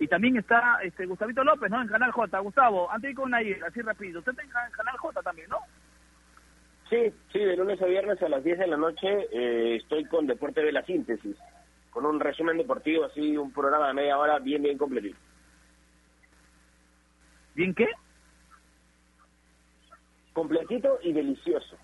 Y 0.01 0.07
también 0.07 0.35
está 0.35 0.79
este 0.81 1.05
Gustavito 1.05 1.43
López, 1.43 1.69
¿no? 1.69 1.79
En 1.79 1.87
Canal 1.87 2.11
J. 2.11 2.39
Gustavo, 2.39 2.89
antes 2.89 3.03
de 3.03 3.09
ir 3.11 3.15
con 3.15 3.29
Nayir, 3.29 3.63
así 3.63 3.81
rápido. 3.81 4.17
Usted 4.17 4.31
está 4.31 4.41
en 4.43 4.49
Ca- 4.49 4.71
Canal 4.75 4.97
J 4.97 5.21
también, 5.21 5.47
¿no? 5.47 5.59
Sí, 6.89 7.13
sí, 7.31 7.37
de 7.37 7.55
lunes 7.55 7.79
a 7.79 7.85
viernes 7.85 8.19
a 8.23 8.27
las 8.27 8.43
10 8.43 8.57
de 8.57 8.65
la 8.65 8.77
noche 8.77 9.07
eh, 9.31 9.75
estoy 9.75 10.05
con 10.05 10.25
Deporte 10.25 10.63
de 10.63 10.71
la 10.71 10.81
Síntesis, 10.85 11.37
con 11.91 12.07
un 12.07 12.19
resumen 12.19 12.57
deportivo, 12.57 13.05
así 13.05 13.37
un 13.37 13.53
programa 13.53 13.89
de 13.89 13.93
media 13.93 14.17
hora 14.17 14.39
bien, 14.39 14.63
bien 14.63 14.79
completito. 14.79 15.19
¿Bien 17.53 17.75
qué? 17.75 17.85
Completito 20.33 20.97
y 21.03 21.13
delicioso. 21.13 21.77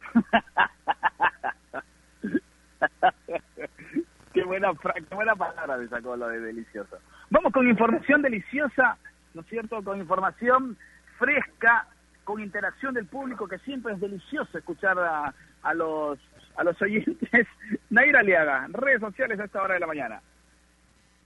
qué 4.38 4.44
buena 4.44 4.72
qué 5.08 5.14
buena 5.14 5.34
palabra 5.34 5.76
le 5.76 5.88
sacó 5.88 6.16
lo 6.16 6.28
de 6.28 6.40
delicioso. 6.40 6.98
Vamos 7.30 7.52
con 7.52 7.68
información 7.68 8.22
deliciosa, 8.22 8.96
¿no 9.34 9.40
es 9.40 9.46
cierto? 9.48 9.82
Con 9.82 9.98
información 9.98 10.76
fresca, 11.18 11.88
con 12.24 12.40
interacción 12.40 12.94
del 12.94 13.06
público, 13.06 13.48
que 13.48 13.58
siempre 13.60 13.94
es 13.94 14.00
delicioso 14.00 14.58
escuchar 14.58 14.98
a, 14.98 15.74
los 15.74 16.18
a 16.56 16.64
los 16.64 16.80
oyentes. 16.80 17.46
Naira 17.90 18.20
Aliaga, 18.20 18.68
redes 18.70 19.00
sociales 19.00 19.40
a 19.40 19.44
esta 19.44 19.62
hora 19.62 19.74
de 19.74 19.80
la 19.80 19.86
mañana. 19.86 20.22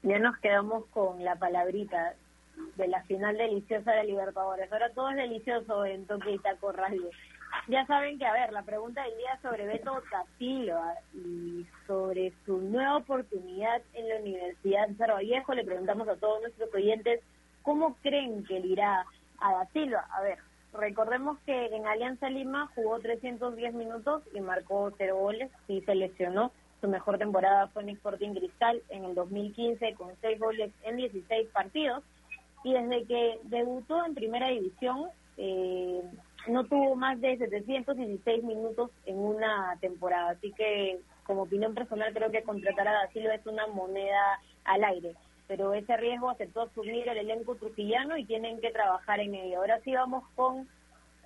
Ya 0.02 0.18
nos 0.18 0.36
quedamos 0.38 0.86
con 0.86 1.22
la 1.22 1.36
palabrita 1.36 2.14
de 2.76 2.88
la 2.88 3.02
final 3.04 3.36
deliciosa 3.36 3.92
de 3.92 4.04
Libertadores. 4.04 4.72
Ahora 4.72 4.90
todo 4.90 5.10
es 5.10 5.16
delicioso 5.16 5.84
en 5.84 6.06
Toque 6.06 6.32
y 6.32 6.38
Taco 6.38 6.72
Radio. 6.72 7.10
Ya 7.68 7.86
saben 7.86 8.18
que, 8.18 8.26
a 8.26 8.32
ver, 8.32 8.52
la 8.52 8.62
pregunta 8.62 9.02
del 9.04 9.16
día 9.18 9.38
sobre 9.40 9.66
Beto 9.66 10.02
Castillo 10.10 10.78
ah, 10.78 10.94
y 11.14 11.64
sobre 11.86 12.32
su 12.44 12.58
nueva 12.60 12.96
oportunidad 12.96 13.82
en 13.94 14.08
la 14.08 14.16
Universidad 14.16 14.88
Cerro 14.96 15.18
Viejo. 15.18 15.54
Le 15.54 15.64
preguntamos 15.64 16.08
a 16.08 16.16
todos 16.16 16.40
nuestros 16.42 16.74
oyentes 16.74 17.20
cómo 17.62 17.96
creen 18.02 18.44
que 18.44 18.58
le 18.58 18.68
irá 18.68 19.06
a 19.38 19.52
Da 19.52 19.66
Silva. 19.72 20.06
A 20.10 20.22
ver, 20.22 20.38
recordemos 20.72 21.38
que 21.46 21.66
en 21.66 21.86
Alianza 21.86 22.28
Lima 22.30 22.68
jugó 22.74 22.98
310 22.98 23.74
minutos 23.74 24.22
y 24.34 24.40
marcó 24.40 24.92
cero 24.98 25.16
goles 25.16 25.50
y 25.68 25.82
se 25.82 25.94
lesionó. 25.94 26.52
Su 26.80 26.88
mejor 26.88 27.18
temporada 27.18 27.68
fue 27.68 27.82
en 27.82 27.90
Sporting 27.90 28.34
Cristal 28.34 28.82
en 28.88 29.04
el 29.04 29.14
2015 29.14 29.94
con 29.94 30.10
seis 30.20 30.38
goles 30.40 30.72
en 30.82 30.96
16 30.96 31.48
partidos 31.50 32.02
y 32.64 32.72
desde 32.72 33.04
que 33.06 33.38
debutó 33.44 34.04
en 34.04 34.14
primera 34.14 34.48
división 34.48 35.06
eh, 35.36 36.02
no 36.48 36.64
tuvo 36.64 36.96
más 36.96 37.20
de 37.20 37.38
716 37.38 38.42
minutos 38.44 38.90
en 39.06 39.18
una 39.18 39.76
temporada. 39.80 40.30
Así 40.30 40.52
que, 40.52 41.00
como 41.24 41.42
opinión 41.42 41.74
personal, 41.74 42.12
creo 42.12 42.30
que 42.30 42.42
contratar 42.42 42.88
a 42.88 42.92
Da 42.92 43.08
Silva 43.12 43.34
es 43.34 43.46
una 43.46 43.66
moneda 43.68 44.40
al 44.64 44.84
aire. 44.84 45.14
Pero 45.46 45.74
ese 45.74 45.96
riesgo 45.96 46.30
aceptó 46.30 46.62
asumir 46.62 47.08
el 47.08 47.18
elenco 47.18 47.54
trujillano 47.56 48.16
y 48.16 48.24
tienen 48.24 48.60
que 48.60 48.70
trabajar 48.70 49.20
en 49.20 49.34
ello. 49.34 49.58
Ahora 49.58 49.80
sí 49.80 49.92
vamos 49.94 50.24
con 50.34 50.68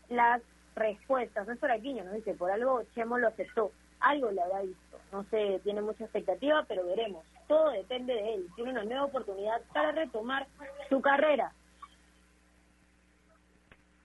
las 0.08 0.42
respuestas. 0.74 1.46
Néstor 1.46 1.70
Aquino 1.70 2.04
nos 2.04 2.14
dice, 2.14 2.34
por 2.34 2.50
algo 2.50 2.82
Chemo 2.94 3.18
lo 3.18 3.28
aceptó. 3.28 3.72
Algo 4.00 4.30
le 4.30 4.42
habrá 4.42 4.62
visto. 4.62 4.98
No 5.12 5.24
sé, 5.24 5.60
tiene 5.64 5.80
mucha 5.80 6.04
expectativa, 6.04 6.64
pero 6.68 6.84
veremos. 6.84 7.24
todo 7.46 7.70
depende 7.70 8.12
de 8.12 8.34
él. 8.34 8.46
Tiene 8.56 8.72
una 8.72 8.84
nueva 8.84 9.04
oportunidad 9.04 9.60
para 9.72 9.92
retomar 9.92 10.46
su 10.88 11.00
carrera. 11.00 11.52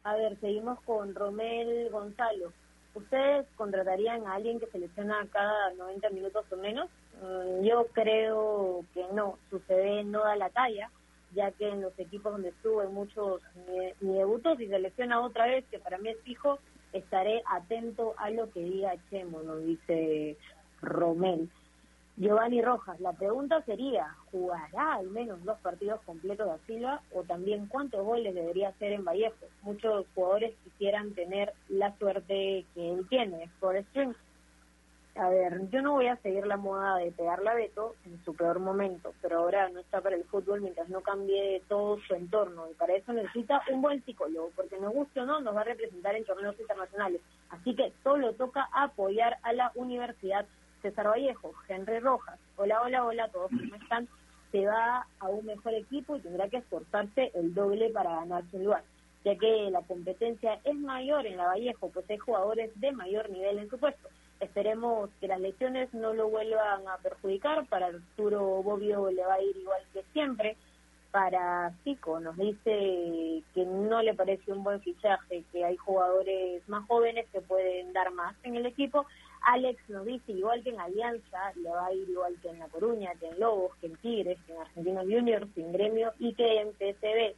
A 0.04 0.16
ver, 0.16 0.39
seguimos 0.39 0.80
con 0.82 1.14
Romel 1.14 1.89
Gonzalo. 1.91 2.52
¿Ustedes 2.95 3.45
contratarían 3.56 4.26
a 4.26 4.34
alguien 4.34 4.60
que 4.60 4.68
selecciona 4.68 5.26
cada 5.32 5.74
90 5.74 6.10
minutos 6.10 6.45
o 6.52 6.58
menos? 6.58 6.89
Mm, 7.22 7.64
yo 7.64 7.86
creo 7.93 8.84
que 8.93 9.06
no. 9.14 9.38
Su 9.49 9.60
CV 9.60 10.04
no 10.04 10.24
da 10.24 10.36
la 10.36 10.49
talla, 10.49 10.89
ya 11.34 11.52
que 11.52 11.70
en 11.70 11.82
los 11.82 11.97
equipos 11.99 12.34
donde 12.34 12.49
estuvo 12.49 12.82
hay 12.82 12.89
muchos 12.89 13.41
ni, 14.02 14.14
debutos 14.14 14.60
y 14.60 14.68
selecciona 14.68 15.22
otra 15.22 15.45
vez, 15.45 15.66
que 15.70 15.80
para 15.80 15.99
mí 15.99 16.10
es 16.10 16.20
fijo, 16.22 16.60
estaré 16.93 17.43
atento 17.45 18.16
a 18.18 18.30
lo 18.32 18.52
que 18.52 18.60
diga 18.62 18.95
Chemo, 19.10 19.41
nos 19.43 19.64
dice 19.64 20.36
Romel. 20.82 21.49
Giovanni 22.18 22.62
Rojas, 22.62 22.99
la 22.99 23.14
pregunta 23.14 23.62
sería, 23.64 24.16
¿jugará 24.32 24.95
al 24.95 25.09
menos 25.09 25.43
dos 25.45 25.57
partidos 25.59 26.01
completos 26.01 26.47
de 26.47 26.66
Silva 26.68 27.01
o 27.14 27.24
también 27.24 27.68
cuántos 27.68 28.05
goles 28.05 28.36
debería 28.36 28.70
hacer 28.70 28.91
en 28.91 29.05
Vallejo? 29.05 29.47
Muchos 29.62 30.05
jugadores 30.14 30.53
quisieran 30.64 31.14
tener 31.14 31.53
la 31.70 31.97
suerte 31.97 32.66
que 32.76 32.93
él 32.93 33.07
tiene 33.09 33.49
por 33.59 33.78
String. 33.78 34.14
A 35.16 35.30
ver, 35.30 35.70
yo 35.70 35.82
no 35.82 35.93
voy 35.93 36.07
a 36.07 36.16
seguir 36.18 36.45
la 36.47 36.55
moda 36.55 36.95
de 36.97 37.12
pegarle 37.12 37.49
a 37.49 37.53
Beto 37.53 37.95
en 38.05 38.24
su 38.24 38.34
peor 38.34 38.59
momento, 38.59 39.14
pero 39.22 39.39
ahora 39.39 39.68
no 39.70 39.80
está 39.80 39.99
para 39.99 40.16
el 40.16 40.24
fútbol 40.26 40.62
mientras 40.62 40.88
no 40.89 41.01
cambie 41.01 41.62
todo 41.68 41.99
su 42.07 42.14
entorno 42.14 42.70
y 42.70 42.74
para 42.76 42.95
eso 42.95 43.12
necesita 43.12 43.62
un 43.72 43.82
buen 43.82 44.03
psicólogo, 44.05 44.51
porque 44.55 44.80
nos 44.80 44.93
guste 44.93 45.20
o 45.20 45.26
no, 45.26 45.41
nos 45.41 45.55
va 45.55 45.62
a 45.62 45.66
representar 45.66 46.16
en 46.16 46.24
torneos 46.24 46.57
internacionales. 46.59 47.22
Así 47.49 47.76
que 47.76 47.91
solo 48.03 48.34
toca 48.34 48.70
apoyar 48.74 49.38
a 49.43 49.51
la 49.51 49.72
universidad 49.76 50.45
César 50.82 51.07
Vallejo, 51.07 51.53
Henry 51.67 51.99
Rojas, 51.99 52.39
hola, 52.57 52.82
hola, 52.82 53.05
hola, 53.05 53.27
todos 53.29 53.49
cómo 53.49 53.75
están, 53.75 54.07
se 54.51 54.65
va 54.65 55.05
a 55.19 55.27
un 55.27 55.45
mejor 55.45 55.73
equipo 55.73 56.15
y 56.15 56.21
tendrá 56.21 56.49
que 56.49 56.57
esforzarse 56.57 57.32
el 57.36 57.53
doble 57.53 57.89
para 57.89 58.15
ganarse 58.15 58.57
un 58.57 58.65
lugar, 58.65 58.84
ya 59.23 59.36
que 59.38 59.69
la 59.71 59.82
competencia 59.82 60.59
es 60.63 60.75
mayor 60.75 61.25
en 61.25 61.38
la 61.38 61.47
Vallejo, 61.47 61.89
pues 61.89 62.09
hay 62.09 62.17
jugadores 62.17 62.71
de 62.79 62.91
mayor 62.91 63.29
nivel 63.29 63.59
en 63.59 63.69
su 63.69 63.77
puesto. 63.77 64.09
Esperemos 64.39 65.11
que 65.19 65.27
las 65.27 65.39
lesiones 65.39 65.93
no 65.93 66.13
lo 66.13 66.27
vuelvan 66.27 66.88
a 66.88 66.97
perjudicar, 66.97 67.65
para 67.67 67.88
Arturo 67.88 68.63
Bobbio 68.63 69.11
le 69.11 69.23
va 69.23 69.36
a 69.36 69.41
ir 69.41 69.55
igual 69.55 69.82
que 69.93 70.03
siempre, 70.13 70.57
para 71.11 71.73
Pico 71.84 72.19
nos 72.19 72.38
dice 72.38 73.43
que 73.53 73.65
no 73.65 74.01
le 74.01 74.13
parece 74.13 74.51
un 74.51 74.63
buen 74.63 74.82
fichaje, 74.82 75.43
que 75.51 75.63
hay 75.63 75.77
jugadores 75.77 76.67
más 76.67 76.88
jóvenes 76.88 77.27
que 77.32 77.41
pueden 77.41 77.93
dar 77.93 78.11
más 78.11 78.36
en 78.43 78.55
el 78.55 78.65
equipo 78.65 79.05
Alex 79.44 79.89
nos 79.89 80.06
dice, 80.06 80.32
igual 80.34 80.64
que 80.64 80.70
en 80.70 80.80
Alianza, 80.80 81.52
le 81.56 81.70
va 81.70 81.88
a 81.88 81.94
ir 81.94 82.10
igual 82.10 82.36
que 82.42 82.50
en 82.50 82.60
La 82.60 82.68
Coruña, 82.68 83.12
que 83.20 83.28
en 83.28 83.39
Lobos, 83.39 83.76
que 83.78 83.88
en 83.88 83.96
Tigres, 83.98 84.39
que 84.46 84.54
en 84.54 84.62
Argentinos 84.62 85.06
Juniors, 85.06 85.48
sin 85.56 85.72
gremio 85.72 86.14
y 86.20 86.34
que 86.34 86.62
en 86.62 86.72
PSB. 86.74 87.36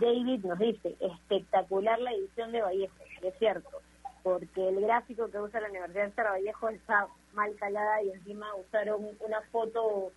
David 0.00 0.44
nos 0.44 0.58
dice, 0.58 0.96
espectacular 1.00 2.00
la 2.00 2.12
edición 2.12 2.52
de 2.52 2.62
Vallejo, 2.62 2.94
es 3.22 3.34
cierto, 3.38 3.80
porque 4.22 4.68
el 4.68 4.80
gráfico 4.80 5.30
que 5.30 5.38
usa 5.38 5.60
la 5.60 5.70
Universidad 5.70 6.12
de 6.12 6.22
Vallejo 6.22 6.68
está 6.68 7.06
mal 7.34 7.54
calada 7.56 8.02
y 8.02 8.10
encima 8.10 8.54
usaron 8.56 9.06
una 9.20 9.40
foto 9.52 10.12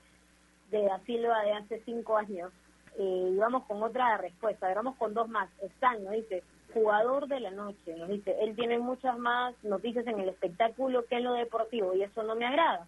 de 0.72 0.84
Da 0.84 1.00
Silva 1.06 1.44
de 1.44 1.54
hace 1.54 1.82
cinco 1.86 2.18
años. 2.18 2.52
Eh, 2.98 3.30
y 3.34 3.38
vamos 3.38 3.64
con 3.66 3.82
otra 3.84 4.18
respuesta, 4.18 4.74
vamos 4.74 4.98
con 4.98 5.14
dos 5.14 5.30
más. 5.30 5.50
Están, 5.62 6.04
nos 6.04 6.14
dice, 6.14 6.44
jugador 6.74 7.28
de 7.28 7.40
la 7.40 7.52
noche, 7.52 7.96
nos 7.98 8.10
dice, 8.10 8.36
él 8.42 8.56
tiene 8.56 8.80
muchas 8.80 9.18
más 9.18 9.54
noticias 9.64 10.06
en 10.08 10.20
el 10.20 10.30
espectáculo 10.30 11.06
que 11.06 11.18
en 11.18 11.24
lo 11.26 11.34
deportivo 11.34 11.94
y 11.96 12.04
eso 12.04 12.24
no 12.24 12.36
me 12.36 12.46
agrada. 12.46 12.86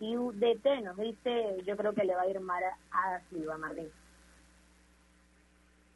Y 0.00 0.16
UDT 0.16 0.82
nos 0.84 0.96
dice, 0.96 1.62
yo 1.64 1.76
creo 1.76 1.94
que 1.94 2.04
le 2.04 2.14
va 2.14 2.22
a 2.22 2.28
ir 2.28 2.40
mal 2.40 2.62
a 2.90 3.20
Silva 3.30 3.56
Martín. 3.56 3.88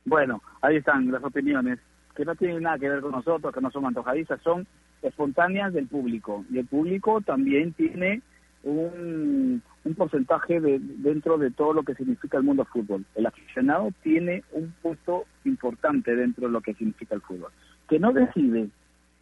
Bueno, 0.05 0.41
ahí 0.63 0.77
están 0.77 1.11
las 1.11 1.25
opiniones, 1.25 1.81
que 2.15 2.25
no 2.25 2.37
tienen 2.37 2.63
nada 2.63 2.79
que 2.79 2.89
ver 2.89 3.01
con 3.01 3.11
nosotros, 3.11 3.53
que 3.53 3.61
no 3.61 3.71
son 3.73 3.85
antojadizas, 3.87 4.41
son 4.43 4.67
espontáneas 5.03 5.73
del 5.73 5.89
público. 5.89 6.45
Y 6.51 6.59
el 6.59 6.67
público 6.67 7.21
también 7.21 7.73
tiene 7.73 8.23
un, 8.63 9.63
un 9.87 9.95
porcentaje 9.95 10.61
de, 10.61 10.81
dentro 10.81 11.39
de 11.39 11.53
todo 11.53 11.73
lo 11.73 11.85
que 11.85 11.95
significa 11.95 12.39
el 12.39 12.43
mundo 12.43 12.65
fútbol. 12.65 13.05
El 13.15 13.27
aficionado 13.27 13.93
tiene 14.03 14.43
un 14.51 14.75
puesto 14.83 15.27
importante 15.45 16.15
dentro 16.17 16.49
de 16.49 16.53
lo 16.53 16.61
que 16.61 16.75
significa 16.75 17.15
el 17.15 17.21
fútbol. 17.21 17.53
Que 17.89 18.01
no 18.01 18.13
decide, 18.13 18.69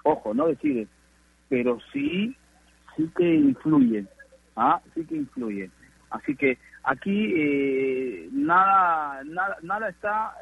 ojo, 0.04 0.32
no 0.32 0.46
decide, 0.46 0.88
pero 1.50 1.78
sí, 1.92 2.34
sí 2.96 3.10
que 3.14 3.34
influye, 3.34 4.06
¿ah? 4.56 4.80
sí 4.94 5.04
que 5.04 5.16
influye. 5.16 5.70
Así 6.08 6.34
que 6.34 6.56
aquí 6.82 7.34
eh, 7.36 8.28
nada, 8.32 9.22
nada, 9.24 9.58
nada 9.62 9.90
está, 9.90 10.34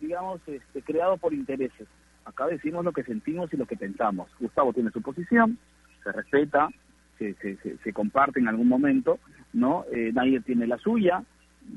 digamos, 0.00 0.40
este, 0.48 0.82
creado 0.82 1.16
por 1.16 1.32
intereses. 1.32 1.86
Acá 2.24 2.46
decimos 2.48 2.84
lo 2.84 2.92
que 2.92 3.04
sentimos 3.04 3.52
y 3.52 3.56
lo 3.56 3.66
que 3.66 3.76
pensamos. 3.76 4.28
Gustavo 4.40 4.72
tiene 4.72 4.90
su 4.90 5.00
posición, 5.00 5.58
se 6.02 6.10
respeta, 6.10 6.70
se, 7.20 7.56
se, 7.56 7.76
se, 7.76 7.92
comparte 7.92 8.40
en 8.40 8.48
algún 8.48 8.68
momento, 8.68 9.18
¿no? 9.52 9.84
Eh, 9.92 10.10
nadie 10.14 10.40
tiene 10.40 10.66
la 10.66 10.78
suya, 10.78 11.22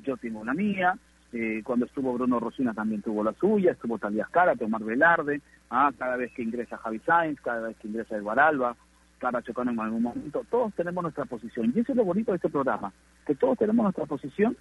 yo 0.04 0.16
tengo 0.18 0.46
la 0.46 0.54
mía, 0.54 0.98
eh, 1.34 1.62
cuando 1.64 1.86
estuvo 1.86 2.14
Bruno 2.14 2.40
Rosina 2.40 2.74
también 2.74 3.02
tuvo 3.02 3.24
la 3.24 3.34
suya, 3.34 3.72
estuvo 3.72 3.98
Talías 3.98 4.30
Cara, 4.30 4.56
Tomar 4.56 4.84
Velarde, 4.84 5.42
ah, 5.70 5.92
cada 5.98 6.16
vez 6.16 6.32
que 6.32 6.44
ingresa 6.44 6.78
Javi 6.78 7.00
Sainz, 7.00 7.42
cada 7.42 7.68
vez 7.68 7.78
que 7.78 7.90
ingresa 7.90 8.16
El 8.16 8.28
Alba, 8.28 8.76
Clara 9.20 9.42
Chocano 9.42 9.72
en 9.72 9.80
algún 9.80 10.04
momento, 10.04 10.46
todos 10.50 10.74
tenemos 10.76 11.02
nuestra 11.02 11.26
posición. 11.26 11.74
Y 11.76 11.80
eso 11.80 11.92
es 11.92 11.98
lo 11.98 12.06
bonito 12.06 12.32
de 12.32 12.38
este 12.38 12.50
programa, 12.50 12.94
que 13.26 13.36
todos 13.36 13.58
tenemos 13.58 13.84
nuestra 13.84 14.06
posición 14.06 14.56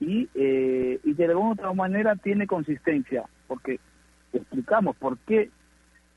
y, 0.00 0.28
eh, 0.34 0.98
y 1.04 1.12
de 1.12 1.24
alguna 1.26 1.52
otra 1.52 1.72
manera 1.72 2.16
tiene 2.16 2.46
consistencia, 2.46 3.24
porque 3.46 3.78
explicamos 4.32 4.96
por 4.96 5.18
qué 5.18 5.50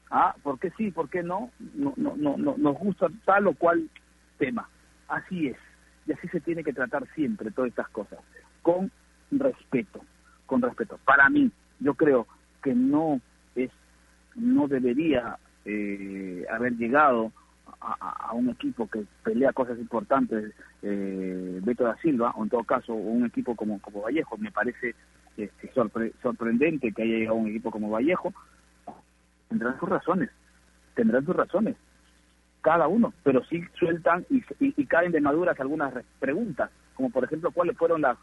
Ah, 0.09 0.35
¿por 0.41 0.59
qué 0.59 0.71
sí, 0.77 0.91
por 0.91 1.09
qué 1.09 1.23
no? 1.23 1.51
No, 1.75 1.93
no, 1.97 2.15
no, 2.15 2.37
no? 2.37 2.55
Nos 2.57 2.77
gusta 2.77 3.07
tal 3.25 3.47
o 3.47 3.53
cual 3.53 3.89
tema. 4.37 4.69
Así 5.07 5.47
es. 5.47 5.57
Y 6.05 6.13
así 6.13 6.27
se 6.29 6.39
tiene 6.39 6.63
que 6.63 6.73
tratar 6.73 7.05
siempre 7.13 7.51
todas 7.51 7.69
estas 7.69 7.89
cosas. 7.89 8.19
Con 8.61 8.91
respeto. 9.31 10.01
Con 10.45 10.61
respeto. 10.61 10.99
Para 11.03 11.29
mí, 11.29 11.51
yo 11.79 11.93
creo 11.95 12.27
que 12.63 12.73
no 12.73 13.19
es, 13.55 13.71
no 14.35 14.67
debería 14.67 15.37
eh, 15.65 16.45
haber 16.49 16.73
llegado 16.77 17.31
a, 17.81 18.33
un 18.33 18.49
equipo 18.49 18.87
que 18.87 19.05
pelea 19.23 19.53
cosas 19.53 19.77
importantes, 19.77 20.53
eh, 20.81 21.59
Beto 21.63 21.83
da 21.83 21.95
Silva, 21.97 22.33
o 22.35 22.43
en 22.43 22.49
todo 22.49 22.63
caso 22.63 22.93
un 22.93 23.25
equipo 23.25 23.55
como, 23.55 23.79
como 23.79 24.01
Vallejo. 24.01 24.37
Me 24.37 24.51
parece 24.51 24.95
este, 25.37 25.71
sorprendente 26.21 26.91
que 26.91 27.03
haya 27.03 27.17
llegado 27.17 27.35
un 27.35 27.49
equipo 27.49 27.71
como 27.71 27.89
Vallejo, 27.89 28.33
tendrán 29.49 29.79
sus 29.79 29.89
razones, 29.89 30.29
tendrán 30.95 31.25
sus 31.25 31.35
razones, 31.35 31.75
cada 32.61 32.87
uno, 32.87 33.13
pero 33.23 33.43
sí 33.45 33.63
sueltan 33.79 34.25
y, 34.29 34.43
y, 34.59 34.85
caen 34.87 35.11
de 35.11 35.21
maduras 35.21 35.59
algunas 35.59 35.93
preguntas, 36.19 36.69
como 36.95 37.09
por 37.09 37.23
ejemplo 37.23 37.51
cuáles 37.51 37.77
fueron 37.77 38.01
las, 38.01 38.17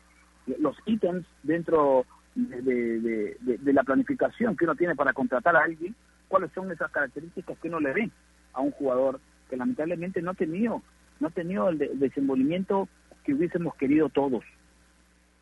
los 0.58 0.76
ítems 0.86 1.26
dentro 1.42 2.04
de, 2.34 3.36
de, 3.40 3.72
la 3.72 3.82
planificación 3.84 4.56
que 4.56 4.64
uno 4.64 4.74
tiene 4.74 4.94
para 4.94 5.12
contratar 5.12 5.56
a 5.56 5.62
alguien, 5.62 5.94
cuáles 6.28 6.50
son 6.52 6.70
esas 6.70 6.90
características 6.90 7.56
que 7.58 7.68
uno 7.68 7.80
le 7.80 7.92
ve 7.92 8.10
a 8.52 8.60
un 8.60 8.72
jugador 8.72 9.20
que 9.48 9.56
lamentablemente 9.56 10.20
no 10.20 10.32
ha 10.32 10.34
tenido, 10.34 10.82
no 11.20 11.28
ha 11.28 11.30
tenido 11.30 11.68
el, 11.68 11.78
desenvolvimiento 11.98 12.88
que 13.24 13.34
hubiésemos 13.34 13.74
querido 13.76 14.08
todos, 14.08 14.44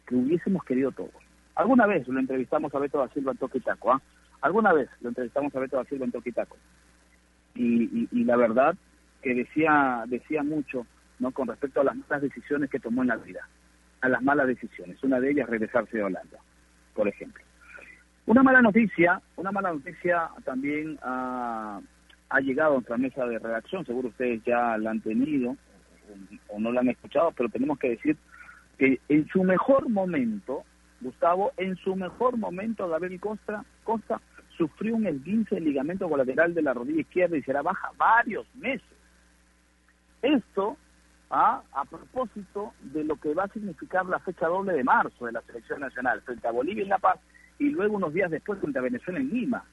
que 0.07 0.15
hubiésemos 0.15 0.65
querido 0.65 0.93
todos. 0.93 1.11
Alguna 1.55 1.87
vez 1.87 2.07
lo 2.09 2.21
entrevistamos 2.21 2.75
a 2.75 2.79
Beto 2.79 2.99
da 2.99 3.09
Silva 3.09 3.33
en 3.33 3.39
Toquitaco, 3.39 3.93
¿ah? 3.93 4.03
Alguna 4.43 4.73
vez 4.73 4.89
lo 5.01 5.09
entrevistamos 5.09 5.55
a 5.55 5.61
Beto 5.61 5.77
da 5.77 5.85
Silva 5.85 6.05
en 6.05 6.13
Toquitaco. 6.13 6.57
Y, 7.55 8.09
y, 8.11 8.25
la 8.25 8.37
verdad 8.37 8.75
que 9.21 9.35
decía, 9.35 10.05
decía 10.07 10.43
mucho 10.43 10.87
no 11.19 11.31
con 11.31 11.49
respecto 11.49 11.81
a 11.81 11.85
las 11.85 11.97
malas 11.97 12.23
decisiones 12.23 12.71
que 12.71 12.81
tomó 12.81 13.03
en 13.03 13.09
la 13.09 13.17
vida, 13.17 13.47
a 14.01 14.09
las 14.09 14.23
malas 14.23 14.47
decisiones. 14.47 15.03
Una 15.05 15.21
de 15.21 15.31
ellas 15.31 15.49
regresarse 15.49 15.97
de 15.97 16.03
Holanda, 16.03 16.39
por 16.95 17.07
ejemplo. 17.07 17.43
Una 18.27 18.43
mala 18.43 18.63
noticia, 18.63 19.21
una 19.37 19.53
mala 19.53 19.73
noticia 19.73 20.31
también 20.45 20.99
ha, 21.03 21.81
ha 22.29 22.41
llegado 22.41 22.71
a 22.71 22.75
nuestra 22.75 22.97
mesa 22.97 23.27
de 23.27 23.39
redacción, 23.39 23.85
seguro 23.85 24.09
ustedes 24.09 24.43
ya 24.45 24.77
la 24.79 24.91
han 24.91 25.01
tenido 25.01 25.57
o, 26.49 26.59
no 26.59 26.73
la 26.73 26.81
han 26.81 26.89
escuchado, 26.89 27.33
pero 27.33 27.49
tenemos 27.49 27.79
que 27.79 27.91
decir 27.91 28.17
que 28.79 29.01
en 29.09 29.29
su 29.29 29.45
mejor 29.45 29.89
momento, 29.89 30.65
Gustavo, 31.01 31.53
en 31.57 31.77
su 31.77 31.95
mejor 31.97 32.37
momento, 32.37 32.89
Gabriel 32.89 33.21
Costa, 33.21 33.65
Costa 33.85 34.21
sufrió 34.57 34.97
un 34.97 35.07
esguince 35.07 35.55
del 35.57 35.65
ligamento 35.65 36.09
colateral 36.09 36.55
de 36.55 36.63
la 36.63 36.75
rodilla 36.75 37.01
izquierda 37.01 37.37
y 37.37 37.43
será 37.43 37.63
baja 37.63 37.91
varios 37.97 38.47
meses. 38.55 38.87
Esto 40.21 40.77
¿ah? 41.31 41.63
a 41.73 41.85
propósito 41.85 42.75
de 42.81 43.05
lo 43.05 43.17
que 43.17 43.35
va 43.35 43.45
a 43.45 43.49
significar 43.49 44.07
la 44.07 44.19
fecha 44.21 44.47
doble 44.47 44.75
de 44.75 44.85
marzo 44.85 45.27
de 45.27 45.33
la 45.33 45.43
selección 45.43 45.81
nacional 45.81 46.21
frente 46.23 46.47
a 46.47 46.53
Bolivia 46.53 46.83
en 46.83 46.91
La 46.91 46.99
Paz 46.99 47.19
y 47.59 47.71
luego 47.71 47.97
unos 47.97 48.13
días 48.13 48.31
después 48.31 48.61
frente 48.61 48.79
a 48.79 48.83
Venezuela 48.83 49.21
en 49.21 49.31
Lima. 49.31 49.65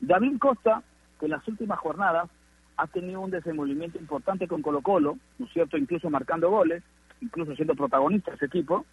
David 0.00 0.38
Costa, 0.38 0.82
que 1.18 1.26
en 1.26 1.32
las 1.32 1.46
últimas 1.46 1.78
jornadas 1.78 2.30
ha 2.76 2.86
tenido 2.86 3.20
un 3.20 3.30
desenvolvimiento 3.30 3.98
importante 3.98 4.48
con 4.48 4.62
Colo 4.62 4.80
Colo, 4.80 5.18
¿no 5.38 5.46
es 5.46 5.52
cierto?, 5.52 5.76
incluso 5.76 6.08
marcando 6.08 6.50
goles, 6.50 6.82
incluso 7.20 7.54
siendo 7.54 7.74
protagonista 7.74 8.32
ese 8.32 8.46
equipo, 8.46 8.86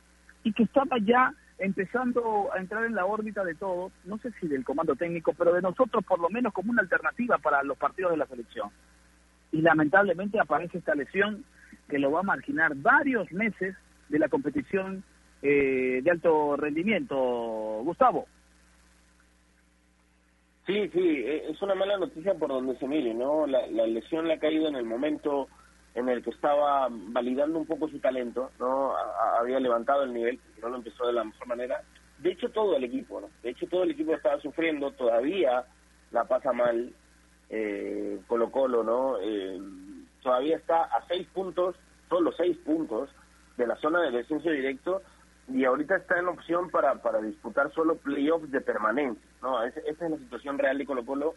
y 0.44 0.52
que 0.52 0.64
estaba 0.64 0.98
ya 1.00 1.34
empezando 1.60 2.50
a 2.54 2.60
entrar 2.60 2.86
en 2.86 2.96
la 2.96 3.06
órbita 3.06 3.44
de 3.44 3.56
todos, 3.56 3.92
no 4.06 4.18
sé 4.20 4.32
si 4.40 4.48
del 4.48 4.64
comando 4.64 4.96
técnico, 4.96 5.34
pero 5.34 5.54
de 5.54 5.62
nosotros 5.62 6.04
por 6.06 6.20
lo 6.20 6.30
menos 6.30 6.54
como 6.54 6.72
una 6.72 6.82
alternativa 6.82 7.38
para 7.38 7.64
los 7.64 7.78
partidos 7.78 8.12
de 8.12 8.18
la 8.18 8.28
selección. 8.28 8.70
Y 9.52 9.62
lamentablemente 9.62 10.40
aparece 10.40 10.78
esta 10.78 10.94
lesión 10.94 11.44
que 11.88 12.00
lo 12.00 12.12
va 12.12 12.20
a 12.20 12.24
marginar 12.24 12.76
varios 12.76 13.32
meses 13.32 13.76
de 14.10 14.20
la 14.20 14.30
competición 14.30 15.04
eh, 15.42 16.02
de 16.04 16.12
alto 16.12 16.58
rendimiento. 16.58 17.16
Gustavo. 17.84 18.28
Sí, 20.66 20.90
sí, 20.90 21.00
e, 21.00 21.50
es 21.50 21.62
una 21.62 21.76
mala 21.76 21.98
noticia 21.98 22.34
por 22.36 22.50
donde 22.50 22.78
se 22.78 22.88
mire, 22.88 23.14
¿no? 23.14 23.48
La, 23.48 23.66
la 23.68 23.88
lesión 23.88 24.28
le 24.28 24.34
ha 24.34 24.40
caído 24.40 24.68
en 24.68 24.76
el 24.76 24.86
momento 24.86 25.48
en 25.98 26.10
el 26.10 26.24
que 26.24 26.30
estaba 26.30 26.88
validando 26.92 27.58
un 27.58 27.66
poco 27.66 27.90
su 27.90 27.98
talento, 27.98 28.52
¿no? 28.60 28.94
había 29.40 29.60
levantado 29.60 30.04
el 30.04 30.14
nivel, 30.14 30.40
no 30.62 30.70
lo 30.70 30.76
empezó 30.76 31.08
de 31.08 31.14
la 31.14 31.24
mejor 31.24 31.48
manera. 31.48 31.82
De 32.20 32.32
hecho, 32.32 32.50
todo 32.50 32.76
el 32.76 32.84
equipo, 32.84 33.20
¿no? 33.20 33.30
De 33.42 33.50
hecho, 33.50 33.66
todo 33.68 33.82
el 33.82 33.92
equipo 33.92 34.14
estaba 34.14 34.40
sufriendo, 34.40 34.92
todavía 34.92 35.66
la 36.12 36.26
pasa 36.26 36.54
mal 36.54 36.94
eh, 37.50 38.20
Colo 38.28 38.52
Colo, 38.52 38.84
¿no? 38.84 39.18
Eh, 39.20 39.60
todavía 40.22 40.58
está 40.58 40.84
a 40.84 41.04
seis 41.08 41.28
puntos, 41.34 41.76
solo 42.10 42.32
seis 42.34 42.56
puntos 42.58 43.10
de 43.58 43.66
la 43.66 43.76
zona 43.78 44.04
de 44.04 44.12
descenso 44.12 44.52
directo 44.52 45.02
y 45.52 45.66
ahorita 45.66 45.96
está 45.96 46.20
en 46.20 46.28
opción 46.28 46.70
para, 46.70 47.02
para 47.02 47.22
disputar 47.22 47.74
solo 47.74 47.96
playoffs 47.96 48.52
de 48.52 48.62
permanencia, 48.62 49.28
¿no? 49.42 49.64
esa 49.64 49.80
es 49.80 50.00
la 50.00 50.18
situación 50.18 50.60
real 50.60 50.78
de 50.78 50.86
Colo 50.86 51.06
Colo 51.06 51.36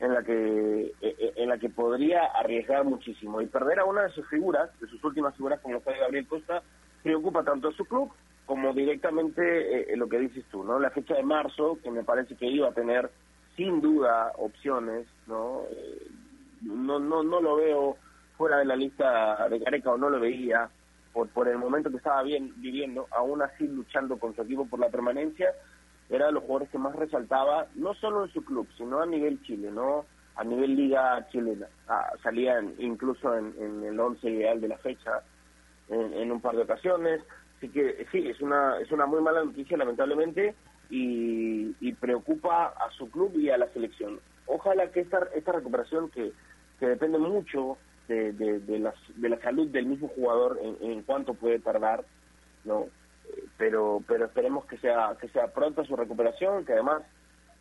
en 0.00 0.14
la 0.14 0.22
que 0.22 0.82
eh, 0.86 0.94
eh, 1.00 1.32
en 1.36 1.48
la 1.48 1.58
que 1.58 1.68
podría 1.68 2.24
arriesgar 2.24 2.84
muchísimo 2.84 3.40
y 3.40 3.46
perder 3.46 3.80
a 3.80 3.84
una 3.84 4.02
de 4.02 4.10
sus 4.10 4.26
figuras, 4.28 4.70
de 4.80 4.86
sus 4.86 5.02
últimas 5.02 5.34
figuras 5.34 5.60
como 5.60 5.80
fue 5.80 5.98
Gabriel 5.98 6.26
Costa, 6.26 6.62
preocupa 7.02 7.42
tanto 7.42 7.68
a 7.68 7.72
su 7.72 7.84
club 7.84 8.10
como 8.46 8.72
directamente 8.72 9.92
eh, 9.92 9.96
lo 9.96 10.08
que 10.08 10.18
dices 10.18 10.44
tú, 10.50 10.64
¿no? 10.64 10.78
La 10.78 10.90
fecha 10.90 11.14
de 11.14 11.22
marzo, 11.22 11.78
que 11.82 11.90
me 11.90 12.04
parece 12.04 12.34
que 12.36 12.46
iba 12.46 12.68
a 12.68 12.72
tener 12.72 13.10
sin 13.56 13.80
duda 13.80 14.32
opciones, 14.38 15.06
¿no? 15.26 15.62
no, 16.62 16.98
no, 16.98 17.22
no 17.24 17.40
lo 17.40 17.56
veo 17.56 17.96
fuera 18.36 18.58
de 18.58 18.64
la 18.64 18.76
lista 18.76 19.48
de 19.48 19.60
Careca 19.60 19.90
o 19.90 19.98
no 19.98 20.10
lo 20.10 20.20
veía 20.20 20.70
por, 21.12 21.28
por 21.30 21.48
el 21.48 21.58
momento 21.58 21.90
que 21.90 21.96
estaba 21.96 22.22
bien 22.22 22.52
viviendo, 22.56 23.08
aún 23.10 23.42
así 23.42 23.66
luchando 23.66 24.16
con 24.16 24.34
su 24.36 24.42
equipo 24.42 24.66
por 24.66 24.78
la 24.78 24.88
permanencia 24.88 25.52
era 26.10 26.26
de 26.26 26.32
los 26.32 26.42
jugadores 26.42 26.70
que 26.70 26.78
más 26.78 26.94
resaltaba, 26.96 27.66
no 27.74 27.94
solo 27.94 28.24
en 28.24 28.32
su 28.32 28.42
club, 28.44 28.66
sino 28.76 29.00
a 29.00 29.06
nivel 29.06 29.42
Chile, 29.42 29.70
¿no? 29.70 30.06
A 30.36 30.44
nivel 30.44 30.76
liga 30.76 31.26
chilena. 31.30 31.66
Ah, 31.88 32.12
incluso 32.78 33.36
en, 33.36 33.84
el 33.84 33.98
once 33.98 34.30
ideal 34.30 34.60
de 34.60 34.68
la 34.68 34.78
fecha 34.78 35.22
en, 35.88 36.30
un 36.30 36.40
par 36.40 36.54
de 36.56 36.62
ocasiones. 36.62 37.20
Así 37.56 37.68
que 37.70 38.06
sí, 38.12 38.28
es 38.28 38.40
una, 38.40 38.78
es 38.78 38.90
una 38.92 39.06
muy 39.06 39.20
mala 39.20 39.44
noticia, 39.44 39.76
lamentablemente, 39.76 40.54
y, 40.90 41.92
preocupa 42.00 42.66
a 42.66 42.90
su 42.96 43.10
club 43.10 43.36
y 43.36 43.50
a 43.50 43.58
la 43.58 43.66
selección. 43.68 44.20
Ojalá 44.46 44.90
que 44.90 45.00
esta, 45.00 45.28
esta 45.34 45.52
recuperación, 45.52 46.08
que, 46.10 46.32
que 46.78 46.86
depende 46.86 47.18
mucho 47.18 47.76
de, 48.06 48.32
de, 48.32 48.78
la, 48.78 48.94
de 49.16 49.28
la 49.28 49.38
salud 49.40 49.68
del 49.68 49.86
mismo 49.86 50.08
jugador 50.08 50.58
en, 50.62 50.90
en 50.90 51.02
cuánto 51.02 51.34
puede 51.34 51.58
tardar, 51.58 52.04
¿no? 52.64 52.86
Pero 53.56 54.02
pero 54.06 54.26
esperemos 54.26 54.64
que 54.66 54.78
sea 54.78 55.16
que 55.20 55.28
sea 55.28 55.48
pronta 55.48 55.84
su 55.84 55.96
recuperación, 55.96 56.64
que 56.64 56.72
además 56.72 57.02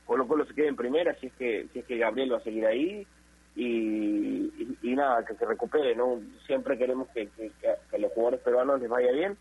Colo 0.06 0.28
Colo 0.28 0.46
se 0.46 0.54
quede 0.54 0.68
en 0.68 0.76
primera 0.76 1.14
si 1.16 1.28
es 1.28 1.34
que 1.34 1.68
si 1.74 1.80
es 1.80 1.86
que 1.86 1.98
Gabriel 1.98 2.34
va 2.34 2.38
a 2.38 2.44
seguir 2.44 2.66
ahí 2.66 3.06
y, 3.56 4.78
y, 4.84 4.96
nada, 4.96 5.26
que 5.26 5.34
se 5.34 5.44
recupere, 5.44 5.96
¿no? 5.96 6.22
Siempre 6.46 6.78
queremos 6.78 7.08
que, 7.10 7.28
que, 7.30 7.52
a 7.68 7.98
los 7.98 8.12
jugadores 8.12 8.40
peruanos 8.42 8.80
les 8.80 8.88
vaya 8.88 9.12
bien 9.12 9.36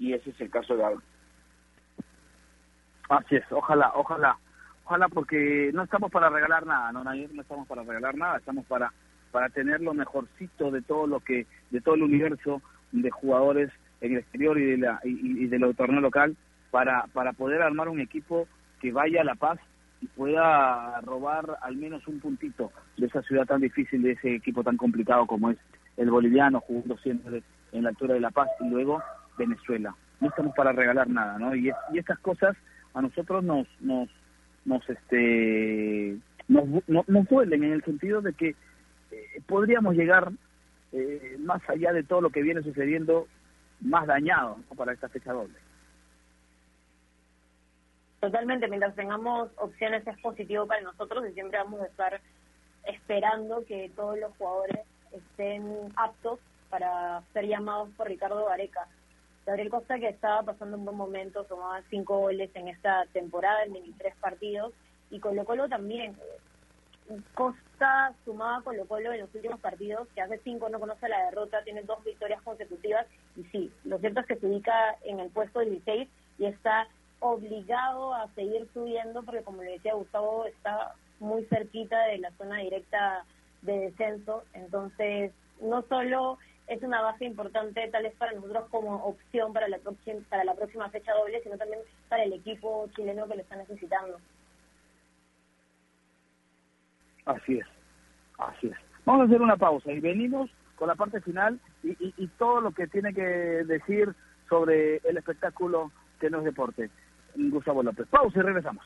y 0.00 0.14
ese 0.14 0.30
es 0.30 0.40
el 0.40 0.50
caso 0.50 0.74
de 0.74 0.82
Gabriel. 0.82 1.02
Así 3.08 3.36
es, 3.36 3.44
ojalá, 3.52 3.92
ojalá, 3.94 4.36
ojalá 4.84 5.08
porque 5.08 5.70
no 5.72 5.84
estamos 5.84 6.10
para 6.10 6.28
regalar 6.28 6.66
nada, 6.66 6.90
no, 6.90 7.04
no 7.04 7.12
estamos 7.12 7.68
para 7.68 7.84
regalar 7.84 8.16
nada, 8.16 8.38
estamos 8.38 8.66
para 8.66 8.92
para 9.30 9.48
tener 9.50 9.80
lo 9.80 9.92
mejorcito 9.92 10.70
de 10.70 10.82
todo 10.82 11.06
lo 11.06 11.20
que 11.20 11.46
de 11.70 11.80
todo 11.80 11.94
el 11.94 12.02
universo 12.02 12.62
de 12.92 13.10
jugadores 13.10 13.70
el 14.00 14.16
exterior 14.16 14.58
y, 14.58 14.64
de 14.64 14.78
la, 14.78 15.00
y, 15.04 15.46
del 15.46 15.74
torneo 15.74 16.00
local 16.00 16.36
para, 16.70 17.06
para 17.12 17.32
poder 17.32 17.62
armar 17.62 17.88
un 17.88 18.00
equipo 18.00 18.46
que 18.80 18.92
vaya 18.92 19.22
a 19.22 19.24
La 19.24 19.34
Paz 19.34 19.58
y 20.00 20.06
pueda 20.06 21.00
robar 21.00 21.56
al 21.62 21.76
menos 21.76 22.06
un 22.06 22.20
puntito 22.20 22.70
de 22.96 23.06
esa 23.06 23.22
ciudad 23.22 23.46
tan 23.46 23.60
difícil, 23.60 24.02
de 24.02 24.12
ese 24.12 24.34
equipo 24.34 24.62
tan 24.62 24.76
complicado 24.76 25.26
como 25.26 25.50
es 25.50 25.58
el 25.96 26.10
boliviano, 26.10 26.60
jugando 26.60 26.98
siempre 26.98 27.42
en 27.72 27.82
la 27.82 27.90
altura 27.90 28.14
de 28.14 28.20
La 28.20 28.30
Paz 28.30 28.48
y 28.60 28.68
luego 28.68 29.02
Venezuela. 29.38 29.94
No 30.20 30.28
estamos 30.28 30.54
para 30.54 30.72
regalar 30.72 31.08
nada, 31.08 31.38
¿no? 31.38 31.54
Y, 31.54 31.70
y 31.92 31.98
estas 31.98 32.18
cosas 32.18 32.56
a 32.94 33.02
nosotros 33.02 33.44
nos 33.44 33.66
nos 33.80 34.08
nos 34.64 34.88
este 34.88 36.16
nos, 36.48 36.64
nos, 36.88 37.28
duelen 37.28 37.64
en 37.64 37.72
el 37.72 37.84
sentido 37.84 38.20
de 38.20 38.32
que 38.32 38.48
eh, 38.50 39.42
podríamos 39.46 39.94
llegar 39.94 40.30
eh, 40.92 41.36
más 41.40 41.60
allá 41.68 41.92
de 41.92 42.02
todo 42.02 42.20
lo 42.20 42.30
que 42.30 42.42
viene 42.42 42.62
sucediendo 42.62 43.26
más 43.80 44.06
dañado 44.06 44.58
para 44.76 44.92
esta 44.92 45.08
fecha 45.08 45.32
doble. 45.32 45.58
Totalmente, 48.20 48.68
mientras 48.68 48.94
tengamos 48.94 49.50
opciones 49.56 50.06
es 50.06 50.18
positivo 50.20 50.66
para 50.66 50.80
nosotros 50.80 51.24
y 51.28 51.32
siempre 51.32 51.58
vamos 51.58 51.80
a 51.80 51.86
estar 51.86 52.20
esperando 52.84 53.64
que 53.66 53.90
todos 53.94 54.18
los 54.18 54.34
jugadores 54.36 54.80
estén 55.12 55.92
aptos 55.96 56.40
para 56.70 57.22
ser 57.32 57.46
llamados 57.46 57.90
por 57.96 58.08
Ricardo 58.08 58.46
Gareca. 58.46 58.88
Gabriel 59.44 59.70
Costa 59.70 59.98
que 59.98 60.08
estaba 60.08 60.42
pasando 60.42 60.76
un 60.76 60.84
buen 60.84 60.96
momento, 60.96 61.44
tomaba 61.44 61.80
cinco 61.88 62.18
goles 62.18 62.50
en 62.54 62.68
esta 62.68 63.04
temporada 63.12 63.62
en 63.64 63.74
23 63.74 64.16
partidos 64.16 64.72
y 65.10 65.20
Colo 65.20 65.44
Colo 65.44 65.68
también. 65.68 66.16
Costa 67.34 68.12
sumaba 68.24 68.62
Colo 68.62 68.86
Colo 68.86 69.12
en 69.12 69.20
los 69.20 69.34
últimos 69.34 69.60
partidos, 69.60 70.08
que 70.14 70.22
hace 70.22 70.40
cinco 70.42 70.68
no 70.68 70.80
conoce 70.80 71.08
la 71.08 71.26
derrota, 71.26 71.62
tiene 71.62 71.82
dos 71.82 72.02
victorias 72.02 72.42
consecutivas 72.42 73.06
y 73.36 73.44
sí, 73.44 73.72
lo 73.84 73.98
cierto 73.98 74.20
es 74.20 74.26
que 74.26 74.36
se 74.36 74.46
ubica 74.46 74.96
en 75.04 75.20
el 75.20 75.30
puesto 75.30 75.60
16 75.60 76.08
y 76.38 76.46
está 76.46 76.88
obligado 77.20 78.14
a 78.14 78.28
seguir 78.34 78.68
subiendo 78.72 79.22
porque 79.22 79.42
como 79.42 79.62
le 79.62 79.72
decía 79.72 79.94
Gustavo 79.94 80.46
está 80.46 80.94
muy 81.20 81.44
cerquita 81.46 81.98
de 82.06 82.18
la 82.18 82.30
zona 82.32 82.58
directa 82.58 83.24
de 83.62 83.78
descenso, 83.78 84.44
entonces 84.52 85.32
no 85.60 85.82
solo 85.82 86.38
es 86.66 86.82
una 86.82 87.00
base 87.00 87.24
importante 87.24 87.88
tal 87.88 88.02
vez 88.02 88.14
para 88.16 88.32
nosotros 88.32 88.68
como 88.70 88.96
opción 89.04 89.52
para 89.52 89.68
la 89.68 89.78
próxima 89.78 90.20
para 90.28 90.44
la 90.44 90.54
próxima 90.54 90.88
fecha 90.90 91.12
doble, 91.14 91.42
sino 91.42 91.56
también 91.56 91.80
para 92.08 92.24
el 92.24 92.32
equipo 92.32 92.88
chileno 92.94 93.26
que 93.26 93.36
lo 93.36 93.42
está 93.42 93.56
necesitando. 93.56 94.18
Así 97.24 97.58
es, 97.58 97.66
así 98.38 98.68
es. 98.68 98.76
Vamos 99.04 99.22
a 99.22 99.24
hacer 99.26 99.42
una 99.42 99.56
pausa 99.56 99.92
y 99.92 100.00
venimos 100.00 100.50
con 100.76 100.88
la 100.88 100.94
parte 100.94 101.20
final 101.20 101.58
y, 102.16 102.26
todo 102.38 102.60
lo 102.60 102.72
que 102.72 102.86
tiene 102.86 103.14
que 103.14 103.22
decir 103.22 104.14
sobre 104.48 104.96
el 104.98 105.16
espectáculo 105.16 105.92
que 106.20 106.30
no 106.30 106.38
es 106.38 106.44
deporte. 106.44 106.90
Gustavo 107.36 107.82
López. 107.82 108.06
Pausa 108.08 108.38
y 108.38 108.42
regresamos. 108.42 108.84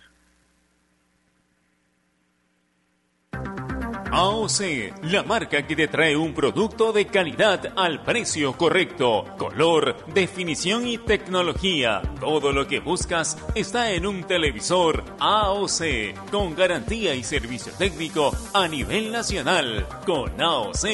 AOC, 4.13 5.05
la 5.05 5.23
marca 5.23 5.65
que 5.67 5.77
te 5.77 5.87
trae 5.87 6.17
un 6.17 6.35
producto 6.35 6.93
de 6.93 7.07
calidad 7.07 7.73
al 7.77 8.03
precio 8.03 8.55
correcto. 8.55 9.25
Color, 9.39 10.05
definición 10.13 10.87
y 10.89 10.99
tecnología. 10.99 12.03
Todo 12.19 12.51
lo 12.51 12.67
que 12.67 12.81
buscas 12.81 13.39
está 13.55 13.93
en 13.93 14.07
un 14.07 14.25
televisor 14.25 15.05
AOC, 15.21 16.31
con 16.33 16.57
garantía 16.57 17.15
y 17.15 17.23
servicio 17.23 17.73
técnico 17.79 18.33
a 18.53 18.67
nivel 18.67 19.13
nacional. 19.13 19.87
Con 20.05 20.41
AOC 20.41 20.87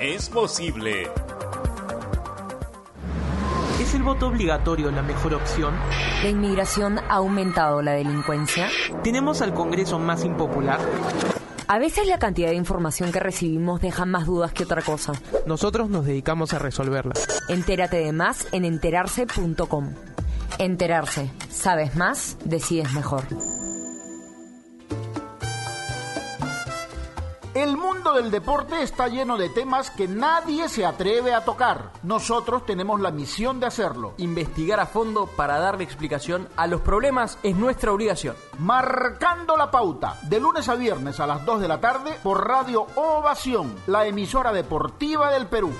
es 0.00 0.28
posible. 0.28 1.08
¿Es 3.88 3.94
el 3.94 4.02
voto 4.02 4.26
obligatorio 4.26 4.90
la 4.90 5.00
mejor 5.00 5.32
opción? 5.32 5.74
¿La 6.22 6.28
inmigración 6.28 6.98
ha 6.98 7.14
aumentado 7.14 7.80
la 7.80 7.92
delincuencia? 7.92 8.68
¿Tenemos 9.02 9.40
al 9.40 9.54
Congreso 9.54 9.98
más 9.98 10.26
impopular? 10.26 10.78
A 11.68 11.78
veces 11.78 12.06
la 12.06 12.18
cantidad 12.18 12.50
de 12.50 12.54
información 12.56 13.12
que 13.12 13.18
recibimos 13.18 13.80
deja 13.80 14.04
más 14.04 14.26
dudas 14.26 14.52
que 14.52 14.64
otra 14.64 14.82
cosa. 14.82 15.14
Nosotros 15.46 15.88
nos 15.88 16.04
dedicamos 16.04 16.52
a 16.52 16.58
resolverla. 16.58 17.14
Entérate 17.48 17.96
de 17.96 18.12
más 18.12 18.46
en 18.52 18.66
enterarse.com. 18.66 19.94
Enterarse. 20.58 21.30
Sabes 21.48 21.96
más, 21.96 22.36
decides 22.44 22.92
mejor. 22.92 23.22
El 27.58 27.76
mundo 27.76 28.12
del 28.12 28.30
deporte 28.30 28.84
está 28.84 29.08
lleno 29.08 29.36
de 29.36 29.48
temas 29.48 29.90
que 29.90 30.06
nadie 30.06 30.68
se 30.68 30.86
atreve 30.86 31.34
a 31.34 31.44
tocar. 31.44 31.90
Nosotros 32.04 32.64
tenemos 32.64 33.00
la 33.00 33.10
misión 33.10 33.58
de 33.58 33.66
hacerlo. 33.66 34.14
Investigar 34.18 34.78
a 34.78 34.86
fondo 34.86 35.26
para 35.26 35.58
darle 35.58 35.82
explicación 35.82 36.48
a 36.54 36.68
los 36.68 36.82
problemas 36.82 37.36
es 37.42 37.56
nuestra 37.56 37.92
obligación. 37.92 38.36
Marcando 38.60 39.56
la 39.56 39.72
pauta, 39.72 40.20
de 40.28 40.38
lunes 40.38 40.68
a 40.68 40.76
viernes 40.76 41.18
a 41.18 41.26
las 41.26 41.44
2 41.44 41.60
de 41.60 41.66
la 41.66 41.80
tarde 41.80 42.16
por 42.22 42.46
Radio 42.46 42.86
Ovación, 42.94 43.74
la 43.88 44.06
emisora 44.06 44.52
deportiva 44.52 45.32
del 45.32 45.48
Perú. 45.48 45.72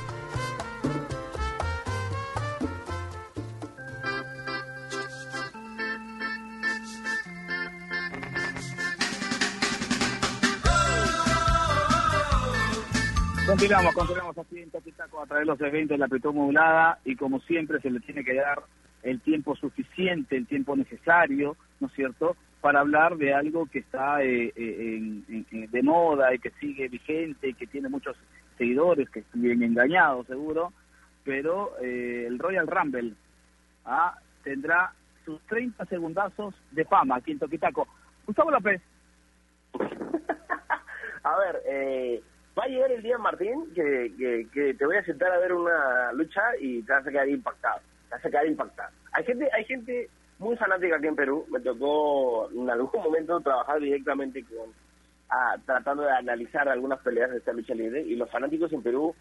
Continuamos, 13.49 13.95
continuamos 13.95 14.37
aquí 14.39 14.59
en 14.61 14.71
Toquitaco 14.71 15.23
a 15.23 15.27
través 15.27 15.47
de 15.47 15.53
los 15.53 15.61
eventos 15.63 15.95
de 15.95 15.99
la 15.99 16.05
amplitud 16.05 16.35
modulada 16.35 16.99
y 17.05 17.17
como 17.17 17.41
siempre 17.41 17.81
se 17.81 17.91
le 17.91 17.99
tiene 18.01 18.23
que 18.23 18.35
dar 18.35 18.63
el 19.03 19.21
tiempo 19.23 19.57
suficiente, 19.57 20.37
el 20.37 20.47
tiempo 20.47 20.77
necesario, 20.77 21.57
¿no 21.81 21.87
es 21.87 21.93
cierto?, 21.95 22.37
para 22.61 22.81
hablar 22.81 23.17
de 23.17 23.33
algo 23.33 23.67
que 23.67 23.79
está 23.79 24.23
eh, 24.23 24.53
eh, 24.55 24.97
en- 24.99 25.47
en- 25.51 25.71
de 25.71 25.83
moda 25.83 26.35
y 26.35 26.39
que 26.41 26.51
sigue 26.61 26.89
vigente 26.89 27.49
y 27.49 27.55
que 27.55 27.67
tiene 27.69 27.89
muchos 27.89 28.17
seguidores 28.59 29.09
que 29.09 29.23
siguen 29.33 29.63
engañados 29.63 30.27
seguro, 30.27 30.73
pero 31.25 31.73
eh, 31.81 32.25
el 32.27 32.39
Royal 32.39 32.67
Rumble 32.67 33.15
ah, 33.87 34.15
tendrá 34.45 34.93
sus 35.25 35.41
30 35.47 35.87
segundazos 35.87 36.55
de 36.73 36.85
fama 36.85 37.17
aquí 37.17 37.31
en 37.31 37.39
Toquitaco. 37.39 37.87
Gustavo 38.27 38.51
López. 38.51 38.83
A 41.23 41.39
ver, 41.39 41.63
eh, 41.67 42.23
va 42.59 42.65
a 42.65 42.69
llegar 42.69 42.91
el 42.91 43.03
día, 43.03 43.19
Martín, 43.19 43.73
que, 43.75 44.13
que, 44.53 44.75
te 44.75 44.87
voy 44.87 44.97
a 44.97 45.05
sentar 45.05 45.31
a 45.31 45.39
ver 45.39 45.53
una 45.53 46.13
lucha 46.13 46.43
y 46.61 46.83
te 46.83 46.93
vas 46.93 47.07
a 47.07 47.11
quedar 47.11 47.29
impactado. 47.29 47.81
Te 48.09 48.15
vas 48.17 48.25
a 48.25 48.31
quedar 48.31 48.47
impactado. 48.47 48.91
Hay 49.13 49.25
gente, 49.25 49.49
hay 49.53 49.65
gente 49.65 50.11
muy 50.39 50.57
fanática 50.57 50.97
aquí 50.97 51.07
en 51.07 51.17
Perú. 51.17 51.47
Me 51.51 51.61
tocó 51.61 52.51
en 52.51 52.69
algún 52.69 53.03
momento 53.03 53.41
trabajar 53.41 53.81
directamente 53.81 54.45
con, 54.45 54.73
tratando 55.67 56.03
de 56.03 56.13
analizar 56.13 56.69
algunas 56.69 57.01
peleas 57.01 57.31
de 57.31 57.39
esta 57.39 57.53
lucha 57.53 57.75
libre 57.75 58.03
y 58.03 58.17
los 58.17 58.31
fanáticos 58.31 58.73
en 58.73 58.83
Perú 58.83 59.15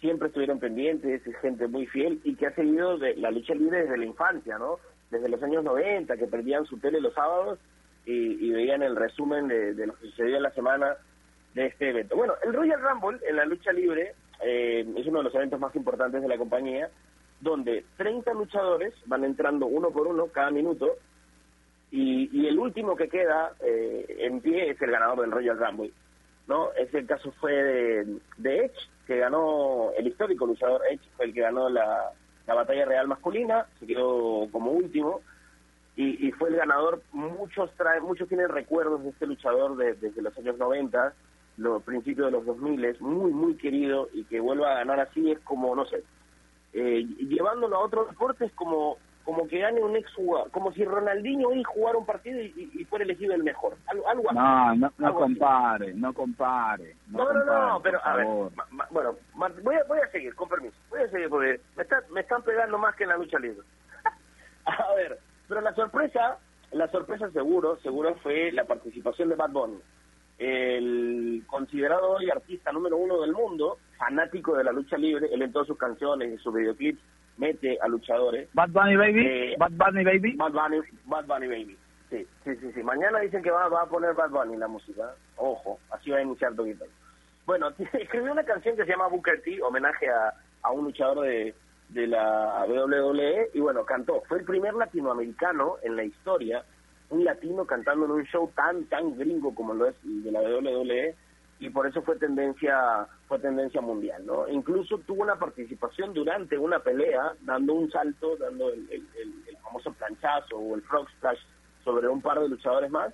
siempre 0.00 0.28
estuvieron 0.28 0.60
pendientes, 0.60 1.26
es 1.26 1.36
gente 1.38 1.66
muy 1.68 1.86
fiel 1.86 2.20
y 2.22 2.36
que 2.36 2.46
ha 2.46 2.54
seguido 2.54 2.98
de 2.98 3.16
la 3.16 3.30
lucha 3.30 3.54
libre 3.54 3.82
desde 3.82 3.96
la 3.96 4.04
infancia, 4.04 4.58
¿no? 4.58 4.78
Desde 5.10 5.28
los 5.28 5.42
años 5.42 5.64
90, 5.64 6.16
que 6.18 6.26
perdían 6.26 6.66
su 6.66 6.78
tele 6.78 7.00
los 7.00 7.14
sábados 7.14 7.58
y, 8.04 8.46
y 8.46 8.50
veían 8.50 8.82
el 8.82 8.94
resumen 8.94 9.48
de, 9.48 9.74
de 9.74 9.86
lo 9.86 9.94
que 9.94 10.06
sucedió 10.06 10.36
en 10.36 10.42
la 10.42 10.50
semana 10.50 10.96
de 11.56 11.66
este 11.66 11.88
evento. 11.88 12.14
Bueno, 12.16 12.34
el 12.44 12.52
Royal 12.52 12.80
Rumble 12.82 13.18
en 13.28 13.36
la 13.36 13.46
lucha 13.46 13.72
libre 13.72 14.14
eh, 14.44 14.86
es 14.96 15.06
uno 15.06 15.18
de 15.18 15.24
los 15.24 15.34
eventos 15.34 15.58
más 15.58 15.74
importantes 15.74 16.20
de 16.20 16.28
la 16.28 16.36
compañía, 16.36 16.90
donde 17.40 17.84
30 17.96 18.32
luchadores 18.34 18.92
van 19.06 19.24
entrando 19.24 19.66
uno 19.66 19.90
por 19.90 20.06
uno 20.06 20.26
cada 20.26 20.50
minuto 20.50 20.96
y, 21.90 22.28
y 22.32 22.46
el 22.46 22.58
último 22.58 22.94
que 22.96 23.08
queda 23.08 23.52
eh, 23.60 24.04
en 24.20 24.40
pie 24.40 24.70
es 24.70 24.82
el 24.82 24.90
ganador 24.90 25.20
del 25.22 25.30
Royal 25.32 25.58
Rumble. 25.58 25.92
¿no? 26.46 26.72
Ese 26.74 27.04
caso 27.06 27.32
fue 27.40 27.52
de, 27.52 28.18
de 28.36 28.66
Edge, 28.66 28.76
que 29.06 29.16
ganó, 29.18 29.90
el 29.96 30.06
histórico 30.06 30.46
luchador 30.46 30.82
Edge 30.90 31.00
fue 31.16 31.26
el 31.26 31.34
que 31.34 31.40
ganó 31.40 31.68
la, 31.70 32.10
la 32.46 32.54
batalla 32.54 32.84
real 32.84 33.08
masculina, 33.08 33.66
se 33.80 33.86
quedó 33.86 34.46
como 34.52 34.72
último, 34.72 35.22
y, 35.96 36.28
y 36.28 36.32
fue 36.32 36.50
el 36.50 36.56
ganador, 36.56 37.00
muchos 37.12 37.70
traen, 37.76 38.02
muchos 38.02 38.28
tienen 38.28 38.48
recuerdos 38.50 39.02
de 39.02 39.08
este 39.10 39.26
luchador 39.26 39.76
de- 39.76 39.94
desde 39.94 40.20
los 40.22 40.36
años 40.36 40.58
90, 40.58 41.14
los 41.56 41.82
principios 41.82 42.26
de 42.26 42.32
los 42.32 42.44
2000, 42.46 42.84
es 42.84 43.00
muy, 43.00 43.30
muy 43.32 43.56
querido, 43.56 44.08
y 44.12 44.24
que 44.24 44.40
vuelva 44.40 44.72
a 44.72 44.74
ganar 44.76 45.00
así 45.00 45.30
es 45.30 45.38
como, 45.40 45.74
no 45.74 45.86
sé, 45.86 46.02
eh, 46.72 47.04
llevándolo 47.28 47.76
a 47.76 47.80
otro 47.84 48.04
deporte 48.06 48.44
es 48.46 48.52
como 48.54 48.96
como 49.24 49.48
que 49.48 49.58
gane 49.58 49.82
un 49.82 49.96
ex 49.96 50.08
jugador, 50.14 50.52
como 50.52 50.70
si 50.72 50.84
Ronaldinho 50.84 51.48
hoy 51.48 51.60
jugara 51.64 51.98
un 51.98 52.06
partido 52.06 52.40
y, 52.40 52.44
y- 52.56 52.80
y 52.80 52.84
fuera 52.84 53.04
elegido 53.04 53.34
el 53.34 53.42
mejor, 53.42 53.74
algo, 53.88 54.08
algo 54.08 54.30
así. 54.30 54.38
No, 54.38 54.74
no, 54.76 54.92
no 54.98 55.14
compare, 55.16 55.94
no 55.94 56.14
compare. 56.14 56.94
No, 57.08 57.18
no, 57.18 57.26
compare, 57.40 57.66
no, 57.72 57.80
pero 57.82 58.00
a 58.06 58.14
ver, 58.14 58.24
favor. 58.24 58.52
ma- 58.54 58.66
ma- 58.70 58.86
bueno, 58.92 59.16
ma- 59.34 59.48
voy 59.64 59.74
a, 59.74 59.82
voy 59.88 59.98
a 59.98 60.08
seguir, 60.12 60.32
con 60.36 60.48
permiso, 60.48 60.76
voy 60.90 61.00
a 61.00 61.10
seguir 61.10 61.28
porque 61.28 61.60
me, 61.74 61.82
está- 61.82 62.04
me 62.12 62.20
están 62.20 62.42
pegando 62.44 62.78
más 62.78 62.94
que 62.94 63.02
en 63.02 63.08
la 63.08 63.16
lucha 63.16 63.40
libre. 63.40 63.66
a 64.66 64.94
ver, 64.94 65.18
pero 65.48 65.60
la 65.60 65.74
sorpresa, 65.74 66.38
la 66.70 66.86
sorpresa 66.92 67.28
seguro, 67.32 67.78
seguro 67.78 68.14
fue 68.22 68.52
la 68.52 68.64
participación 68.64 69.28
de 69.30 69.34
Bad 69.34 69.50
Bunny, 69.50 69.80
el 70.38 71.42
considerado 71.46 72.10
hoy 72.12 72.30
artista 72.30 72.72
número 72.72 72.96
uno 72.96 73.20
del 73.20 73.32
mundo, 73.32 73.78
fanático 73.98 74.56
de 74.56 74.64
la 74.64 74.72
lucha 74.72 74.96
libre, 74.98 75.28
él 75.32 75.42
en 75.42 75.52
todas 75.52 75.68
sus 75.68 75.78
canciones 75.78 76.32
y 76.32 76.38
sus 76.42 76.54
videoclips 76.54 77.00
mete 77.38 77.78
a 77.80 77.88
luchadores. 77.88 78.48
Bad 78.54 78.70
Bunny 78.70 78.96
Baby, 78.96 79.26
Eh, 79.26 79.54
Bad 79.58 79.72
Bunny 79.72 80.04
Baby. 80.04 80.36
Bad 80.36 80.52
Bunny, 80.52 80.80
Bad 81.04 81.26
Bunny 81.26 81.46
Baby. 81.48 81.76
Sí, 82.10 82.26
sí, 82.44 82.56
sí, 82.56 82.72
sí. 82.72 82.82
Mañana 82.82 83.18
dicen 83.20 83.42
que 83.42 83.50
va, 83.50 83.68
va 83.68 83.82
a 83.82 83.88
poner 83.88 84.14
Bad 84.14 84.30
Bunny 84.30 84.56
la 84.56 84.68
música. 84.68 85.14
Ojo, 85.36 85.78
así 85.90 86.10
va 86.10 86.18
a 86.18 86.22
iniciar 86.22 86.54
Toquito. 86.54 86.84
Bueno, 87.46 87.68
escribió 87.92 88.32
una 88.32 88.44
canción 88.44 88.76
que 88.76 88.84
se 88.84 88.90
llama 88.90 89.08
Booker 89.08 89.42
T, 89.42 89.60
homenaje 89.62 90.08
a, 90.08 90.32
a 90.62 90.70
un 90.70 90.84
luchador 90.84 91.26
de, 91.26 91.54
de 91.90 92.06
la 92.06 92.64
WWE, 92.68 93.50
y 93.54 93.60
bueno, 93.60 93.84
cantó. 93.84 94.22
Fue 94.28 94.38
el 94.38 94.44
primer 94.44 94.74
latinoamericano 94.74 95.76
en 95.82 95.96
la 95.96 96.04
historia, 96.04 96.64
un 97.10 97.24
latino 97.24 97.64
cantando 97.64 98.06
en 98.06 98.12
un 98.12 98.24
show 98.24 98.50
tan, 98.54 98.84
tan 98.86 99.16
gringo 99.18 99.54
como 99.54 99.74
lo 99.74 99.86
es 99.86 99.94
de 100.02 100.30
la 100.30 100.40
WWE, 100.40 101.14
y 101.58 101.70
por 101.70 101.86
eso 101.86 102.02
fue 102.02 102.16
tendencia 102.16 103.06
fue 103.28 103.38
tendencia 103.38 103.80
mundial, 103.80 104.24
¿no? 104.26 104.46
Incluso 104.48 104.98
tuvo 104.98 105.22
una 105.22 105.36
participación 105.36 106.12
durante 106.12 106.58
una 106.58 106.80
pelea, 106.80 107.32
dando 107.42 107.74
un 107.74 107.90
salto, 107.90 108.36
dando 108.36 108.70
el 108.70 109.56
famoso 109.62 109.92
planchazo 109.92 110.56
o 110.56 110.74
el 110.74 110.82
frog 110.82 111.08
splash 111.10 111.40
sobre 111.82 112.08
un 112.08 112.20
par 112.20 112.40
de 112.40 112.48
luchadores 112.48 112.90
más, 112.90 113.12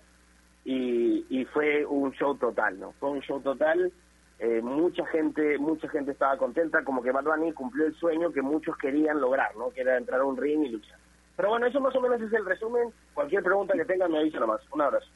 y, 0.65 1.25
y 1.29 1.45
fue 1.47 1.85
un 1.85 2.13
show 2.13 2.37
total, 2.37 2.79
¿no? 2.79 2.93
Fue 2.93 3.11
un 3.11 3.21
show 3.21 3.41
total, 3.41 3.93
eh, 4.39 4.61
mucha 4.61 5.07
gente 5.07 5.59
mucha 5.59 5.89
gente 5.89 6.13
estaba 6.13 6.37
contenta, 6.37 6.85
como 6.85 7.03
que 7.03 7.13
Bad 7.13 7.25
Bunny 7.25 7.53
cumplió 7.53 7.87
el 7.87 7.95
sueño 7.95 8.33
que 8.33 8.43
muchos 8.43 8.77
querían 8.77 9.21
lograr, 9.21 9.57
¿no? 9.57 9.71
Que 9.71 9.83
era 9.83 9.97
entrar 9.97 10.21
a 10.21 10.25
un 10.25 10.37
ring 10.37 10.65
y 10.65 10.69
luchar. 10.69 10.99
Pero 11.43 11.51
bueno, 11.51 11.67
eso 11.67 11.81
más 11.81 11.95
o 11.97 12.01
menos 12.01 12.21
es 12.23 12.33
el 12.33 12.45
resumen. 12.47 12.91
Cualquier 13.15 13.43
pregunta 13.43 13.75
que 13.75 13.85
tengan 13.85 14.13
me 14.13 14.21
avisa 14.21 14.39
nomás. 14.39 14.61
Un 14.71 14.81
abrazo. 14.81 15.09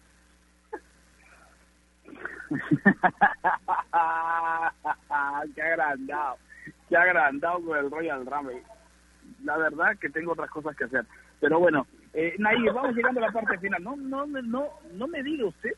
qué 5.55 5.63
agrandado, 5.63 6.37
qué 6.89 6.97
agrandado 6.97 7.65
con 7.65 7.79
el 7.79 7.89
Royal 7.89 8.27
Rumble. 8.27 8.61
La 9.45 9.57
verdad 9.57 9.97
que 10.01 10.11
tengo 10.11 10.33
otras 10.33 10.51
cosas 10.51 10.75
que 10.77 10.83
hacer. 10.83 11.07
Pero 11.39 11.61
bueno, 11.61 11.87
eh, 12.13 12.35
Nair, 12.39 12.73
vamos 12.73 12.97
llegando 12.97 13.21
a 13.23 13.27
la 13.29 13.33
parte 13.33 13.57
final. 13.59 13.85
No, 13.85 13.95
no, 13.95 14.27
me- 14.27 14.43
no, 14.43 14.69
no 14.95 15.07
me 15.07 15.23
diga 15.23 15.47
usted 15.47 15.75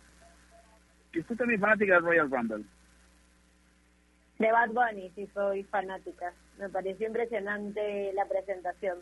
que 1.13 1.21
usted 1.21 1.37
también 1.37 1.57
es 1.57 1.61
fanática 1.61 1.93
del 1.93 2.05
Royal 2.05 2.31
Rumble. 2.31 2.65
De 4.39 4.51
Bad 4.51 4.71
Bunny, 4.71 5.11
sí 5.15 5.29
soy 5.35 5.63
fanática. 5.65 6.33
Me 6.59 6.71
pareció 6.71 7.07
impresionante 7.07 8.15
la 8.15 8.25
presentación. 8.25 8.97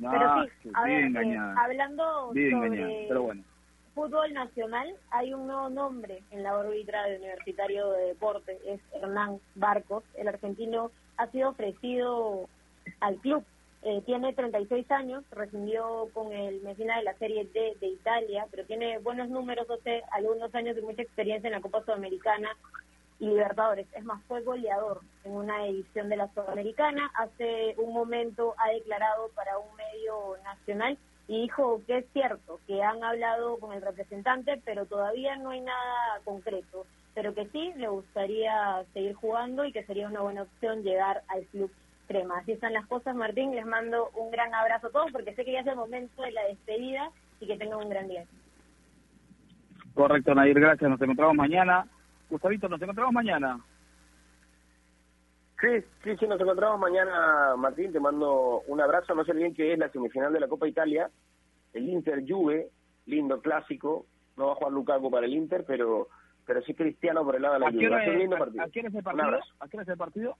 No, 0.00 0.10
Pero 0.10 0.44
sí, 0.44 0.50
que 0.62 0.70
a 0.72 0.84
ver, 0.84 1.04
eh, 1.04 1.38
hablando 1.58 2.30
Bien 2.32 2.50
sobre 2.52 2.66
engañada, 2.68 3.04
pero 3.08 3.22
bueno. 3.22 3.44
fútbol 3.94 4.32
nacional, 4.32 4.94
hay 5.10 5.34
un 5.34 5.46
nuevo 5.46 5.68
nombre 5.68 6.22
en 6.30 6.42
la 6.42 6.56
órbita 6.56 7.04
del 7.04 7.20
Universitario 7.20 7.90
de 7.90 8.06
Deporte, 8.06 8.58
es 8.66 8.80
Hernán 8.94 9.40
Barcos. 9.56 10.02
El 10.16 10.28
argentino 10.28 10.90
ha 11.18 11.26
sido 11.26 11.50
ofrecido 11.50 12.48
al 13.00 13.16
club. 13.16 13.44
Eh, 13.82 14.02
tiene 14.06 14.32
36 14.32 14.90
años, 14.90 15.22
rescindió 15.32 16.08
con 16.14 16.32
el 16.32 16.62
Messina 16.62 16.96
de 16.96 17.04
la 17.04 17.14
Serie 17.14 17.44
D 17.52 17.76
de 17.78 17.86
Italia, 17.88 18.46
pero 18.50 18.64
tiene 18.64 18.98
buenos 18.98 19.28
números, 19.28 19.68
hace 19.70 20.02
algunos 20.12 20.54
años 20.54 20.76
de 20.76 20.82
mucha 20.82 21.02
experiencia 21.02 21.48
en 21.48 21.54
la 21.54 21.60
Copa 21.60 21.82
Sudamericana 21.84 22.56
y 23.20 23.26
Libertadores. 23.26 23.86
Es 23.94 24.04
más, 24.04 24.22
fue 24.24 24.42
goleador 24.42 25.02
en 25.24 25.32
una 25.32 25.66
edición 25.66 26.08
de 26.08 26.16
la 26.16 26.32
Sudamericana. 26.32 27.10
Hace 27.14 27.74
un 27.76 27.92
momento 27.92 28.54
ha 28.58 28.70
declarado 28.70 29.28
para 29.34 29.58
un 29.58 29.76
medio 29.76 30.42
nacional 30.42 30.98
y 31.28 31.42
dijo 31.42 31.80
que 31.86 31.98
es 31.98 32.06
cierto, 32.12 32.58
que 32.66 32.82
han 32.82 33.04
hablado 33.04 33.58
con 33.58 33.72
el 33.72 33.82
representante, 33.82 34.60
pero 34.64 34.86
todavía 34.86 35.36
no 35.36 35.50
hay 35.50 35.60
nada 35.60 36.20
concreto. 36.24 36.86
Pero 37.14 37.34
que 37.34 37.46
sí 37.48 37.72
le 37.76 37.88
gustaría 37.88 38.84
seguir 38.94 39.14
jugando 39.14 39.64
y 39.64 39.72
que 39.72 39.84
sería 39.84 40.08
una 40.08 40.22
buena 40.22 40.42
opción 40.42 40.82
llegar 40.82 41.22
al 41.28 41.44
club 41.46 41.70
crema. 42.08 42.38
Así 42.38 42.52
están 42.52 42.72
las 42.72 42.86
cosas, 42.86 43.14
Martín. 43.14 43.54
Les 43.54 43.66
mando 43.66 44.10
un 44.16 44.30
gran 44.30 44.54
abrazo 44.54 44.86
a 44.86 44.90
todos 44.90 45.12
porque 45.12 45.34
sé 45.34 45.44
que 45.44 45.52
ya 45.52 45.60
es 45.60 45.66
el 45.66 45.76
momento 45.76 46.22
de 46.22 46.32
la 46.32 46.44
despedida 46.44 47.10
y 47.38 47.46
que 47.46 47.58
tengan 47.58 47.80
un 47.80 47.90
gran 47.90 48.08
día. 48.08 48.24
Correcto, 49.94 50.34
Nair, 50.34 50.58
gracias. 50.58 50.90
Nos 50.90 51.00
encontramos 51.02 51.36
mañana. 51.36 51.86
Gustavito, 52.30 52.68
nos 52.68 52.80
encontramos 52.80 53.12
mañana. 53.12 53.60
Sí, 55.60 55.68
sí, 56.04 56.16
sí, 56.16 56.26
nos 56.26 56.40
encontramos 56.40 56.78
mañana, 56.80 57.54
Martín. 57.56 57.92
Te 57.92 58.00
mando 58.00 58.62
un 58.66 58.80
abrazo. 58.80 59.14
No 59.14 59.24
se 59.24 59.32
olviden 59.32 59.54
que 59.54 59.72
es 59.72 59.78
la 59.78 59.90
semifinal 59.90 60.32
de 60.32 60.40
la 60.40 60.48
Copa 60.48 60.66
Italia. 60.68 61.10
El 61.74 61.88
Inter 61.88 62.24
Juve, 62.26 62.70
lindo 63.06 63.40
clásico. 63.42 64.06
No 64.36 64.46
va 64.46 64.52
a 64.52 64.56
jugar 64.56 64.72
Lukaku 64.72 65.10
para 65.10 65.26
el 65.26 65.34
Inter, 65.34 65.64
pero 65.66 66.08
pero 66.46 66.62
sí 66.62 66.74
Cristiano 66.74 67.24
por 67.24 67.36
el 67.36 67.42
lado 67.42 67.54
de 67.54 67.60
la 67.60 67.68
¿A 67.68 67.70
qué 67.70 67.76
Juve. 67.76 67.88
Un 67.88 68.00
es, 68.14 68.18
lindo 68.18 68.38
partido. 68.38 68.62
a 68.64 68.68
qué 68.70 68.80
hora 68.80 68.88
es 68.88 68.94
el 68.94 69.02
partido? 69.02 69.40
¿A 69.60 69.68
qué 69.68 69.76
hora 69.76 69.82
es 69.82 69.88
el 69.88 69.98
partido? 69.98 70.36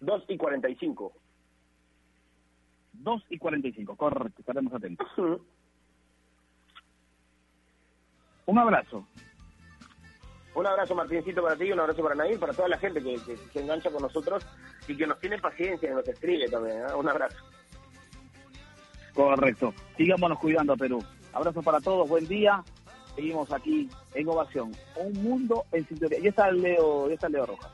2 0.00 0.24
y 0.28 0.36
45. 0.36 1.12
2 2.92 3.22
y 3.30 3.38
45, 3.38 3.96
correcto, 3.96 4.40
estaremos 4.40 4.72
atentos. 4.72 5.08
Un 8.46 8.58
abrazo. 8.58 9.06
Un 10.54 10.66
abrazo, 10.66 10.94
Martincito, 10.94 11.42
para 11.42 11.56
ti, 11.56 11.72
un 11.72 11.80
abrazo 11.80 12.02
para 12.02 12.14
Nadir, 12.14 12.38
para 12.38 12.52
toda 12.52 12.68
la 12.68 12.78
gente 12.78 13.02
que, 13.02 13.14
que 13.24 13.36
se 13.52 13.60
engancha 13.60 13.90
con 13.90 14.02
nosotros 14.02 14.46
y 14.86 14.96
que 14.96 15.06
nos 15.06 15.18
tiene 15.18 15.38
paciencia 15.38 15.90
y 15.90 15.94
nos 15.94 16.06
escribe 16.06 16.48
también. 16.48 16.78
¿eh? 16.78 16.94
Un 16.94 17.08
abrazo. 17.08 17.36
Correcto. 19.14 19.74
Sigámonos 19.96 20.38
cuidando, 20.38 20.76
Perú. 20.76 21.02
Abrazo 21.32 21.62
para 21.62 21.80
todos, 21.80 22.08
buen 22.08 22.26
día. 22.28 22.62
Seguimos 23.16 23.52
aquí 23.52 23.88
en 24.14 24.28
Ovación. 24.28 24.72
Un 24.96 25.12
mundo 25.22 25.64
en 25.72 25.86
sintonía. 25.86 26.18
Ya 26.20 26.30
está 26.30 26.48
el 26.48 26.62
Leo, 26.62 27.08
ya 27.08 27.14
está 27.14 27.28
Leo 27.28 27.46
Rojas. 27.46 27.70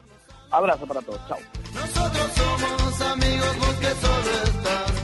Abrazo 0.51 0.87
para 0.87 1.01
todos. 1.03 1.21
Chao. 1.29 1.39
Nosotros 1.75 2.33
somos 2.35 3.01
amigos, 3.03 3.59
vos 3.59 3.75
que 3.77 5.00